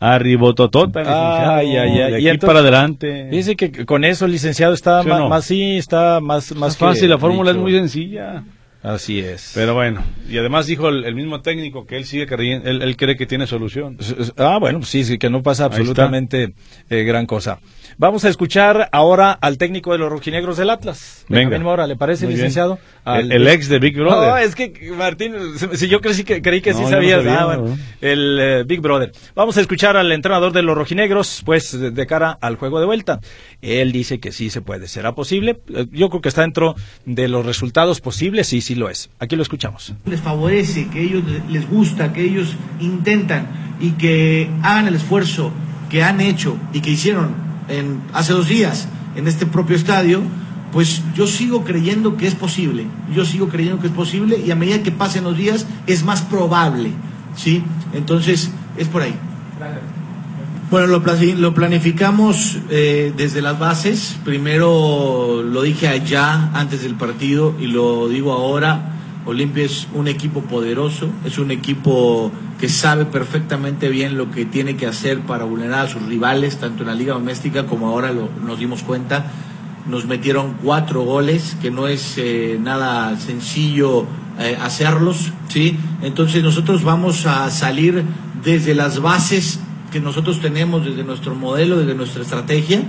arribototota, 0.00 1.00
licenciado, 1.00 1.52
Ay, 1.54 1.76
ay, 1.76 2.00
ay. 2.00 2.12
de 2.12 2.20
Y 2.20 2.22
aquí 2.22 2.28
entonces- 2.28 2.46
para 2.46 2.58
adelante. 2.60 3.28
Dice 3.30 3.56
que 3.56 3.84
con 3.84 4.04
eso, 4.04 4.26
licenciado, 4.26 4.72
está 4.74 5.02
¿Sí 5.02 5.08
o 5.08 5.12
ma- 5.12 5.18
no? 5.18 5.28
más, 5.28 5.44
sí, 5.44 5.76
está 5.76 6.20
más, 6.20 6.50
más 6.52 6.58
Más 6.60 6.76
fácil, 6.78 7.10
la 7.10 7.18
fórmula 7.18 7.50
es 7.52 7.56
muy 7.56 7.72
sencilla. 7.72 8.42
Así 8.82 9.20
es. 9.20 9.52
Pero 9.54 9.74
bueno, 9.74 10.02
y 10.28 10.38
además 10.38 10.66
dijo 10.66 10.88
el, 10.88 11.04
el 11.04 11.14
mismo 11.14 11.40
técnico 11.40 11.86
que 11.86 11.96
él 11.96 12.04
sigue 12.04 12.26
creyendo, 12.26 12.68
él, 12.68 12.82
él 12.82 12.96
cree 12.96 13.16
que 13.16 13.26
tiene 13.26 13.46
solución. 13.46 13.96
Ah, 14.36 14.58
bueno, 14.58 14.82
sí, 14.82 15.04
sí, 15.04 15.18
que 15.18 15.30
no 15.30 15.42
pasa 15.42 15.66
absolutamente 15.66 16.54
eh, 16.90 17.04
gran 17.04 17.26
cosa. 17.26 17.60
Vamos 17.98 18.24
a 18.24 18.28
escuchar 18.28 18.88
ahora 18.92 19.32
al 19.32 19.58
técnico 19.58 19.92
de 19.92 19.98
los 19.98 20.10
rojinegros 20.10 20.56
del 20.56 20.70
Atlas. 20.70 21.24
Venga. 21.28 21.50
Benjamín 21.50 21.64
Mora, 21.64 21.86
¿le 21.86 21.96
parece, 21.96 22.24
Muy 22.26 22.34
licenciado? 22.34 22.78
El- 23.06 23.32
el 23.32 23.48
ex 23.48 23.68
de 23.68 23.78
Big 23.78 23.94
Brother. 23.96 24.28
No, 24.30 24.36
es 24.36 24.54
que, 24.54 24.92
Martín, 24.96 25.34
si 25.74 25.88
yo 25.88 26.00
creí 26.00 26.24
que, 26.24 26.40
creí 26.42 26.60
que 26.60 26.72
sí 26.74 26.82
no 26.82 26.88
sabías. 26.88 27.22
sabía, 27.24 27.42
Ah, 27.42 27.58
el 28.00 28.38
eh, 28.40 28.64
Big 28.64 28.80
Brother. 28.80 29.12
Vamos 29.34 29.56
a 29.56 29.60
escuchar 29.60 29.96
al 29.96 30.10
entrenador 30.12 30.52
de 30.52 30.62
los 30.62 30.76
rojinegros, 30.76 31.42
pues, 31.44 31.78
de, 31.78 31.90
de 31.90 32.06
cara 32.06 32.36
al 32.40 32.56
juego 32.56 32.80
de 32.80 32.86
vuelta. 32.86 33.20
Él 33.60 33.92
dice 33.92 34.20
que 34.20 34.32
sí 34.32 34.50
se 34.50 34.60
puede. 34.60 34.88
¿Será 34.88 35.14
posible? 35.14 35.60
Eh, 35.74 35.86
Yo 35.92 36.08
creo 36.10 36.20
que 36.22 36.28
está 36.28 36.42
dentro 36.42 36.74
de 37.04 37.28
los 37.28 37.44
resultados 37.46 38.00
posibles, 38.00 38.48
sí, 38.48 38.60
sí 38.60 38.74
lo 38.74 38.88
es. 38.88 39.10
Aquí 39.18 39.36
lo 39.36 39.42
escuchamos. 39.42 39.94
les 40.06 40.20
favorece, 40.20 40.88
que 40.88 41.02
ellos 41.02 41.22
les 41.48 41.68
gusta, 41.68 42.12
que 42.12 42.22
ellos 42.22 42.56
intentan 42.80 43.48
y 43.80 43.92
que 43.92 44.48
hagan 44.62 44.86
el 44.88 44.94
esfuerzo 44.94 45.52
que 45.90 46.02
han 46.02 46.20
hecho 46.20 46.56
y 46.72 46.80
que 46.80 46.90
hicieron 46.90 47.51
en, 47.68 48.00
hace 48.12 48.32
dos 48.32 48.48
días 48.48 48.88
en 49.16 49.28
este 49.28 49.46
propio 49.46 49.76
estadio, 49.76 50.22
pues 50.72 51.02
yo 51.14 51.26
sigo 51.26 51.64
creyendo 51.64 52.16
que 52.16 52.26
es 52.26 52.34
posible. 52.34 52.86
Yo 53.14 53.24
sigo 53.24 53.48
creyendo 53.48 53.80
que 53.80 53.88
es 53.88 53.92
posible 53.92 54.38
y 54.44 54.50
a 54.50 54.56
medida 54.56 54.82
que 54.82 54.90
pasen 54.90 55.24
los 55.24 55.36
días 55.36 55.66
es 55.86 56.02
más 56.04 56.22
probable, 56.22 56.90
¿sí? 57.36 57.62
Entonces, 57.92 58.50
es 58.78 58.88
por 58.88 59.02
ahí. 59.02 59.14
Bueno, 60.70 60.86
lo, 60.86 61.04
plani- 61.04 61.34
lo 61.34 61.52
planificamos 61.52 62.56
eh, 62.70 63.12
desde 63.14 63.42
las 63.42 63.58
bases. 63.58 64.16
Primero 64.24 65.42
lo 65.42 65.60
dije 65.60 65.88
allá 65.88 66.50
antes 66.54 66.82
del 66.82 66.94
partido 66.94 67.54
y 67.60 67.66
lo 67.66 68.08
digo 68.08 68.32
ahora. 68.32 68.88
Olimpia 69.26 69.64
es 69.64 69.86
un 69.94 70.08
equipo 70.08 70.40
poderoso, 70.40 71.08
es 71.24 71.38
un 71.38 71.50
equipo 71.50 72.32
que 72.62 72.68
sabe 72.68 73.06
perfectamente 73.06 73.88
bien 73.88 74.16
lo 74.16 74.30
que 74.30 74.44
tiene 74.44 74.76
que 74.76 74.86
hacer 74.86 75.18
para 75.22 75.42
vulnerar 75.44 75.86
a 75.86 75.88
sus 75.88 76.00
rivales, 76.06 76.58
tanto 76.58 76.84
en 76.84 76.90
la 76.90 76.94
liga 76.94 77.14
doméstica 77.14 77.66
como 77.66 77.88
ahora 77.88 78.12
lo- 78.12 78.28
nos 78.46 78.56
dimos 78.56 78.84
cuenta. 78.84 79.32
Nos 79.88 80.06
metieron 80.06 80.54
cuatro 80.62 81.02
goles, 81.02 81.56
que 81.60 81.72
no 81.72 81.88
es 81.88 82.14
eh, 82.18 82.60
nada 82.62 83.16
sencillo 83.18 84.06
eh, 84.38 84.56
hacerlos, 84.62 85.32
¿sí? 85.48 85.76
Entonces 86.02 86.44
nosotros 86.44 86.84
vamos 86.84 87.26
a 87.26 87.50
salir 87.50 88.04
desde 88.44 88.76
las 88.76 89.00
bases 89.00 89.58
que 89.90 89.98
nosotros 89.98 90.40
tenemos, 90.40 90.84
desde 90.84 91.02
nuestro 91.02 91.34
modelo, 91.34 91.78
desde 91.78 91.96
nuestra 91.96 92.22
estrategia, 92.22 92.84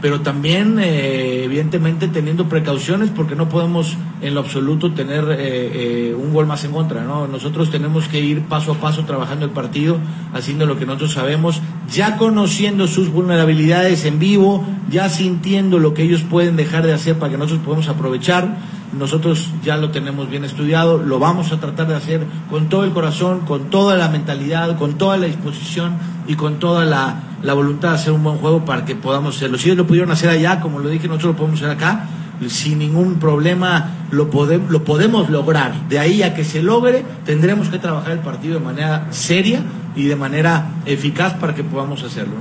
pero 0.00 0.20
también 0.20 0.78
eh, 0.78 1.44
evidentemente 1.44 2.08
teniendo 2.08 2.48
precauciones 2.48 3.10
porque 3.10 3.34
no 3.34 3.48
podemos 3.48 3.96
en 4.20 4.34
lo 4.34 4.40
absoluto 4.40 4.92
tener 4.92 5.24
eh, 5.30 6.10
eh, 6.10 6.14
un 6.14 6.32
gol 6.32 6.46
más 6.46 6.64
en 6.64 6.72
contra. 6.72 7.02
¿no? 7.02 7.26
Nosotros 7.26 7.70
tenemos 7.70 8.06
que 8.08 8.20
ir 8.20 8.42
paso 8.42 8.72
a 8.72 8.74
paso 8.74 9.04
trabajando 9.04 9.46
el 9.46 9.52
partido, 9.52 9.98
haciendo 10.34 10.66
lo 10.66 10.78
que 10.78 10.86
nosotros 10.86 11.12
sabemos, 11.12 11.62
ya 11.90 12.16
conociendo 12.16 12.86
sus 12.86 13.10
vulnerabilidades 13.10 14.04
en 14.04 14.18
vivo, 14.18 14.66
ya 14.90 15.08
sintiendo 15.08 15.78
lo 15.78 15.94
que 15.94 16.02
ellos 16.02 16.22
pueden 16.22 16.56
dejar 16.56 16.86
de 16.86 16.92
hacer 16.92 17.18
para 17.18 17.32
que 17.32 17.38
nosotros 17.38 17.64
podamos 17.64 17.88
aprovechar. 17.88 18.76
Nosotros 18.96 19.50
ya 19.64 19.76
lo 19.76 19.90
tenemos 19.90 20.30
bien 20.30 20.44
estudiado, 20.44 20.98
lo 20.98 21.18
vamos 21.18 21.52
a 21.52 21.58
tratar 21.58 21.88
de 21.88 21.96
hacer 21.96 22.24
con 22.48 22.68
todo 22.68 22.84
el 22.84 22.92
corazón, 22.92 23.40
con 23.40 23.68
toda 23.68 23.96
la 23.96 24.08
mentalidad, 24.08 24.78
con 24.78 24.96
toda 24.96 25.16
la 25.16 25.26
disposición 25.26 25.98
y 26.26 26.34
con 26.34 26.58
toda 26.58 26.84
la, 26.84 27.22
la 27.42 27.54
voluntad 27.54 27.90
de 27.90 27.94
hacer 27.96 28.12
un 28.12 28.22
buen 28.22 28.38
juego 28.38 28.64
para 28.64 28.84
que 28.84 28.94
podamos 28.94 29.36
hacerlo. 29.36 29.58
Si 29.58 29.66
ellos 29.66 29.78
lo 29.78 29.86
pudieron 29.86 30.10
hacer 30.10 30.30
allá, 30.30 30.60
como 30.60 30.78
lo 30.78 30.88
dije, 30.88 31.08
nosotros 31.08 31.32
lo 31.32 31.38
podemos 31.38 31.60
hacer 31.60 31.76
acá, 31.76 32.08
sin 32.48 32.78
ningún 32.78 33.18
problema 33.18 34.06
lo, 34.10 34.30
podemos 34.30 34.70
lo 34.70 34.84
podemos 34.84 35.30
lograr. 35.30 35.88
De 35.88 35.98
ahí 35.98 36.22
a 36.22 36.34
que 36.34 36.44
se 36.44 36.62
logre, 36.62 37.04
tendremos 37.24 37.68
que 37.68 37.78
trabajar 37.78 38.12
el 38.12 38.20
partido 38.20 38.58
de 38.58 38.64
manera 38.64 39.06
seria 39.10 39.62
y 39.94 40.04
de 40.04 40.16
manera 40.16 40.66
eficaz 40.84 41.34
para 41.34 41.54
que 41.54 41.64
podamos 41.64 42.02
hacerlo. 42.02 42.34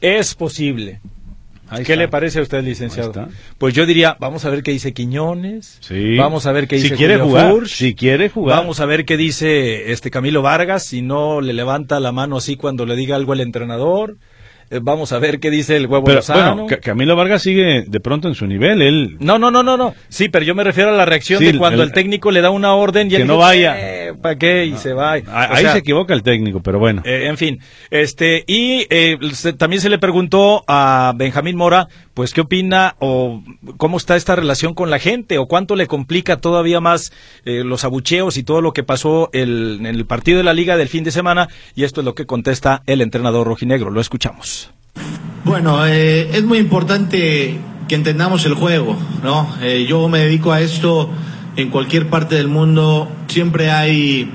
Es 0.00 0.34
posible. 0.34 1.00
¿Qué 1.84 1.96
le 1.96 2.08
parece 2.08 2.40
a 2.40 2.42
usted, 2.42 2.62
licenciado? 2.62 3.28
Pues 3.58 3.74
yo 3.74 3.86
diría, 3.86 4.16
vamos 4.18 4.44
a 4.44 4.50
ver 4.50 4.62
qué 4.62 4.72
dice 4.72 4.92
Quiñones. 4.92 5.78
Sí. 5.80 6.16
Vamos 6.16 6.46
a 6.46 6.52
ver 6.52 6.66
qué 6.66 6.76
dice 6.76 6.88
si 6.88 6.94
quiere 6.94 7.18
jugar, 7.18 7.66
Si 7.66 7.94
quiere 7.94 8.28
jugar. 8.28 8.58
Vamos 8.58 8.80
a 8.80 8.86
ver 8.86 9.04
qué 9.04 9.16
dice 9.16 9.92
este 9.92 10.10
Camilo 10.10 10.42
Vargas, 10.42 10.84
si 10.84 11.02
no 11.02 11.40
le 11.40 11.52
levanta 11.52 12.00
la 12.00 12.12
mano 12.12 12.36
así 12.36 12.56
cuando 12.56 12.86
le 12.86 12.96
diga 12.96 13.16
algo 13.16 13.32
al 13.32 13.40
entrenador. 13.40 14.16
Eh, 14.70 14.78
vamos 14.80 15.12
a 15.12 15.18
ver 15.18 15.40
qué 15.40 15.50
dice 15.50 15.76
el 15.76 15.88
huevo 15.88 16.04
pero, 16.04 16.18
Lozano. 16.18 16.62
Bueno, 16.62 16.76
Camilo 16.80 17.16
Vargas 17.16 17.42
sigue 17.42 17.84
de 17.86 18.00
pronto 18.00 18.28
en 18.28 18.36
su 18.36 18.46
nivel, 18.46 18.82
él... 18.82 19.16
No, 19.18 19.36
no, 19.36 19.50
no, 19.50 19.64
no, 19.64 19.76
no. 19.76 19.94
Sí, 20.08 20.28
pero 20.28 20.44
yo 20.44 20.54
me 20.54 20.62
refiero 20.62 20.90
a 20.90 20.92
la 20.92 21.04
reacción 21.04 21.42
de 21.42 21.58
cuando 21.58 21.82
el, 21.82 21.92
técnico 21.92 22.30
le 22.30 22.40
da 22.40 22.50
una 22.50 22.74
orden 22.74 23.08
y 23.08 23.10
que 23.10 23.16
él 23.22 23.26
no 23.26 23.38
vaya. 23.38 23.76
Eh, 24.10 24.14
¿Para 24.20 24.36
qué? 24.36 24.66
Y 24.66 24.76
se 24.76 24.92
va. 24.92 25.12
ahí 25.12 25.66
se 25.66 25.78
equivoca 25.78 26.14
el 26.14 26.22
técnico, 26.22 26.60
pero 26.60 26.78
bueno. 26.78 27.02
Eh, 27.04 27.26
en 27.26 27.36
fin, 27.36 27.60
este 27.90 28.44
y 28.46 28.86
eh, 28.90 29.18
se, 29.32 29.52
también 29.52 29.80
se 29.80 29.88
le 29.88 29.98
preguntó 29.98 30.64
a 30.66 31.12
Benjamín 31.16 31.56
Mora, 31.56 31.88
pues 32.14 32.34
qué 32.34 32.42
opina 32.42 32.96
o 32.98 33.42
cómo 33.76 33.96
está 33.96 34.16
esta 34.16 34.36
relación 34.36 34.74
con 34.74 34.90
la 34.90 34.98
gente 34.98 35.38
o 35.38 35.46
cuánto 35.46 35.76
le 35.76 35.86
complica 35.86 36.36
todavía 36.36 36.80
más 36.80 37.12
eh, 37.44 37.64
los 37.64 37.84
abucheos 37.84 38.36
y 38.36 38.42
todo 38.42 38.60
lo 38.60 38.72
que 38.72 38.82
pasó 38.82 39.30
el, 39.32 39.78
en 39.80 39.86
el 39.86 40.04
partido 40.06 40.38
de 40.38 40.44
la 40.44 40.52
liga 40.52 40.76
del 40.76 40.88
fin 40.88 41.04
de 41.04 41.12
semana 41.12 41.48
y 41.74 41.84
esto 41.84 42.00
es 42.00 42.04
lo 42.04 42.14
que 42.14 42.26
contesta 42.26 42.82
el 42.86 43.00
entrenador 43.00 43.46
rojinegro. 43.46 43.90
Lo 43.90 44.00
escuchamos. 44.00 44.70
Bueno, 45.44 45.86
eh, 45.86 46.28
es 46.32 46.44
muy 46.44 46.58
importante 46.58 47.58
que 47.88 47.94
entendamos 47.94 48.44
el 48.44 48.54
juego, 48.54 48.96
¿no? 49.22 49.56
Eh, 49.62 49.86
yo 49.88 50.08
me 50.08 50.18
dedico 50.20 50.52
a 50.52 50.60
esto 50.60 51.10
en 51.56 51.70
cualquier 51.70 52.08
parte 52.08 52.36
del 52.36 52.48
mundo, 52.48 53.08
siempre 53.28 53.70
hay 53.70 54.30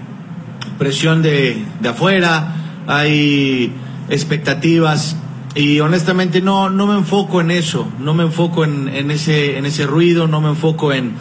presión 0.78 1.22
de, 1.22 1.64
de 1.80 1.90
afuera, 1.90 2.56
hay 2.88 3.72
expectativas 4.10 5.18
y 5.56 5.80
honestamente 5.80 6.42
no, 6.42 6.70
no 6.70 6.86
me 6.86 6.98
enfoco 6.98 7.40
en 7.40 7.50
eso, 7.50 7.88
no 8.00 8.14
me 8.14 8.24
enfoco 8.24 8.66
en, 8.66 9.10
ese, 9.10 9.58
en 9.58 9.66
ese 9.66 9.86
ruido, 9.86 10.28
no 10.28 10.42
me 10.42 10.50
enfoco 10.50 10.92
en, 10.92 11.14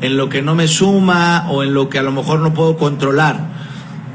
en 0.00 0.16
lo 0.16 0.30
que 0.30 0.40
no 0.40 0.54
me 0.54 0.66
suma 0.66 1.46
o 1.50 1.62
en 1.62 1.74
lo 1.74 1.90
que 1.90 1.98
a 1.98 2.02
lo 2.02 2.10
mejor 2.10 2.40
no 2.40 2.54
puedo 2.54 2.78
controlar. 2.78 3.52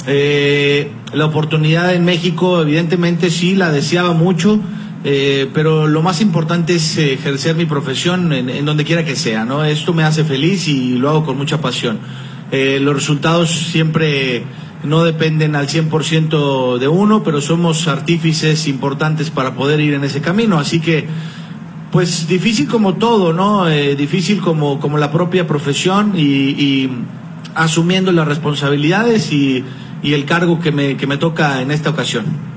Eh, 0.08 0.92
la 1.14 1.26
oportunidad 1.26 1.94
en 1.94 2.06
México, 2.06 2.62
evidentemente 2.62 3.30
sí, 3.30 3.56
la 3.56 3.72
deseaba 3.72 4.14
mucho, 4.14 4.60
eh, 5.10 5.50
pero 5.54 5.88
lo 5.88 6.02
más 6.02 6.20
importante 6.20 6.76
es 6.76 6.98
ejercer 6.98 7.56
mi 7.56 7.66
profesión 7.66 8.34
en, 8.34 8.50
en, 8.50 8.66
donde 8.66 8.84
quiera 8.84 9.06
que 9.06 9.16
sea, 9.16 9.46
¿no? 9.46 9.64
Esto 9.64 9.94
me 9.94 10.04
hace 10.04 10.26
feliz 10.26 10.68
y 10.68 10.96
lo 10.96 11.08
hago 11.10 11.24
con 11.24 11.38
mucha 11.38 11.62
pasión. 11.62 12.00
Eh, 12.52 12.80
los 12.82 12.94
resultados 12.94 13.50
siempre 13.50 14.44
no 14.84 15.06
dependen 15.06 15.56
al 15.56 15.70
100% 15.70 16.78
de 16.78 16.90
uno, 16.90 17.24
pero 17.24 17.40
somos 17.40 17.88
artífices 17.88 18.68
importantes 18.68 19.30
para 19.30 19.56
poder 19.56 19.80
ir 19.80 19.94
en 19.94 20.04
ese 20.04 20.20
camino, 20.20 20.60
así 20.60 20.82
que 20.82 21.08
pues 21.90 22.28
difícil 22.28 22.68
como 22.68 22.96
todo, 22.96 23.32
¿no? 23.32 23.70
Eh, 23.70 23.96
difícil 23.96 24.42
como, 24.42 24.78
como 24.82 24.98
la 24.98 25.14
propia 25.14 25.48
profesión 25.48 26.16
y, 26.18 26.22
y 26.22 26.92
asumiendo 27.56 28.12
las 28.12 28.28
responsabilidades 28.28 29.32
y, 29.32 29.64
y 30.04 30.12
el 30.16 30.26
cargo 30.26 30.60
que 30.60 30.74
me, 30.74 30.98
que 30.98 31.08
me 31.08 31.16
toca 31.16 31.62
en 31.62 31.72
esta 31.72 31.92
ocasión. 31.92 32.57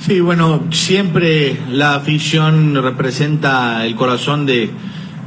Sí, 0.00 0.20
bueno, 0.20 0.64
siempre 0.70 1.58
la 1.68 1.94
afición 1.94 2.74
representa 2.82 3.84
el 3.84 3.94
corazón 3.96 4.46
de, 4.46 4.70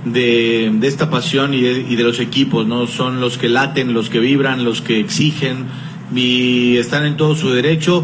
de, 0.04 0.76
esta 0.82 1.12
pasión 1.12 1.54
y 1.54 1.62
de, 1.62 1.86
y 1.88 1.96
de, 1.96 2.04
los 2.04 2.20
equipos, 2.20 2.66
¿no? 2.66 2.88
Son 2.88 3.22
los 3.22 3.38
que 3.38 3.50
laten, 3.50 3.94
los 3.94 4.10
que 4.10 4.20
vibran, 4.20 4.64
los 4.64 4.82
que 4.82 5.00
exigen 5.00 5.66
y 6.16 6.78
están 6.78 7.06
en 7.06 7.18
todo 7.18 7.36
su 7.36 7.52
derecho 7.52 8.04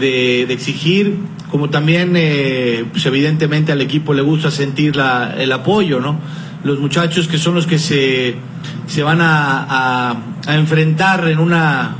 de, 0.00 0.46
de 0.48 0.52
exigir, 0.52 1.16
como 1.48 1.70
también, 1.70 2.14
eh, 2.16 2.84
pues 2.90 3.06
evidentemente 3.06 3.70
al 3.70 3.80
equipo 3.80 4.12
le 4.12 4.22
gusta 4.22 4.50
sentir 4.50 4.96
la, 4.96 5.36
el 5.38 5.52
apoyo, 5.52 6.00
¿no? 6.00 6.18
Los 6.64 6.80
muchachos 6.80 7.28
que 7.28 7.38
son 7.38 7.54
los 7.54 7.68
que 7.68 7.78
se, 7.78 8.34
se 8.88 9.02
van 9.04 9.20
a, 9.20 9.64
a, 10.10 10.16
a 10.44 10.54
enfrentar 10.56 11.28
en 11.28 11.38
una 11.38 11.94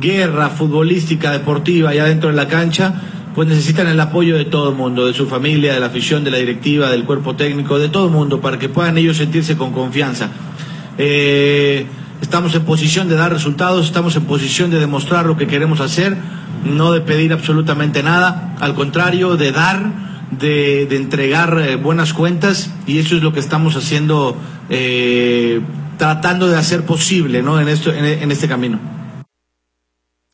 guerra 0.00 0.50
futbolística, 0.50 1.30
deportiva, 1.30 1.90
allá 1.90 2.06
dentro 2.06 2.28
de 2.28 2.34
la 2.34 2.48
cancha, 2.48 3.11
pues 3.34 3.48
necesitan 3.48 3.86
el 3.86 3.98
apoyo 3.98 4.36
de 4.36 4.44
todo 4.44 4.70
el 4.70 4.76
mundo, 4.76 5.06
de 5.06 5.14
su 5.14 5.26
familia, 5.26 5.74
de 5.74 5.80
la 5.80 5.86
afición, 5.86 6.24
de 6.24 6.30
la 6.30 6.38
directiva, 6.38 6.90
del 6.90 7.04
cuerpo 7.04 7.34
técnico, 7.34 7.78
de 7.78 7.88
todo 7.88 8.06
el 8.06 8.12
mundo, 8.12 8.40
para 8.40 8.58
que 8.58 8.68
puedan 8.68 8.98
ellos 8.98 9.16
sentirse 9.16 9.56
con 9.56 9.72
confianza. 9.72 10.30
Eh, 10.98 11.86
estamos 12.20 12.54
en 12.54 12.62
posición 12.64 13.08
de 13.08 13.16
dar 13.16 13.32
resultados, 13.32 13.86
estamos 13.86 14.16
en 14.16 14.24
posición 14.24 14.70
de 14.70 14.78
demostrar 14.78 15.26
lo 15.26 15.36
que 15.36 15.46
queremos 15.46 15.80
hacer, 15.80 16.16
no 16.64 16.92
de 16.92 17.00
pedir 17.00 17.32
absolutamente 17.32 18.02
nada, 18.02 18.54
al 18.60 18.74
contrario, 18.74 19.36
de 19.36 19.52
dar, 19.52 19.90
de, 20.38 20.82
entregar 20.94 21.58
eh, 21.58 21.76
buenas 21.76 22.12
cuentas, 22.12 22.70
y 22.86 22.98
eso 22.98 23.16
es 23.16 23.22
lo 23.22 23.32
que 23.32 23.40
estamos 23.40 23.76
haciendo, 23.76 24.36
eh, 24.68 25.60
tratando 25.96 26.48
de 26.48 26.56
hacer 26.56 26.84
posible 26.84 27.42
¿no? 27.42 27.60
en, 27.60 27.68
esto, 27.68 27.92
en 27.92 28.30
este 28.30 28.46
camino. 28.46 28.91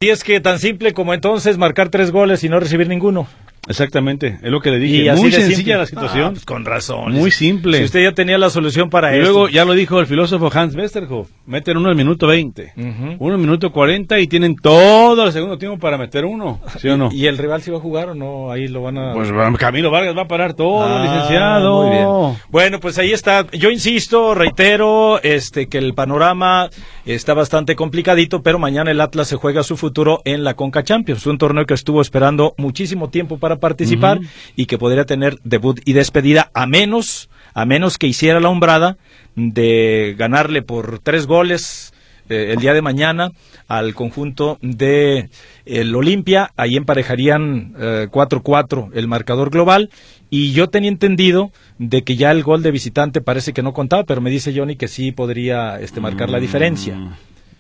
Y 0.01 0.11
es 0.11 0.23
que 0.23 0.39
tan 0.39 0.61
simple 0.61 0.93
como 0.93 1.13
entonces 1.13 1.59
marcar 1.59 1.89
tres 1.89 2.13
goles 2.13 2.45
y 2.45 2.49
no 2.49 2.61
recibir 2.61 2.87
ninguno. 2.87 3.27
Exactamente, 3.69 4.39
es 4.43 4.51
lo 4.51 4.61
que 4.61 4.71
le 4.71 4.79
dije. 4.79 5.05
Y 5.05 5.11
Muy 5.11 5.33
sencilla 5.33 5.57
simple. 5.57 5.77
la 5.77 5.87
situación. 5.87 6.25
Ah, 6.25 6.31
pues 6.31 6.45
con 6.45 6.65
razón. 6.65 7.13
Muy 7.13 7.31
simple. 7.31 7.79
Si 7.79 7.85
usted 7.85 8.05
ya 8.05 8.13
tenía 8.13 8.39
la 8.39 8.49
solución 8.49 8.91
para 8.91 9.15
y 9.15 9.21
eso. 9.21 9.31
luego 9.31 9.49
ya 9.49 9.65
lo 9.65 9.75
dijo 9.75 10.01
el 10.01 10.07
filósofo 10.07 10.51
Hans 10.55 10.75
Westerhoff. 10.75 11.29
Meten 11.47 11.77
uno 11.77 11.89
al 11.91 11.97
minuto 11.97 12.29
20, 12.29 12.73
uh 12.77 12.81
-huh. 12.81 13.17
uno 13.19 13.35
al 13.35 13.41
minuto 13.41 13.73
40 13.73 14.21
y 14.21 14.27
tienen 14.27 14.55
todo 14.57 15.27
el 15.27 15.33
segundo 15.33 15.59
tiempo 15.59 15.79
para 15.79 15.99
meter 15.99 16.25
uno. 16.25 16.61
¿Sí 16.79 16.89
o 16.89 16.97
no? 16.97 17.11
¿Y 17.13 17.27
el 17.27 17.37
rival 17.37 17.61
si 17.61 17.71
va 17.71 17.79
a 17.79 17.81
jugar 17.81 18.11
o 18.11 18.15
no? 18.15 18.51
Ahí 18.51 18.69
lo 18.69 18.83
van 18.83 18.97
a. 18.99 19.13
Pues 19.13 19.31
Camilo 19.59 19.91
Vargas 19.91 20.17
va 20.17 20.23
a 20.23 20.29
parar 20.29 20.55
todo, 20.55 20.85
ah, 20.85 21.03
licenciado. 21.03 21.83
Muy 21.83 21.97
bien. 21.97 22.43
Bueno, 22.51 22.81
pues 22.81 22.99
ahí 22.99 23.11
está. 23.13 23.47
Yo 23.51 23.71
insisto, 23.71 24.35
reitero, 24.35 25.21
este 25.23 25.67
que 25.67 25.79
el 25.79 25.93
panorama 25.93 26.71
está 27.15 27.35
bastante 27.35 27.75
complicadito, 27.77 28.43
pero 28.43 28.59
mañana 28.59 28.91
el 28.91 29.01
Atlas 29.01 29.29
se 29.29 29.37
juega 29.37 29.63
su 29.63 29.77
futuro 29.77 30.21
en 30.25 30.45
la 30.45 30.55
Conca 30.55 30.85
Champions, 30.85 31.27
un 31.27 31.39
torneo 31.39 31.67
que 31.67 31.75
estuvo 31.75 32.01
esperando 32.01 32.55
muchísimo 32.59 33.09
tiempo 33.09 33.39
para 33.39 33.57
participar 33.57 34.19
uh 34.19 34.23
-huh. 34.23 34.29
y 34.57 34.67
que 34.67 34.79
podría 34.79 35.05
tener 35.05 35.39
debut 35.45 35.81
y 35.85 35.95
despedida 35.95 36.51
a 36.55 36.67
menos 36.67 37.31
a 37.55 37.65
menos 37.65 37.99
que 37.99 38.07
hiciera 38.07 38.41
la 38.41 38.51
hombrada 38.51 38.99
de 39.35 40.15
ganarle 40.19 40.63
por 40.63 40.99
tres 41.01 41.27
goles 41.27 41.93
eh, 42.29 42.53
el 42.53 42.59
día 42.59 42.75
de 42.75 42.83
mañana 42.83 43.33
al 43.67 43.95
conjunto 43.95 44.59
de 44.63 45.29
el 45.65 45.95
Olimpia, 45.95 46.51
ahí 46.57 46.77
emparejarían 46.77 47.75
4-4 47.75 48.87
eh, 48.87 48.91
el 48.95 49.09
marcador 49.09 49.51
global. 49.51 49.91
Y 50.31 50.53
yo 50.53 50.69
tenía 50.69 50.91
entendido 50.91 51.51
de 51.79 52.03
que 52.03 52.17
ya 52.17 52.31
el 52.31 52.43
gol 52.43 52.63
de 52.63 52.71
visitante 52.71 53.21
parece 53.21 53.53
que 53.53 53.63
no 53.63 53.73
contaba, 53.73 54.05
pero 54.05 54.21
me 54.21 54.31
dice 54.31 54.53
Johnny 54.55 54.77
que 54.77 54.89
sí 54.89 55.13
podría 55.13 55.81
este 55.81 56.01
marcar 56.01 56.29
la 56.29 56.39
diferencia. 56.39 57.17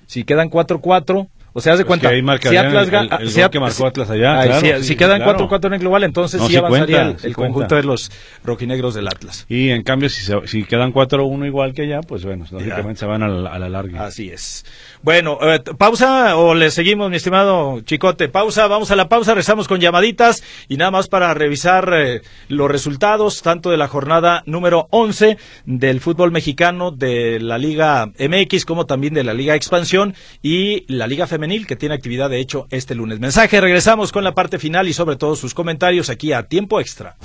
Si 0.06 0.24
quedan 0.24 0.50
4-4 0.50 1.28
o 1.58 1.60
sea, 1.60 1.72
haz 1.72 1.78
de 1.78 1.84
pues 1.84 2.00
cuenta, 2.00 2.48
si 2.48 2.56
Atlas 2.56 2.88
el, 2.88 3.22
el 3.22 3.30
si, 3.30 3.40
que 3.50 3.58
marcó 3.58 3.86
Atlas 3.86 4.08
allá, 4.10 4.38
ay, 4.38 4.48
claro, 4.48 4.60
si, 4.60 4.72
sí, 4.82 4.88
si, 4.90 4.96
quedan 4.96 5.20
4-4 5.22 5.48
claro. 5.48 5.66
en 5.66 5.72
el 5.74 5.80
global, 5.80 6.04
entonces 6.04 6.40
no, 6.40 6.46
sí, 6.46 6.52
sí 6.52 6.58
avanzaría 6.58 7.02
cuenta, 7.02 7.26
el, 7.26 7.32
sí 7.32 7.34
conjunto 7.34 7.74
de 7.74 7.82
los 7.82 8.12
rojinegros 8.44 8.94
del 8.94 9.08
Atlas. 9.08 9.44
Y 9.48 9.70
en 9.70 9.82
cambio, 9.82 10.08
si, 10.08 10.22
se, 10.22 10.34
si 10.46 10.62
quedan 10.62 10.92
4-1 10.92 11.46
igual 11.46 11.74
que 11.74 11.82
allá, 11.82 12.00
pues 12.00 12.24
bueno, 12.24 12.44
lógicamente 12.48 13.00
se 13.00 13.06
van 13.06 13.24
a 13.24 13.28
la, 13.28 13.50
a 13.50 13.58
la, 13.58 13.68
larga. 13.68 14.06
Así 14.06 14.30
es. 14.30 14.64
Bueno, 15.02 15.38
eh, 15.42 15.60
pausa 15.76 16.36
o 16.36 16.54
le 16.54 16.70
seguimos, 16.70 17.10
mi 17.10 17.16
estimado 17.16 17.80
Chicote. 17.80 18.28
Pausa, 18.28 18.68
vamos 18.68 18.92
a 18.92 18.96
la 18.96 19.08
pausa, 19.08 19.34
rezamos 19.34 19.66
con 19.66 19.80
llamaditas 19.80 20.44
y 20.68 20.76
nada 20.76 20.92
más 20.92 21.08
para 21.08 21.34
revisar 21.34 21.92
eh, 21.92 22.22
los 22.46 22.70
resultados 22.70 23.42
tanto 23.42 23.70
de 23.70 23.76
la 23.76 23.88
jornada 23.88 24.44
número 24.46 24.86
11 24.90 25.38
del 25.66 26.00
fútbol 26.00 26.30
mexicano 26.30 26.92
de 26.92 27.40
la 27.40 27.58
Liga 27.58 28.12
MX 28.18 28.64
como 28.64 28.86
también 28.86 29.14
de 29.14 29.24
la 29.24 29.34
Liga 29.34 29.56
Expansión 29.56 30.14
y 30.42 30.84
la 30.92 31.08
Liga 31.08 31.26
Femenina 31.26 31.47
que 31.66 31.76
tiene 31.76 31.94
actividad 31.94 32.30
de 32.30 32.40
hecho 32.40 32.66
este 32.70 32.94
lunes. 32.94 33.20
Mensaje, 33.20 33.60
regresamos 33.60 34.12
con 34.12 34.24
la 34.24 34.34
parte 34.34 34.58
final 34.58 34.88
y 34.88 34.92
sobre 34.92 35.16
todo 35.16 35.36
sus 35.36 35.54
comentarios 35.54 36.10
aquí 36.10 36.32
a 36.32 36.44
tiempo 36.44 36.80
extra. 36.80 37.16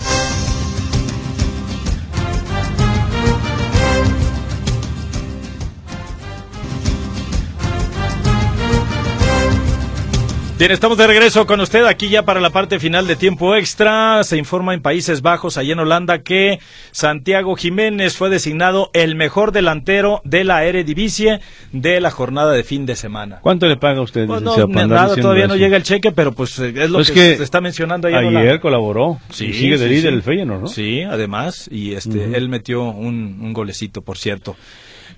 Bien, 10.64 10.72
estamos 10.72 10.97
de 10.97 11.05
regreso 11.07 11.45
con 11.45 11.59
usted 11.59 11.84
aquí 11.84 12.07
ya 12.07 12.24
para 12.24 12.39
la 12.39 12.49
parte 12.49 12.80
final 12.80 13.05
de 13.05 13.18
tiempo 13.18 13.53
extra. 13.53 14.24
Se 14.24 14.38
informa 14.38 14.74
en 14.74 14.82
Países 14.82 15.22
Bajos, 15.22 15.57
allá 15.57 15.74
en 15.74 15.80
Holanda, 15.80 16.24
que 16.24 16.59
Santiago 16.91 17.57
Jiménez 17.57 18.16
fue 18.16 18.30
designado 18.30 18.89
el 18.93 19.16
mejor 19.16 19.51
delantero 19.51 20.22
de 20.24 20.45
la 20.45 20.64
Eredivisie 20.64 21.41
de 21.74 21.99
la 21.99 22.11
jornada 22.11 22.53
de 22.53 22.64
fin 22.64 22.86
de 22.86 22.95
semana. 22.95 23.39
¿Cuánto 23.41 23.68
le 23.68 23.76
paga 23.76 23.99
usted? 23.99 24.26
Pues 24.26 24.41
no, 24.41 24.55
nada, 24.66 25.14
todavía 25.18 25.47
no 25.47 25.57
llega 25.57 25.76
el 25.76 25.84
cheque, 25.84 26.14
pero 26.14 26.32
pues 26.32 26.57
es 26.57 26.89
lo 26.89 26.99
Pues 26.99 27.11
que, 27.11 27.32
que 27.32 27.36
se 27.36 27.43
está 27.43 27.59
mencionando 27.59 28.07
ahí 28.07 28.14
en 28.14 28.38
Ayer 28.38 28.61
colaboró. 28.61 29.20
Sí, 29.32 29.47
y 29.47 29.53
sigue 29.53 29.78
de 29.78 29.89
sí, 29.89 29.95
líder 29.95 30.11
sí. 30.11 30.16
el 30.16 30.24
Feyenoord, 30.24 30.61
¿no? 30.61 30.68
Sí, 30.68 31.01
además, 31.01 31.68
y 31.70 31.91
este, 31.91 32.38
él 32.38 32.47
metió 32.47 32.84
un, 32.84 33.39
un 33.41 33.51
golecito, 33.51 34.01
por 34.01 34.18
cierto. 34.18 34.55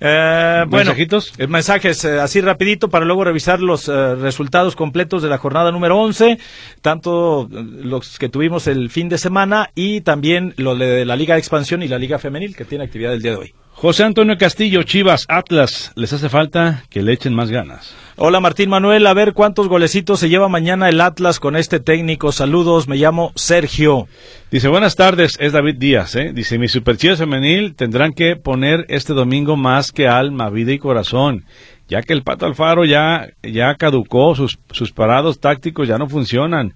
Eh, 0.00 0.64
bueno, 0.68 0.90
¿Mensajitos? 0.90 1.32
eh, 1.38 1.46
mensajes 1.46 2.04
eh, 2.04 2.20
así 2.20 2.40
rapidito 2.40 2.88
para 2.88 3.04
luego 3.04 3.24
revisar 3.24 3.60
los 3.60 3.88
eh, 3.88 4.14
resultados 4.16 4.76
completos 4.76 5.22
de 5.22 5.28
la 5.28 5.38
jornada 5.38 5.72
número 5.72 5.98
11, 5.98 6.38
tanto 6.82 7.48
los 7.50 8.18
que 8.18 8.28
tuvimos 8.28 8.66
el 8.66 8.90
fin 8.90 9.08
de 9.08 9.18
semana 9.18 9.70
y 9.74 10.02
también 10.02 10.54
lo 10.56 10.76
de 10.76 11.04
la 11.04 11.16
Liga 11.16 11.34
de 11.34 11.40
Expansión 11.40 11.82
y 11.82 11.88
la 11.88 11.98
Liga 11.98 12.18
Femenil 12.18 12.54
que 12.54 12.64
tiene 12.64 12.84
actividad 12.84 13.14
el 13.14 13.22
día 13.22 13.32
de 13.32 13.36
hoy. 13.38 13.54
José 13.78 14.04
Antonio 14.04 14.38
Castillo, 14.38 14.84
Chivas, 14.84 15.26
Atlas, 15.28 15.92
les 15.96 16.10
hace 16.10 16.30
falta 16.30 16.84
que 16.88 17.02
le 17.02 17.12
echen 17.12 17.34
más 17.34 17.50
ganas. 17.50 17.94
Hola 18.16 18.40
Martín 18.40 18.70
Manuel, 18.70 19.06
a 19.06 19.12
ver 19.12 19.34
cuántos 19.34 19.68
golecitos 19.68 20.18
se 20.18 20.30
lleva 20.30 20.48
mañana 20.48 20.88
el 20.88 20.98
Atlas 20.98 21.40
con 21.40 21.56
este 21.56 21.78
técnico. 21.78 22.32
Saludos, 22.32 22.88
me 22.88 22.96
llamo 22.96 23.32
Sergio. 23.34 24.08
Dice, 24.50 24.68
buenas 24.68 24.96
tardes, 24.96 25.36
es 25.40 25.52
David 25.52 25.74
Díaz, 25.76 26.16
¿eh? 26.16 26.32
Dice, 26.32 26.56
mis 26.58 26.72
superchivas 26.72 27.18
femenil 27.18 27.74
tendrán 27.74 28.14
que 28.14 28.36
poner 28.36 28.86
este 28.88 29.12
domingo 29.12 29.58
más 29.58 29.92
que 29.92 30.08
alma, 30.08 30.48
vida 30.48 30.72
y 30.72 30.78
corazón, 30.78 31.44
ya 31.86 32.00
que 32.00 32.14
el 32.14 32.22
Pato 32.22 32.46
Alfaro 32.46 32.86
ya, 32.86 33.28
ya 33.42 33.74
caducó, 33.74 34.34
sus, 34.34 34.58
sus 34.70 34.92
parados 34.92 35.38
tácticos 35.38 35.86
ya 35.86 35.98
no 35.98 36.08
funcionan. 36.08 36.72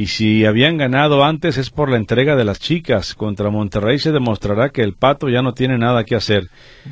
Y 0.00 0.06
si 0.06 0.46
habían 0.46 0.78
ganado 0.78 1.24
antes 1.24 1.58
es 1.58 1.68
por 1.68 1.90
la 1.90 1.98
entrega 1.98 2.34
de 2.34 2.44
las 2.46 2.58
chicas. 2.58 3.14
Contra 3.14 3.50
Monterrey 3.50 3.98
se 3.98 4.12
demostrará 4.12 4.70
que 4.70 4.82
el 4.82 4.94
Pato 4.94 5.28
ya 5.28 5.42
no 5.42 5.52
tiene 5.52 5.76
nada 5.76 6.04
que 6.04 6.14
hacer. 6.16 6.48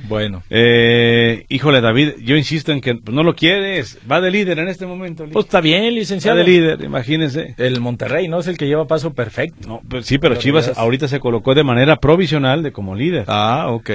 Bueno, 0.09 0.43
Eh, 0.51 1.47
híjole, 1.49 1.81
David, 1.81 2.17
yo 2.23 2.37
insisto 2.37 2.71
en 2.71 2.83
que 2.83 2.97
pues, 2.97 3.15
no 3.15 3.23
lo 3.23 3.35
quieres. 3.35 3.99
Va 4.11 4.21
de 4.21 4.31
líder 4.31 4.59
en 4.59 4.69
este 4.69 4.85
momento. 4.85 5.25
Pues 5.33 5.47
está 5.47 5.63
bien, 5.63 5.85
Va 5.85 5.91
licenciado. 5.91 6.37
de 6.37 6.45
líder, 6.45 6.83
imagínese. 6.85 7.55
El 7.57 7.81
Monterrey, 7.81 8.29
¿no? 8.29 8.41
Es 8.41 8.47
el 8.47 8.59
que 8.59 8.67
lleva 8.67 8.87
paso 8.87 9.15
perfecto. 9.15 9.67
No, 9.67 9.81
pero 9.89 10.03
sí, 10.03 10.19
pero 10.19 10.35
Chivas- 10.37 10.75
ahorita 10.77 11.09
se 11.09 11.19
colocó 11.19 11.55
de 11.55 11.65
manera 11.65 11.97
provisional 11.97 12.63
de 12.63 12.73
como 12.73 12.95
líder. 12.95 13.25
Ah, 13.29 13.69
ok. 13.71 13.91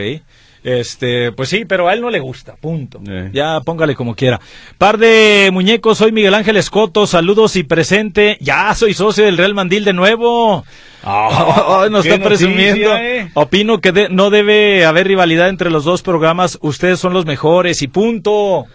Este, 0.63 1.31
pues 1.33 1.49
sí, 1.49 1.65
pero 1.65 1.87
a 1.89 1.93
él 1.93 2.01
no 2.01 2.09
le 2.09 2.19
gusta, 2.19 2.55
punto. 2.55 3.01
Eh. 3.07 3.29
Ya 3.33 3.59
póngale 3.61 3.95
como 3.95 4.15
quiera. 4.15 4.39
Par 4.77 4.97
de 4.97 5.49
muñecos, 5.51 5.97
soy 5.97 6.11
Miguel 6.13 6.33
Ángel 6.33 6.55
Escoto, 6.57 7.05
saludos 7.05 7.55
y 7.57 7.63
presente. 7.63 8.37
Ya 8.39 8.73
soy 8.75 8.93
socio 8.93 9.25
del 9.25 9.37
Real 9.37 9.53
Mandil 9.53 9.83
de 9.83 9.93
nuevo. 9.93 10.63
Ah, 11.03 11.87
nos 11.91 12.03
qué 12.03 12.13
está 12.13 12.23
presumiendo. 12.23 12.95
eh. 12.95 13.29
Opino 13.33 13.79
que 13.81 13.91
de- 13.91 14.07
no 14.09 14.29
debe 14.29 14.85
haber 14.85 15.07
rivalidad 15.07 15.49
entre 15.49 15.69
los 15.69 15.83
dos 15.83 16.01
programas. 16.01 16.57
Ustedes 16.61 16.99
son 16.99 17.13
los 17.13 17.25
mejores 17.25 17.81
y 17.81 17.87
punto. 17.87 18.65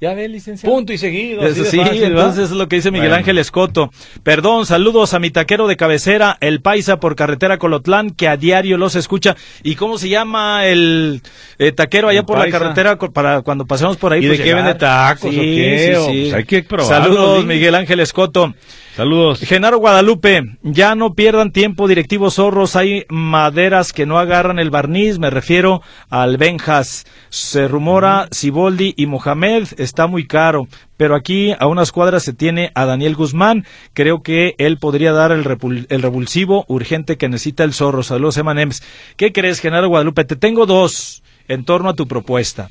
Ya 0.00 0.14
ve, 0.14 0.28
licenciado. 0.28 0.74
Punto 0.74 0.94
y 0.94 0.98
seguido. 0.98 1.42
Eso 1.42 1.62
sí, 1.64 1.78
entonces 1.78 2.44
es 2.44 2.50
lo 2.52 2.68
que 2.68 2.76
dice 2.76 2.90
Miguel 2.90 3.08
Bueno. 3.10 3.18
Ángel 3.18 3.36
Escoto. 3.36 3.90
Perdón, 4.22 4.64
saludos 4.64 5.12
a 5.12 5.18
mi 5.18 5.30
taquero 5.30 5.66
de 5.68 5.76
cabecera, 5.76 6.38
el 6.40 6.62
Paisa 6.62 6.98
por 7.00 7.16
carretera 7.16 7.58
Colotlán, 7.58 8.10
que 8.10 8.26
a 8.26 8.38
diario 8.38 8.78
los 8.78 8.96
escucha. 8.96 9.36
¿Y 9.62 9.74
cómo 9.74 9.98
se 9.98 10.08
llama 10.08 10.66
el 10.66 11.20
eh, 11.58 11.72
taquero 11.72 12.08
allá 12.08 12.20
El 12.20 12.24
por 12.24 12.38
Paisa. 12.38 12.58
la 12.58 12.58
carretera 12.58 12.96
para 13.12 13.42
cuando 13.42 13.66
pasemos 13.66 13.98
por 13.98 14.14
ahí? 14.14 14.24
¿Y 14.24 14.28
pues, 14.28 14.38
de 14.38 14.44
qué 14.44 14.54
vende 14.54 14.74
tacos 14.74 15.30
Sí, 15.30 15.36
o 15.38 15.40
qué? 15.42 15.96
sí, 16.06 16.20
pues, 16.22 16.34
hay 16.34 16.44
que 16.44 16.62
probarlo, 16.62 17.04
Saludos. 17.04 17.44
Miguel 17.44 17.74
Ángel 17.74 18.00
Escoto. 18.00 18.54
Saludos. 19.00 19.40
Genaro 19.40 19.78
Guadalupe, 19.78 20.58
ya 20.62 20.94
no 20.94 21.14
pierdan 21.14 21.52
tiempo, 21.52 21.88
directivos 21.88 22.34
zorros, 22.34 22.76
hay 22.76 23.06
maderas 23.08 23.94
que 23.94 24.04
no 24.04 24.18
agarran 24.18 24.58
el 24.58 24.68
barniz, 24.68 25.18
me 25.18 25.30
refiero 25.30 25.80
al 26.10 26.36
Benjas. 26.36 27.06
Se 27.30 27.66
rumora 27.66 28.28
Siboldi 28.30 28.92
y 28.98 29.06
Mohamed, 29.06 29.68
está 29.78 30.06
muy 30.06 30.26
caro, 30.26 30.68
pero 30.98 31.16
aquí 31.16 31.54
a 31.58 31.66
unas 31.66 31.92
cuadras 31.92 32.24
se 32.24 32.34
tiene 32.34 32.72
a 32.74 32.84
Daniel 32.84 33.16
Guzmán, 33.16 33.64
creo 33.94 34.22
que 34.22 34.54
él 34.58 34.76
podría 34.76 35.12
dar 35.12 35.32
el, 35.32 35.46
el 35.88 36.02
revulsivo 36.02 36.66
urgente 36.68 37.16
que 37.16 37.30
necesita 37.30 37.64
el 37.64 37.72
zorro. 37.72 38.02
Saludos, 38.02 38.36
Emanems. 38.36 38.82
¿Qué 39.16 39.32
crees, 39.32 39.60
Genaro 39.60 39.88
Guadalupe? 39.88 40.26
Te 40.26 40.36
tengo 40.36 40.66
dos 40.66 41.22
en 41.48 41.64
torno 41.64 41.88
a 41.88 41.94
tu 41.94 42.06
propuesta. 42.06 42.68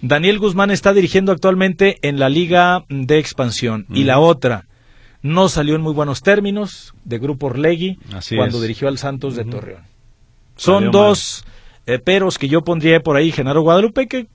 Daniel 0.00 0.40
Guzmán 0.40 0.72
está 0.72 0.92
dirigiendo 0.92 1.30
actualmente 1.30 1.98
en 2.02 2.18
la 2.18 2.28
Liga 2.28 2.84
de 2.88 3.18
Expansión. 3.18 3.86
Y 3.90 4.04
la 4.04 4.20
otra, 4.20 4.67
no 5.22 5.48
salió 5.48 5.74
en 5.74 5.82
muy 5.82 5.92
buenos 5.92 6.22
términos 6.22 6.94
de 7.04 7.18
Grupo 7.18 7.46
Orlegui 7.46 7.98
Así 8.12 8.36
cuando 8.36 8.56
es. 8.56 8.62
dirigió 8.62 8.88
al 8.88 8.98
Santos 8.98 9.36
de 9.36 9.44
Torreón. 9.44 9.82
Son 10.56 10.90
dos 10.90 11.44
eh, 11.86 11.98
peros 11.98 12.38
que 12.38 12.48
yo 12.48 12.62
pondría 12.62 13.00
por 13.00 13.16
ahí, 13.16 13.32
Genaro 13.32 13.62
Guadalupe, 13.62 14.08
que 14.08 14.26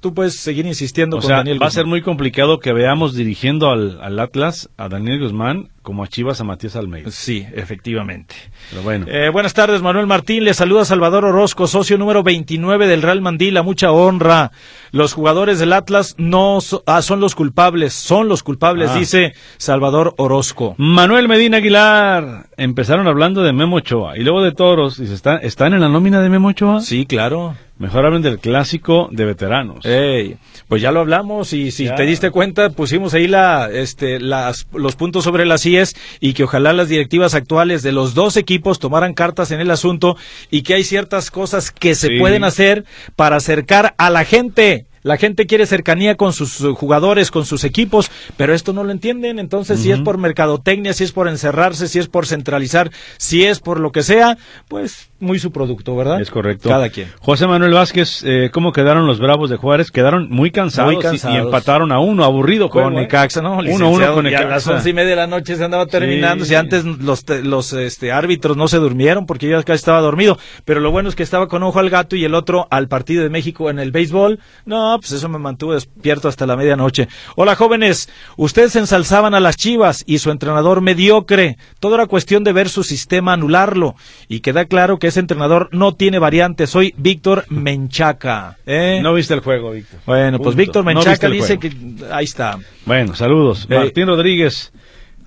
tú 0.00 0.14
puedes 0.14 0.36
seguir 0.40 0.66
insistiendo 0.66 1.16
O 1.16 1.20
con 1.20 1.28
sea, 1.28 1.36
Daniel 1.38 1.62
va 1.62 1.66
a 1.66 1.70
ser 1.70 1.86
muy 1.86 2.02
complicado 2.02 2.58
que 2.60 2.72
veamos 2.72 3.14
dirigiendo 3.14 3.70
al, 3.70 3.98
al 4.02 4.18
Atlas 4.18 4.68
a 4.76 4.88
Daniel 4.88 5.20
Guzmán 5.20 5.68
como 5.82 6.02
a 6.02 6.08
Chivas 6.08 6.40
a 6.40 6.44
Matías 6.44 6.74
Almeida. 6.74 7.10
Sí, 7.12 7.46
efectivamente. 7.54 8.34
Pero 8.70 8.82
bueno. 8.82 9.06
Eh, 9.08 9.28
buenas 9.30 9.54
tardes, 9.54 9.82
Manuel 9.82 10.08
Martín. 10.08 10.42
Le 10.42 10.52
saluda 10.52 10.84
Salvador 10.84 11.24
Orozco, 11.24 11.68
socio 11.68 11.96
número 11.96 12.24
29 12.24 12.88
del 12.88 13.02
Real 13.02 13.20
Mandila. 13.20 13.62
Mucha 13.62 13.92
honra. 13.92 14.50
Los 14.90 15.12
jugadores 15.12 15.60
del 15.60 15.72
Atlas 15.72 16.16
no 16.18 16.60
so- 16.60 16.82
ah, 16.86 17.02
son 17.02 17.20
los 17.20 17.36
culpables, 17.36 17.92
son 17.94 18.26
los 18.28 18.42
culpables, 18.42 18.90
Ah. 18.90 18.98
dice 18.98 19.34
Salvador 19.58 20.14
Orozco. 20.16 20.74
Manuel 20.78 21.28
Medina 21.28 21.58
Aguilar. 21.58 22.46
Empezaron 22.56 23.06
hablando 23.06 23.44
de 23.44 23.52
Memo 23.52 23.76
Ochoa 23.76 24.18
y 24.18 24.22
luego 24.24 24.42
de 24.42 24.50
Toros. 24.52 24.98
¿están, 24.98 25.38
¿están 25.42 25.72
en 25.72 25.80
la 25.82 25.88
nómina 25.88 26.20
de 26.20 26.28
Memo 26.30 26.48
Ochoa? 26.48 26.80
Sí, 26.80 27.06
claro. 27.06 27.54
Mejor 27.78 28.06
hablen 28.06 28.22
del 28.22 28.38
clásico 28.38 29.08
de 29.12 29.26
veteranos. 29.26 29.84
Ey, 29.84 30.38
pues 30.66 30.80
ya 30.80 30.92
lo 30.92 31.00
hablamos 31.00 31.52
y 31.52 31.70
si 31.70 31.84
Ya. 31.84 31.94
te 31.94 32.04
diste 32.04 32.30
cuenta 32.30 32.70
pusimos 32.70 33.12
ahí 33.12 33.28
la, 33.28 33.68
este, 33.70 34.18
las, 34.18 34.66
los 34.72 34.96
puntos 34.96 35.24
sobre 35.24 35.44
las 35.44 35.66
IES 35.66 35.94
y 36.18 36.32
que 36.32 36.44
ojalá 36.44 36.72
las 36.72 36.88
directivas 36.88 37.34
actuales 37.34 37.82
de 37.82 37.92
los 37.92 38.14
dos 38.14 38.38
equipos 38.38 38.78
tomaran 38.78 39.12
cartas 39.12 39.50
en 39.50 39.60
el 39.60 39.70
asunto 39.70 40.16
y 40.50 40.62
que 40.62 40.72
hay 40.72 40.84
ciertas 40.84 41.30
cosas 41.30 41.70
que 41.70 41.94
se 41.94 42.08
Sí. 42.08 42.18
pueden 42.18 42.44
hacer 42.44 42.84
para 43.14 43.36
acercar 43.36 43.94
a 43.98 44.08
la 44.08 44.24
gente. 44.24 44.85
La 45.06 45.16
gente 45.18 45.46
quiere 45.46 45.66
cercanía 45.66 46.16
con 46.16 46.32
sus 46.32 46.60
eh, 46.60 46.64
jugadores, 46.74 47.30
con 47.30 47.46
sus 47.46 47.62
equipos, 47.62 48.10
pero 48.36 48.52
esto 48.54 48.72
no 48.72 48.82
lo 48.82 48.90
entienden. 48.90 49.38
Entonces, 49.38 49.78
si 49.78 49.92
es 49.92 50.00
por 50.00 50.18
mercadotecnia, 50.18 50.92
si 50.94 51.04
es 51.04 51.12
por 51.12 51.28
encerrarse, 51.28 51.86
si 51.86 52.00
es 52.00 52.08
por 52.08 52.26
centralizar, 52.26 52.90
si 53.16 53.44
es 53.44 53.60
por 53.60 53.78
lo 53.78 53.92
que 53.92 54.02
sea, 54.02 54.36
pues 54.66 55.10
muy 55.20 55.38
su 55.38 55.52
producto, 55.52 55.94
¿verdad? 55.94 56.20
Es 56.20 56.30
correcto. 56.30 56.68
Cada 56.68 56.88
quien. 56.90 57.08
José 57.20 57.46
Manuel 57.46 57.72
Vázquez, 57.72 58.22
eh, 58.24 58.50
¿cómo 58.52 58.72
quedaron 58.72 59.06
los 59.06 59.20
Bravos 59.20 59.48
de 59.48 59.56
Juárez? 59.56 59.92
Quedaron 59.92 60.28
muy 60.28 60.50
cansados, 60.50 60.92
Muy 60.92 61.00
y- 61.00 61.02
cansados. 61.04 61.36
Y, 61.36 61.40
empataron 61.40 61.92
a 61.92 62.00
uno, 62.00 62.24
aburrido. 62.24 62.68
con 62.68 62.94
¿eh? 62.94 63.02
Necaxa, 63.02 63.40
¿no? 63.42 63.58
Uno, 63.58 63.90
uno 63.90 64.12
con 64.12 64.24
Necaxa. 64.24 64.44
a 64.46 64.50
las 64.50 64.66
once 64.66 64.90
y 64.90 64.92
media 64.92 65.10
de 65.10 65.16
la 65.16 65.26
noche 65.28 65.54
se 65.54 65.62
andaba 65.64 65.86
terminando. 65.86 66.44
Sí. 66.44 66.48
Si 66.50 66.54
antes 66.56 66.84
los, 66.84 67.24
los 67.44 67.72
este, 67.74 68.10
árbitros 68.10 68.56
no 68.56 68.66
se 68.66 68.78
durmieron 68.78 69.24
porque 69.24 69.48
yo 69.48 69.62
casi 69.62 69.76
estaba 69.76 70.00
dormido. 70.00 70.36
Pero 70.64 70.80
lo 70.80 70.90
bueno 70.90 71.08
es 71.08 71.14
que 71.14 71.22
estaba 71.22 71.46
con 71.46 71.62
ojo 71.62 71.78
al 71.78 71.90
gato 71.90 72.16
y 72.16 72.24
el 72.24 72.34
otro 72.34 72.66
al 72.70 72.88
partido 72.88 73.22
de 73.22 73.30
México 73.30 73.70
en 73.70 73.78
el 73.78 73.92
béisbol. 73.92 74.40
No, 74.64 74.95
pues 74.98 75.12
eso 75.12 75.28
me 75.28 75.38
mantuvo 75.38 75.74
despierto 75.74 76.28
hasta 76.28 76.46
la 76.46 76.56
medianoche. 76.56 77.08
Hola 77.34 77.54
jóvenes, 77.56 78.08
ustedes 78.36 78.76
ensalzaban 78.76 79.34
a 79.34 79.40
las 79.40 79.56
chivas 79.56 80.04
y 80.06 80.18
su 80.18 80.30
entrenador 80.30 80.80
mediocre. 80.80 81.56
Todo 81.80 81.94
era 81.96 82.06
cuestión 82.06 82.44
de 82.44 82.52
ver 82.52 82.68
su 82.68 82.82
sistema 82.82 83.32
anularlo. 83.34 83.94
Y 84.28 84.40
queda 84.40 84.64
claro 84.66 84.98
que 84.98 85.08
ese 85.08 85.20
entrenador 85.20 85.68
no 85.72 85.94
tiene 85.94 86.18
variantes. 86.18 86.70
Soy 86.70 86.94
Víctor 86.96 87.44
Menchaca. 87.48 88.58
¿eh? 88.66 89.00
No 89.02 89.14
viste 89.14 89.34
el 89.34 89.40
juego, 89.40 89.72
Víctor. 89.72 90.00
bueno, 90.06 90.38
pues. 90.38 90.56
Víctor 90.56 90.84
Menchaca 90.84 91.28
dice 91.28 91.58
que 91.58 91.72
ahí 92.10 92.24
está. 92.24 92.58
Bueno, 92.84 93.14
saludos. 93.14 93.66
Eh. 93.70 93.76
Martín 93.76 94.06
Rodríguez, 94.06 94.72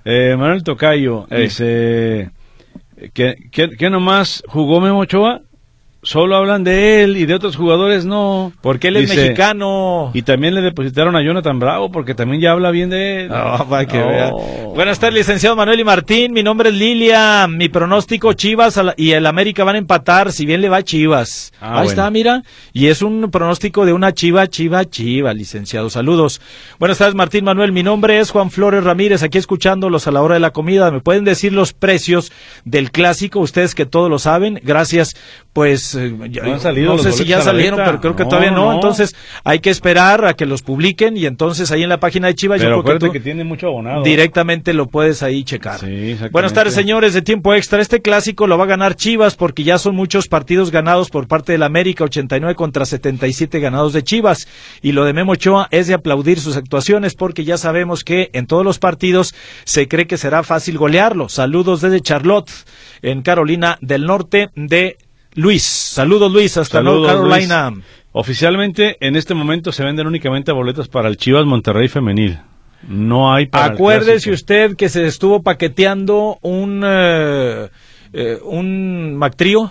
eh, 0.04 0.34
Manuel 0.38 0.62
Tocayo, 0.62 1.26
dice 1.30 2.30
que 3.12 3.90
nomás 3.90 4.42
jugó 4.46 4.80
Memo 4.80 5.00
Ochoa. 5.00 5.42
Solo 6.10 6.34
hablan 6.34 6.64
de 6.64 7.04
él 7.04 7.16
y 7.16 7.24
de 7.24 7.34
otros 7.34 7.54
jugadores 7.54 8.04
no. 8.04 8.52
Porque 8.62 8.88
él 8.88 8.96
es 8.96 9.08
mexicano. 9.14 10.10
Y 10.12 10.22
también 10.22 10.56
le 10.56 10.60
depositaron 10.60 11.14
a 11.14 11.22
Jonathan 11.22 11.60
Bravo 11.60 11.92
porque 11.92 12.14
también 12.16 12.42
ya 12.42 12.50
habla 12.50 12.72
bien 12.72 12.90
de 12.90 13.22
él. 13.22 13.28
No, 13.28 13.64
para 13.68 13.86
que 13.86 13.98
No. 13.98 14.08
vea. 14.08 14.30
Buenas 14.74 14.98
tardes, 14.98 15.14
licenciado 15.14 15.54
Manuel 15.54 15.78
y 15.78 15.84
Martín. 15.84 16.32
Mi 16.32 16.42
nombre 16.42 16.70
es 16.70 16.74
Lilia. 16.74 17.46
Mi 17.48 17.68
pronóstico 17.68 18.32
Chivas 18.32 18.80
y 18.96 19.12
el 19.12 19.24
América 19.24 19.62
van 19.62 19.76
a 19.76 19.78
empatar, 19.78 20.32
si 20.32 20.46
bien 20.46 20.60
le 20.60 20.68
va 20.68 20.78
a 20.78 20.82
Chivas. 20.82 21.52
Ah, 21.60 21.66
Ahí 21.66 21.72
bueno. 21.74 21.90
está, 21.90 22.10
mira. 22.10 22.42
Y 22.72 22.88
es 22.88 23.02
un 23.02 23.30
pronóstico 23.30 23.86
de 23.86 23.92
una 23.92 24.12
Chiva, 24.12 24.48
Chiva, 24.48 24.84
Chiva, 24.86 25.32
licenciado. 25.32 25.90
Saludos. 25.90 26.40
Buenas 26.80 26.98
tardes, 26.98 27.14
Martín 27.14 27.44
Manuel. 27.44 27.70
Mi 27.70 27.84
nombre 27.84 28.18
es 28.18 28.32
Juan 28.32 28.50
Flores 28.50 28.82
Ramírez, 28.82 29.22
aquí 29.22 29.38
escuchándolos 29.38 30.08
a 30.08 30.10
la 30.10 30.22
hora 30.22 30.34
de 30.34 30.40
la 30.40 30.50
comida. 30.50 30.90
¿Me 30.90 30.98
pueden 31.00 31.24
decir 31.24 31.52
los 31.52 31.72
precios 31.72 32.32
del 32.64 32.90
clásico? 32.90 33.38
Ustedes 33.38 33.76
que 33.76 33.86
todos 33.86 34.10
lo 34.10 34.18
saben. 34.18 34.60
Gracias. 34.64 35.14
Pues 35.52 35.96
eh, 35.96 36.14
ya- 36.30 36.44
No 36.44 36.52
han 36.54 36.60
salido 36.60 36.92
no 36.94 37.02
sé 37.02 37.10
si 37.10 37.24
ya 37.24 37.40
salieron, 37.42 37.80
pero 37.84 38.00
creo 38.00 38.14
que 38.14 38.22
No, 38.22 38.28
todavía 38.28 38.52
no. 38.52 38.66
no. 38.66 38.74
Entonces 38.74 39.16
hay 39.42 39.58
que 39.58 39.70
esperar 39.70 40.24
a 40.24 40.34
que 40.34 40.46
los 40.46 40.62
publiquen 40.62 41.16
y 41.16 41.26
entonces 41.26 41.72
ahí 41.72 41.82
en 41.82 41.88
la 41.88 41.98
página 41.98 42.28
de 42.28 42.36
Chivas 42.36 42.60
yo 42.60 42.66
creo 42.66 42.76
que 42.76 42.80
acuérdate 42.82 43.06
tú- 43.06 43.12
que 43.12 43.20
tiene 43.20 43.42
mucho 43.42 43.66
abonado. 43.66 44.04
Directamente 44.04 44.72
lo 44.74 44.86
puedes 44.86 45.24
ahí 45.24 45.42
checar. 45.42 45.80
Sí. 45.80 46.16
Buenas 46.30 46.52
tardes, 46.52 46.72
señores 46.74 47.14
de 47.14 47.22
tiempo 47.22 47.52
extra. 47.52 47.80
Este 47.82 48.00
clásico 48.00 48.46
lo 48.46 48.58
va 48.58 48.64
a 48.64 48.68
ganar 48.68 48.94
Chivas 48.94 49.34
porque 49.34 49.64
ya 49.64 49.78
son 49.78 49.96
muchos 49.96 50.28
partidos 50.28 50.70
ganados 50.70 51.10
por 51.10 51.26
parte 51.26 51.50
del 51.52 51.64
América, 51.64 52.04
89 52.04 52.54
contra 52.54 52.84
77 52.84 53.58
ganados 53.58 53.92
de 53.92 54.04
Chivas. 54.04 54.46
Y 54.82 54.92
lo 54.92 55.04
de 55.04 55.12
Memo 55.14 55.32
Ochoa 55.32 55.66
es 55.72 55.88
de 55.88 55.94
aplaudir 55.94 56.38
sus 56.38 56.56
actuaciones 56.56 57.14
porque 57.16 57.42
ya 57.44 57.56
sabemos 57.58 58.04
que 58.04 58.30
en 58.34 58.46
todos 58.46 58.64
los 58.64 58.78
partidos 58.78 59.34
se 59.64 59.88
cree 59.88 60.06
que 60.06 60.16
será 60.16 60.44
fácil 60.44 60.78
golearlo. 60.78 61.28
Saludos 61.28 61.80
desde 61.80 62.00
Charlotte, 62.00 62.50
en 63.02 63.22
Carolina 63.22 63.78
del 63.80 64.06
Norte 64.06 64.50
de 64.54 64.96
Luis. 65.34 65.62
Saludos, 65.62 66.32
Luis, 66.32 66.56
hasta 66.56 66.78
Saludos, 66.78 67.08
North 67.08 67.28
Carolina. 67.28 67.70
Luis. 67.70 67.84
Oficialmente, 68.12 68.96
en 69.00 69.14
este 69.14 69.34
momento 69.34 69.70
se 69.70 69.84
venden 69.84 70.06
únicamente 70.06 70.50
boletos 70.52 70.88
para 70.88 71.08
el 71.08 71.16
Chivas 71.16 71.46
Monterrey 71.46 71.88
femenil. 71.88 72.40
No 72.88 73.32
hay 73.32 73.46
para 73.46 73.74
Acuérdese 73.74 74.32
usted 74.32 74.74
que 74.74 74.88
se 74.88 75.06
estuvo 75.06 75.42
paqueteando 75.42 76.38
un 76.40 76.82
eh, 76.84 77.68
eh, 78.12 78.38
un 78.42 79.14
Mactrío, 79.16 79.70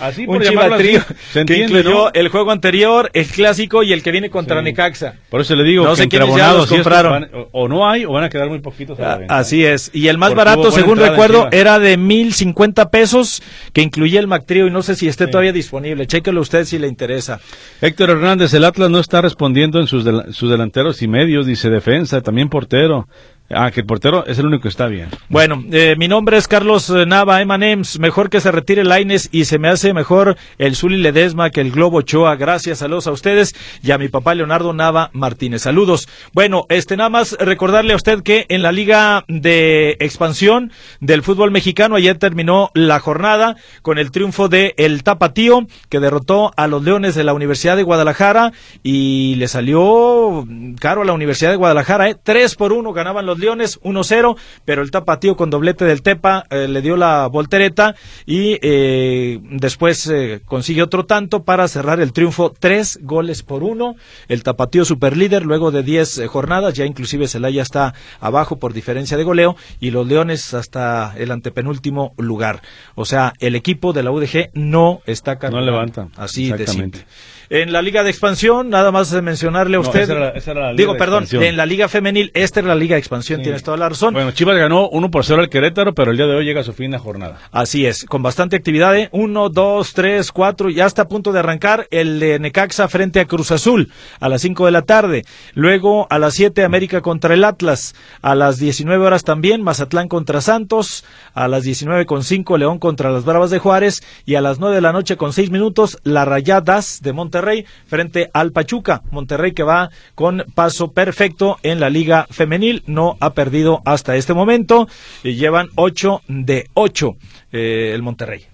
Así 0.00 0.20
un 0.26 0.26
por 0.36 0.44
llamarlo 0.44 0.76
así, 0.76 0.88
Chivatrío, 0.88 1.16
se 1.32 1.32
que 1.32 1.40
entiende, 1.40 1.64
incluyó 1.80 2.04
¿no? 2.04 2.10
el 2.14 2.28
juego 2.28 2.50
anterior, 2.52 3.10
el 3.12 3.26
clásico 3.26 3.82
y 3.82 3.92
el 3.92 4.02
que 4.02 4.10
viene 4.12 4.30
contra 4.30 4.58
Sí. 4.58 4.64
Necaxa. 4.64 5.14
Por 5.30 5.40
eso 5.40 5.56
le 5.56 5.64
digo 5.64 5.84
No 5.84 5.94
que 5.94 6.02
entre 6.04 6.20
abonados 6.20 6.62
estos 6.64 6.78
compraron. 6.78 7.12
van- 7.12 7.30
o, 7.34 7.48
o 7.52 7.68
no 7.68 7.88
hay 7.88 8.04
o 8.04 8.12
van 8.12 8.24
a 8.24 8.28
quedar 8.28 8.48
muy 8.48 8.60
poquitos. 8.60 8.98
a 8.98 9.02
la 9.02 9.12
Ah, 9.12 9.16
venta. 9.18 9.38
Así 9.38 9.64
es. 9.64 9.90
Y 9.92 10.08
el 10.08 10.18
más 10.18 10.30
Porque 10.30 10.44
barato, 10.44 10.70
según 10.70 10.98
recuerdo, 10.98 11.48
era 11.50 11.78
de 11.78 11.96
mil 11.96 12.32
cincuenta 12.34 12.90
pesos, 12.90 13.42
que 13.72 13.82
incluía 13.82 14.20
el 14.20 14.26
Mactrío 14.28 14.66
y 14.66 14.70
no 14.70 14.82
sé 14.82 14.94
si 14.94 15.08
esté 15.08 15.24
Sí. 15.24 15.30
todavía 15.32 15.52
disponible. 15.52 16.06
Chéquelo 16.06 16.40
usted 16.40 16.64
si 16.64 16.78
le 16.78 16.86
interesa. 16.86 17.40
Héctor 17.80 18.10
Hernández, 18.10 18.54
el 18.54 18.64
Atlas 18.64 18.90
no 18.90 18.98
está 19.00 19.20
respondiendo 19.22 19.80
en 19.80 19.86
sus, 19.86 20.04
del- 20.04 20.32
sus 20.32 20.50
delanteros 20.50 21.02
y 21.02 21.08
medios, 21.08 21.46
dice 21.46 21.68
defensa, 21.68 22.20
también 22.20 22.48
portero. 22.48 23.08
Ah, 23.52 23.72
que 23.72 23.80
el 23.80 23.86
portero 23.86 24.24
es 24.26 24.38
el 24.38 24.46
único 24.46 24.62
que 24.62 24.68
está 24.68 24.86
bien. 24.86 25.08
Bueno, 25.28 25.64
eh, 25.72 25.96
mi 25.98 26.06
nombre 26.06 26.36
es 26.36 26.46
Carlos 26.46 26.88
eh, 26.88 27.04
Nava 27.04 27.42
Emanems. 27.42 27.98
Mejor 27.98 28.30
que 28.30 28.40
se 28.40 28.52
retire 28.52 28.84
Laines 28.84 29.28
y 29.32 29.46
se 29.46 29.58
me 29.58 29.66
hace 29.66 29.92
mejor 29.92 30.36
el 30.58 30.76
Zuli 30.76 30.98
Ledesma 30.98 31.50
que 31.50 31.60
el 31.60 31.72
Globo 31.72 31.98
Ochoa. 31.98 32.36
Gracias, 32.36 32.78
saludos 32.78 33.08
a 33.08 33.10
ustedes 33.10 33.56
y 33.82 33.90
a 33.90 33.98
mi 33.98 34.08
papá 34.08 34.36
Leonardo 34.36 34.72
Nava 34.72 35.10
Martínez. 35.14 35.62
Saludos. 35.62 36.08
Bueno, 36.32 36.66
este 36.68 36.96
nada 36.96 37.10
más 37.10 37.36
recordarle 37.40 37.92
a 37.92 37.96
usted 37.96 38.22
que 38.22 38.46
en 38.50 38.62
la 38.62 38.70
Liga 38.70 39.24
de 39.26 39.96
Expansión 39.98 40.70
del 41.00 41.22
fútbol 41.22 41.50
mexicano 41.50 41.96
ayer 41.96 42.18
terminó 42.18 42.70
la 42.74 43.00
jornada 43.00 43.56
con 43.82 43.98
el 43.98 44.12
triunfo 44.12 44.48
de 44.48 44.74
el 44.76 45.02
Tapatío 45.02 45.66
que 45.88 45.98
derrotó 45.98 46.52
a 46.56 46.68
los 46.68 46.84
Leones 46.84 47.16
de 47.16 47.24
la 47.24 47.34
Universidad 47.34 47.76
de 47.76 47.82
Guadalajara 47.82 48.52
y 48.84 49.34
le 49.38 49.48
salió 49.48 50.46
caro 50.78 51.02
a 51.02 51.04
la 51.04 51.14
Universidad 51.14 51.50
de 51.50 51.56
Guadalajara, 51.56 52.10
¿eh? 52.10 52.16
3 52.22 52.54
por 52.54 52.72
1 52.72 52.92
ganaban 52.92 53.26
los 53.26 53.39
Leones, 53.40 53.80
1-0, 53.82 54.36
pero 54.64 54.82
el 54.82 54.90
Tapatío 54.90 55.36
con 55.36 55.50
doblete 55.50 55.84
del 55.84 56.02
Tepa 56.02 56.44
eh, 56.50 56.68
le 56.68 56.82
dio 56.82 56.96
la 56.96 57.26
voltereta 57.26 57.94
y 58.26 58.58
eh, 58.62 59.40
después 59.42 60.06
eh, 60.08 60.40
consigue 60.44 60.82
otro 60.82 61.06
tanto 61.06 61.44
para 61.44 61.66
cerrar 61.68 62.00
el 62.00 62.12
triunfo, 62.12 62.52
3 62.58 63.00
goles 63.02 63.42
por 63.42 63.62
1. 63.62 63.96
El 64.28 64.42
Tapatío 64.42 64.84
superlíder 64.84 65.44
luego 65.44 65.70
de 65.70 65.82
10 65.82 66.18
eh, 66.18 66.26
jornadas, 66.26 66.74
ya 66.74 66.84
inclusive 66.84 67.28
Celaya 67.28 67.62
está 67.62 67.94
abajo 68.20 68.58
por 68.58 68.72
diferencia 68.72 69.16
de 69.16 69.24
goleo 69.24 69.56
y 69.80 69.90
los 69.90 70.06
Leones 70.06 70.54
hasta 70.54 71.14
el 71.16 71.30
antepenúltimo 71.30 72.14
lugar. 72.16 72.62
O 72.94 73.04
sea, 73.04 73.32
el 73.40 73.54
equipo 73.54 73.92
de 73.92 74.02
la 74.02 74.10
UDG 74.10 74.50
no 74.54 75.00
está 75.06 75.38
carburando. 75.38 75.70
levanta. 75.70 76.08
Así 76.16 76.48
de 76.48 76.62
Exactamente. 76.62 76.98
simple. 76.98 77.14
En 77.52 77.72
la 77.72 77.82
Liga 77.82 78.04
de 78.04 78.10
Expansión, 78.10 78.70
nada 78.70 78.92
más 78.92 79.10
de 79.10 79.22
mencionarle 79.22 79.76
a 79.76 79.80
No, 79.80 79.88
usted. 79.88 80.02
esa 80.02 80.12
era 80.12 80.20
la- 80.20 80.28
esa 80.30 80.50
era 80.52 80.60
la 80.60 80.66
Liga 80.68 80.76
digo, 80.76 80.92
de 80.92 80.98
perdón, 81.00 81.26
en 81.32 81.56
la 81.56 81.66
Liga 81.66 81.88
Femenil, 81.88 82.30
esta 82.32 82.60
es 82.60 82.66
la 82.66 82.76
Liga 82.76 82.94
de 82.94 83.00
Expansión, 83.00 83.40
Sí. 83.40 83.42
tienes 83.42 83.64
toda 83.64 83.76
la 83.76 83.88
razón. 83.88 84.14
Bueno, 84.14 84.30
Chivas 84.30 84.56
ganó 84.56 84.88
1 84.88 85.10
por 85.10 85.24
0 85.24 85.40
al 85.40 85.48
Querétaro, 85.48 85.92
pero 85.92 86.12
el 86.12 86.16
día 86.16 86.26
de 86.26 86.36
hoy 86.36 86.44
llega 86.44 86.60
a 86.60 86.62
su 86.62 86.72
fin 86.72 86.92
de 86.92 86.98
jornada. 86.98 87.38
Así 87.50 87.86
es, 87.86 88.04
con 88.04 88.22
bastante 88.22 88.54
actividad, 88.54 88.96
¿eh? 88.96 89.08
Uno, 89.10 89.48
dos, 89.48 89.94
tres, 89.94 90.30
cuatro, 90.30 90.70
ya 90.70 90.86
está 90.86 91.02
a 91.02 91.08
punto 91.08 91.32
de 91.32 91.40
arrancar 91.40 91.88
el 91.90 92.20
de 92.20 92.38
Necaxa 92.38 92.86
frente 92.86 93.18
a 93.18 93.24
Cruz 93.24 93.50
Azul 93.50 93.90
a 94.20 94.28
las 94.28 94.42
cinco 94.42 94.66
de 94.66 94.70
la 94.70 94.82
tarde. 94.82 95.24
Luego 95.54 96.06
a 96.08 96.20
las 96.20 96.34
siete 96.34 96.62
América 96.62 97.00
contra 97.00 97.34
el 97.34 97.42
Atlas. 97.42 97.96
A 98.22 98.36
las 98.36 98.58
19 98.60 99.04
horas 99.04 99.24
también 99.24 99.60
Mazatlán 99.62 100.06
contra 100.06 100.40
Santos. 100.40 101.04
A 101.34 101.48
las 101.48 101.64
19 101.64 102.06
con 102.06 102.22
cinco 102.22 102.56
León 102.58 102.78
contra 102.78 103.10
las 103.10 103.24
Bravas 103.24 103.50
de 103.50 103.58
Juárez. 103.58 104.02
Y 104.24 104.36
a 104.36 104.40
las 104.40 104.60
nueve 104.60 104.76
de 104.76 104.82
la 104.82 104.92
noche 104.92 105.16
con 105.16 105.32
seis 105.32 105.50
minutos 105.50 105.98
la 106.04 106.24
Rayadas 106.24 107.00
de 107.02 107.12
Monterrey 107.12 107.39
frente 107.86 108.30
al 108.32 108.52
Pachuca. 108.52 109.02
Monterrey 109.10 109.52
que 109.52 109.62
va 109.62 109.90
con 110.14 110.44
paso 110.54 110.92
perfecto 110.92 111.58
en 111.62 111.80
la 111.80 111.90
Liga 111.90 112.26
Femenil. 112.30 112.82
No 112.86 113.16
ha 113.20 113.34
perdido 113.34 113.82
hasta 113.84 114.16
este 114.16 114.34
momento. 114.34 114.88
Y 115.22 115.34
llevan 115.34 115.68
ocho 115.74 116.22
de 116.28 116.66
ocho 116.74 117.16
eh, 117.52 117.92
el 117.94 118.02
Monterrey. 118.02 118.46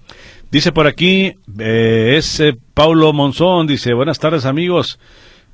Dice 0.50 0.72
por 0.72 0.86
aquí, 0.86 1.34
eh, 1.58 2.14
es 2.16 2.40
eh, 2.40 2.56
Paulo 2.72 3.12
Monzón, 3.12 3.66
dice, 3.66 3.92
buenas 3.94 4.18
tardes 4.18 4.44
amigos. 4.46 4.98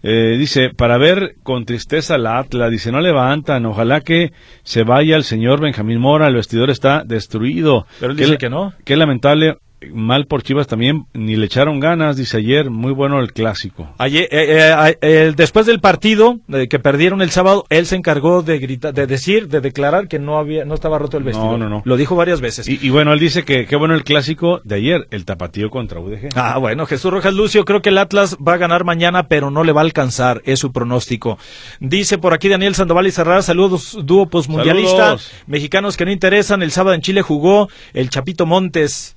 Eh, 0.02 0.36
dice, 0.36 0.70
para 0.70 0.98
ver 0.98 1.36
con 1.42 1.64
tristeza 1.64 2.18
la 2.18 2.38
Atlas, 2.38 2.70
dice, 2.70 2.92
no 2.92 3.00
levantan, 3.00 3.64
ojalá 3.66 4.00
que 4.00 4.32
se 4.64 4.82
vaya 4.82 5.16
el 5.16 5.24
señor 5.24 5.60
Benjamín 5.60 5.98
Mora, 5.98 6.26
el 6.28 6.34
vestidor 6.34 6.70
está 6.70 7.04
destruido. 7.04 7.86
Pero 8.00 8.12
él 8.12 8.18
Qué 8.18 8.24
dice 8.24 8.38
que 8.38 8.50
no. 8.50 8.74
Qué 8.84 8.96
lamentable, 8.96 9.56
mal 9.92 10.26
por 10.26 10.42
Chivas 10.42 10.66
también, 10.66 11.06
ni 11.14 11.36
le 11.36 11.46
echaron 11.46 11.80
ganas, 11.80 12.16
dice 12.16 12.36
ayer, 12.38 12.70
muy 12.70 12.92
bueno 12.92 13.20
el 13.20 13.32
clásico. 13.32 13.88
Ayer, 13.98 14.24
eh, 14.30 14.74
eh, 14.90 14.98
eh, 15.00 15.32
después 15.36 15.66
del 15.66 15.80
partido 15.80 16.38
eh, 16.52 16.68
que 16.68 16.78
perdieron 16.78 17.22
el 17.22 17.30
sábado, 17.30 17.64
él 17.70 17.86
se 17.86 17.96
encargó 17.96 18.42
de 18.42 18.58
gritar, 18.58 18.94
de 18.94 19.06
decir, 19.06 19.48
de 19.48 19.60
declarar 19.60 20.08
que 20.08 20.18
no 20.18 20.38
había, 20.38 20.64
no 20.64 20.74
estaba 20.74 20.98
roto 20.98 21.16
el 21.18 21.24
vestido. 21.24 21.52
No, 21.52 21.58
no, 21.58 21.68
no. 21.68 21.82
Lo 21.84 21.96
dijo 21.96 22.16
varias 22.16 22.40
veces. 22.40 22.68
Y, 22.68 22.78
y 22.80 22.90
bueno, 22.90 23.12
él 23.12 23.18
dice 23.18 23.44
que 23.44 23.66
qué 23.66 23.76
bueno 23.76 23.94
el 23.94 24.04
clásico 24.04 24.60
de 24.64 24.76
ayer, 24.76 25.06
el 25.10 25.24
tapatío 25.24 25.70
contra 25.70 26.00
UDG. 26.00 26.28
Ah, 26.34 26.58
bueno, 26.58 26.86
Jesús 26.86 27.10
Rojas 27.12 27.34
Lucio, 27.34 27.64
creo 27.64 27.82
que 27.82 27.88
el 27.90 27.98
Atlas 27.98 28.36
va 28.36 28.54
a 28.54 28.58
ganar 28.58 28.84
mañana, 28.84 29.28
pero 29.28 29.50
no 29.50 29.64
le 29.64 29.72
va 29.72 29.80
a 29.80 29.84
alcanzar, 29.84 30.42
es 30.44 30.58
su 30.60 30.72
pronóstico. 30.72 31.38
Dice 31.80 32.18
por 32.18 32.34
aquí 32.34 32.48
Daniel 32.48 32.74
Sandoval 32.74 33.06
y 33.06 33.10
Cerrada, 33.10 33.42
saludos, 33.42 33.98
dúo 34.04 34.26
posmundialista, 34.28 34.96
Saludos. 34.96 35.32
mexicanos 35.46 35.96
que 35.96 36.04
no 36.04 36.10
interesan, 36.12 36.62
el 36.62 36.70
sábado 36.70 36.94
en 36.94 37.00
Chile 37.02 37.22
jugó 37.22 37.68
el 37.94 38.10
Chapito 38.10 38.46
Montes. 38.46 39.16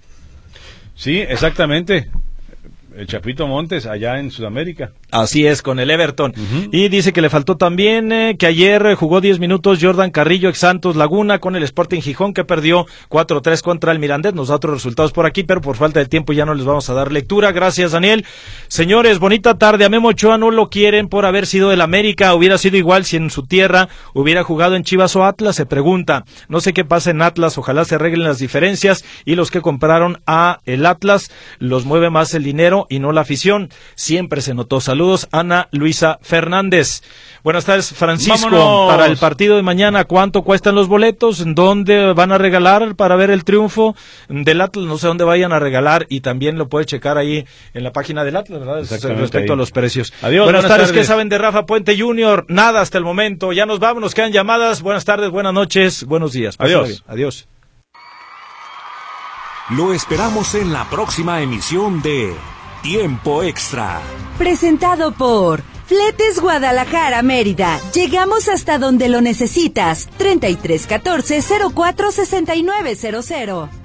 Sí, 0.96 1.20
exactamente. 1.20 2.10
El 2.96 3.08
Chapito 3.08 3.46
Montes, 3.46 3.86
allá 3.88 4.20
en 4.20 4.32
Sudamérica. 4.32 4.92
Así 5.12 5.46
es, 5.46 5.62
con 5.62 5.80
el 5.80 5.92
Everton. 5.92 6.34
Y 6.72 6.88
dice 6.88 7.12
que 7.12 7.22
le 7.22 7.30
faltó 7.30 7.58
también 7.58 8.12
eh, 8.14 8.38
que 8.40 8.48
ayer 8.48 8.86
eh, 8.86 8.96
jugó 8.96 9.20
10 9.20 9.40
minutos 9.40 9.80
Jordan 9.82 10.12
Carrillo 10.12 10.48
ex 10.48 10.60
Santos 10.60 10.96
Laguna 10.96 11.40
con 11.40 11.58
el 11.58 11.64
Sporting 11.64 12.00
Gijón 12.00 12.34
que 12.34 12.46
perdió 12.46 12.86
4-3 13.10 13.62
contra 13.62 13.92
el 13.92 14.00
Mirandés. 14.00 14.34
Nos 14.34 14.48
da 14.48 14.56
otros 14.56 14.76
resultados 14.76 15.12
por 15.12 15.26
aquí, 15.26 15.44
pero 15.44 15.60
por 15.60 15.76
falta 15.76 16.00
de 16.00 16.06
tiempo 16.06 16.32
ya 16.32 16.46
no 16.46 16.54
les 16.54 16.66
vamos 16.66 16.90
a 16.90 16.94
dar 16.94 17.12
lectura. 17.12 17.52
Gracias, 17.52 17.92
Daniel. 17.92 18.26
Señores, 18.70 19.20
bonita 19.20 19.58
tarde. 19.58 19.84
A 19.84 19.90
Memo 19.90 20.10
Ochoa 20.10 20.38
no 20.38 20.50
lo 20.52 20.70
quieren 20.70 21.10
por 21.10 21.26
haber 21.26 21.48
sido 21.48 21.70
del 21.70 21.82
América. 21.82 22.34
Hubiera 22.34 22.58
sido 22.58 22.78
igual 22.78 23.04
si 23.04 23.18
en 23.18 23.30
su 23.30 23.44
tierra 23.44 23.90
hubiera 24.14 24.44
jugado 24.44 24.76
en 24.76 24.84
Chivas 24.84 25.16
o 25.18 25.26
Atlas, 25.26 25.58
se 25.58 25.66
pregunta. 25.66 26.24
No 26.48 26.62
sé 26.62 26.72
qué 26.72 26.86
pasa 26.86 27.12
en 27.12 27.22
Atlas. 27.22 27.58
Ojalá 27.58 27.84
se 27.84 27.96
arreglen 27.96 28.24
las 28.24 28.40
diferencias 28.40 29.04
y 29.26 29.36
los 29.36 29.52
que 29.52 29.62
compraron 29.62 30.22
a 30.26 30.60
el 30.66 30.86
Atlas 30.86 31.30
los 31.60 31.86
mueve 31.86 32.10
más 32.10 32.34
el 32.34 32.44
dinero 32.44 32.85
y 32.90 33.00
no 33.00 33.12
la 33.12 33.22
afición. 33.22 33.70
Siempre 33.96 34.42
se 34.42 34.54
notó. 34.54 34.82
Saludos, 34.82 35.28
Ana 35.32 35.68
Luisa 35.72 36.20
Fernández. 36.22 37.02
Buenas 37.44 37.66
tardes, 37.66 37.94
Francisco. 37.94 38.50
Vámonos. 38.50 38.92
Para 38.92 39.06
el 39.06 39.18
partido 39.18 39.56
de 39.56 39.62
mañana, 39.62 40.06
¿cuánto 40.06 40.42
cuestan 40.42 40.76
los 40.76 40.88
boletos? 40.88 41.44
¿Dónde 41.46 42.14
van 42.14 42.32
a 42.32 42.38
regalar 42.38 42.96
para 42.96 43.16
ver 43.16 43.30
el 43.30 43.44
triunfo 43.44 43.96
del 44.30 44.62
Atlas? 44.62 44.86
No 44.86 44.98
sé 44.98 45.08
dónde 45.08 45.24
vayan 45.24 45.54
a 45.54 45.60
regalar 45.60 46.08
y 46.10 46.22
también 46.22 46.58
lo 46.58 46.70
puede 46.70 46.86
checar 46.86 47.18
ahí 47.18 47.46
en 47.74 47.84
la 47.84 47.92
página 47.92 48.24
del 48.24 48.36
Atlas, 48.36 48.60
¿verdad? 48.60 48.78
Respecto 48.80 49.38
ahí. 49.38 49.50
a 49.50 49.56
los 49.56 49.72
precios. 49.72 50.12
Adiós, 50.22 50.46
buenas, 50.46 50.64
buenas 50.64 50.78
tardes. 50.78 50.92
¿Qué 50.92 51.04
saben 51.04 51.30
de 51.30 51.38
Rafa 51.38 51.66
Puente 51.66 51.98
Jr.? 52.00 52.46
Nada 52.50 52.82
hasta 52.82 52.98
el 52.98 53.04
momento. 53.04 53.54
Ya 53.54 53.66
nos 53.66 53.80
vamos, 53.80 54.02
nos 54.02 54.16
quedan 54.16 54.32
llamadas. 54.32 54.82
Buenas 54.82 55.06
tardes, 55.06 55.30
buenas 55.30 55.54
noches, 55.54 56.04
buenos 56.06 56.34
días. 56.34 56.58
Pásenla 56.58 56.80
Adiós. 56.80 56.90
bien. 56.90 57.04
Adiós. 57.08 57.48
Lo 59.70 59.94
esperamos 59.94 60.54
en 60.54 60.74
la 60.74 60.88
próxima 60.90 61.42
emisión 61.42 62.02
de 62.04 62.36
Tiempo 62.86 63.42
Extra. 63.42 64.00
Presentado 64.38 65.12
por 65.12 65.64
Fletes 65.88 66.40
Guadalajara 66.40 67.24
Mérida. 67.24 67.80
Llegamos 67.96 68.48
hasta 68.48 68.78
donde 68.78 69.10
lo 69.10 69.22
necesitas. 69.22 70.08
3314 70.18 71.42
046900. 71.74 73.85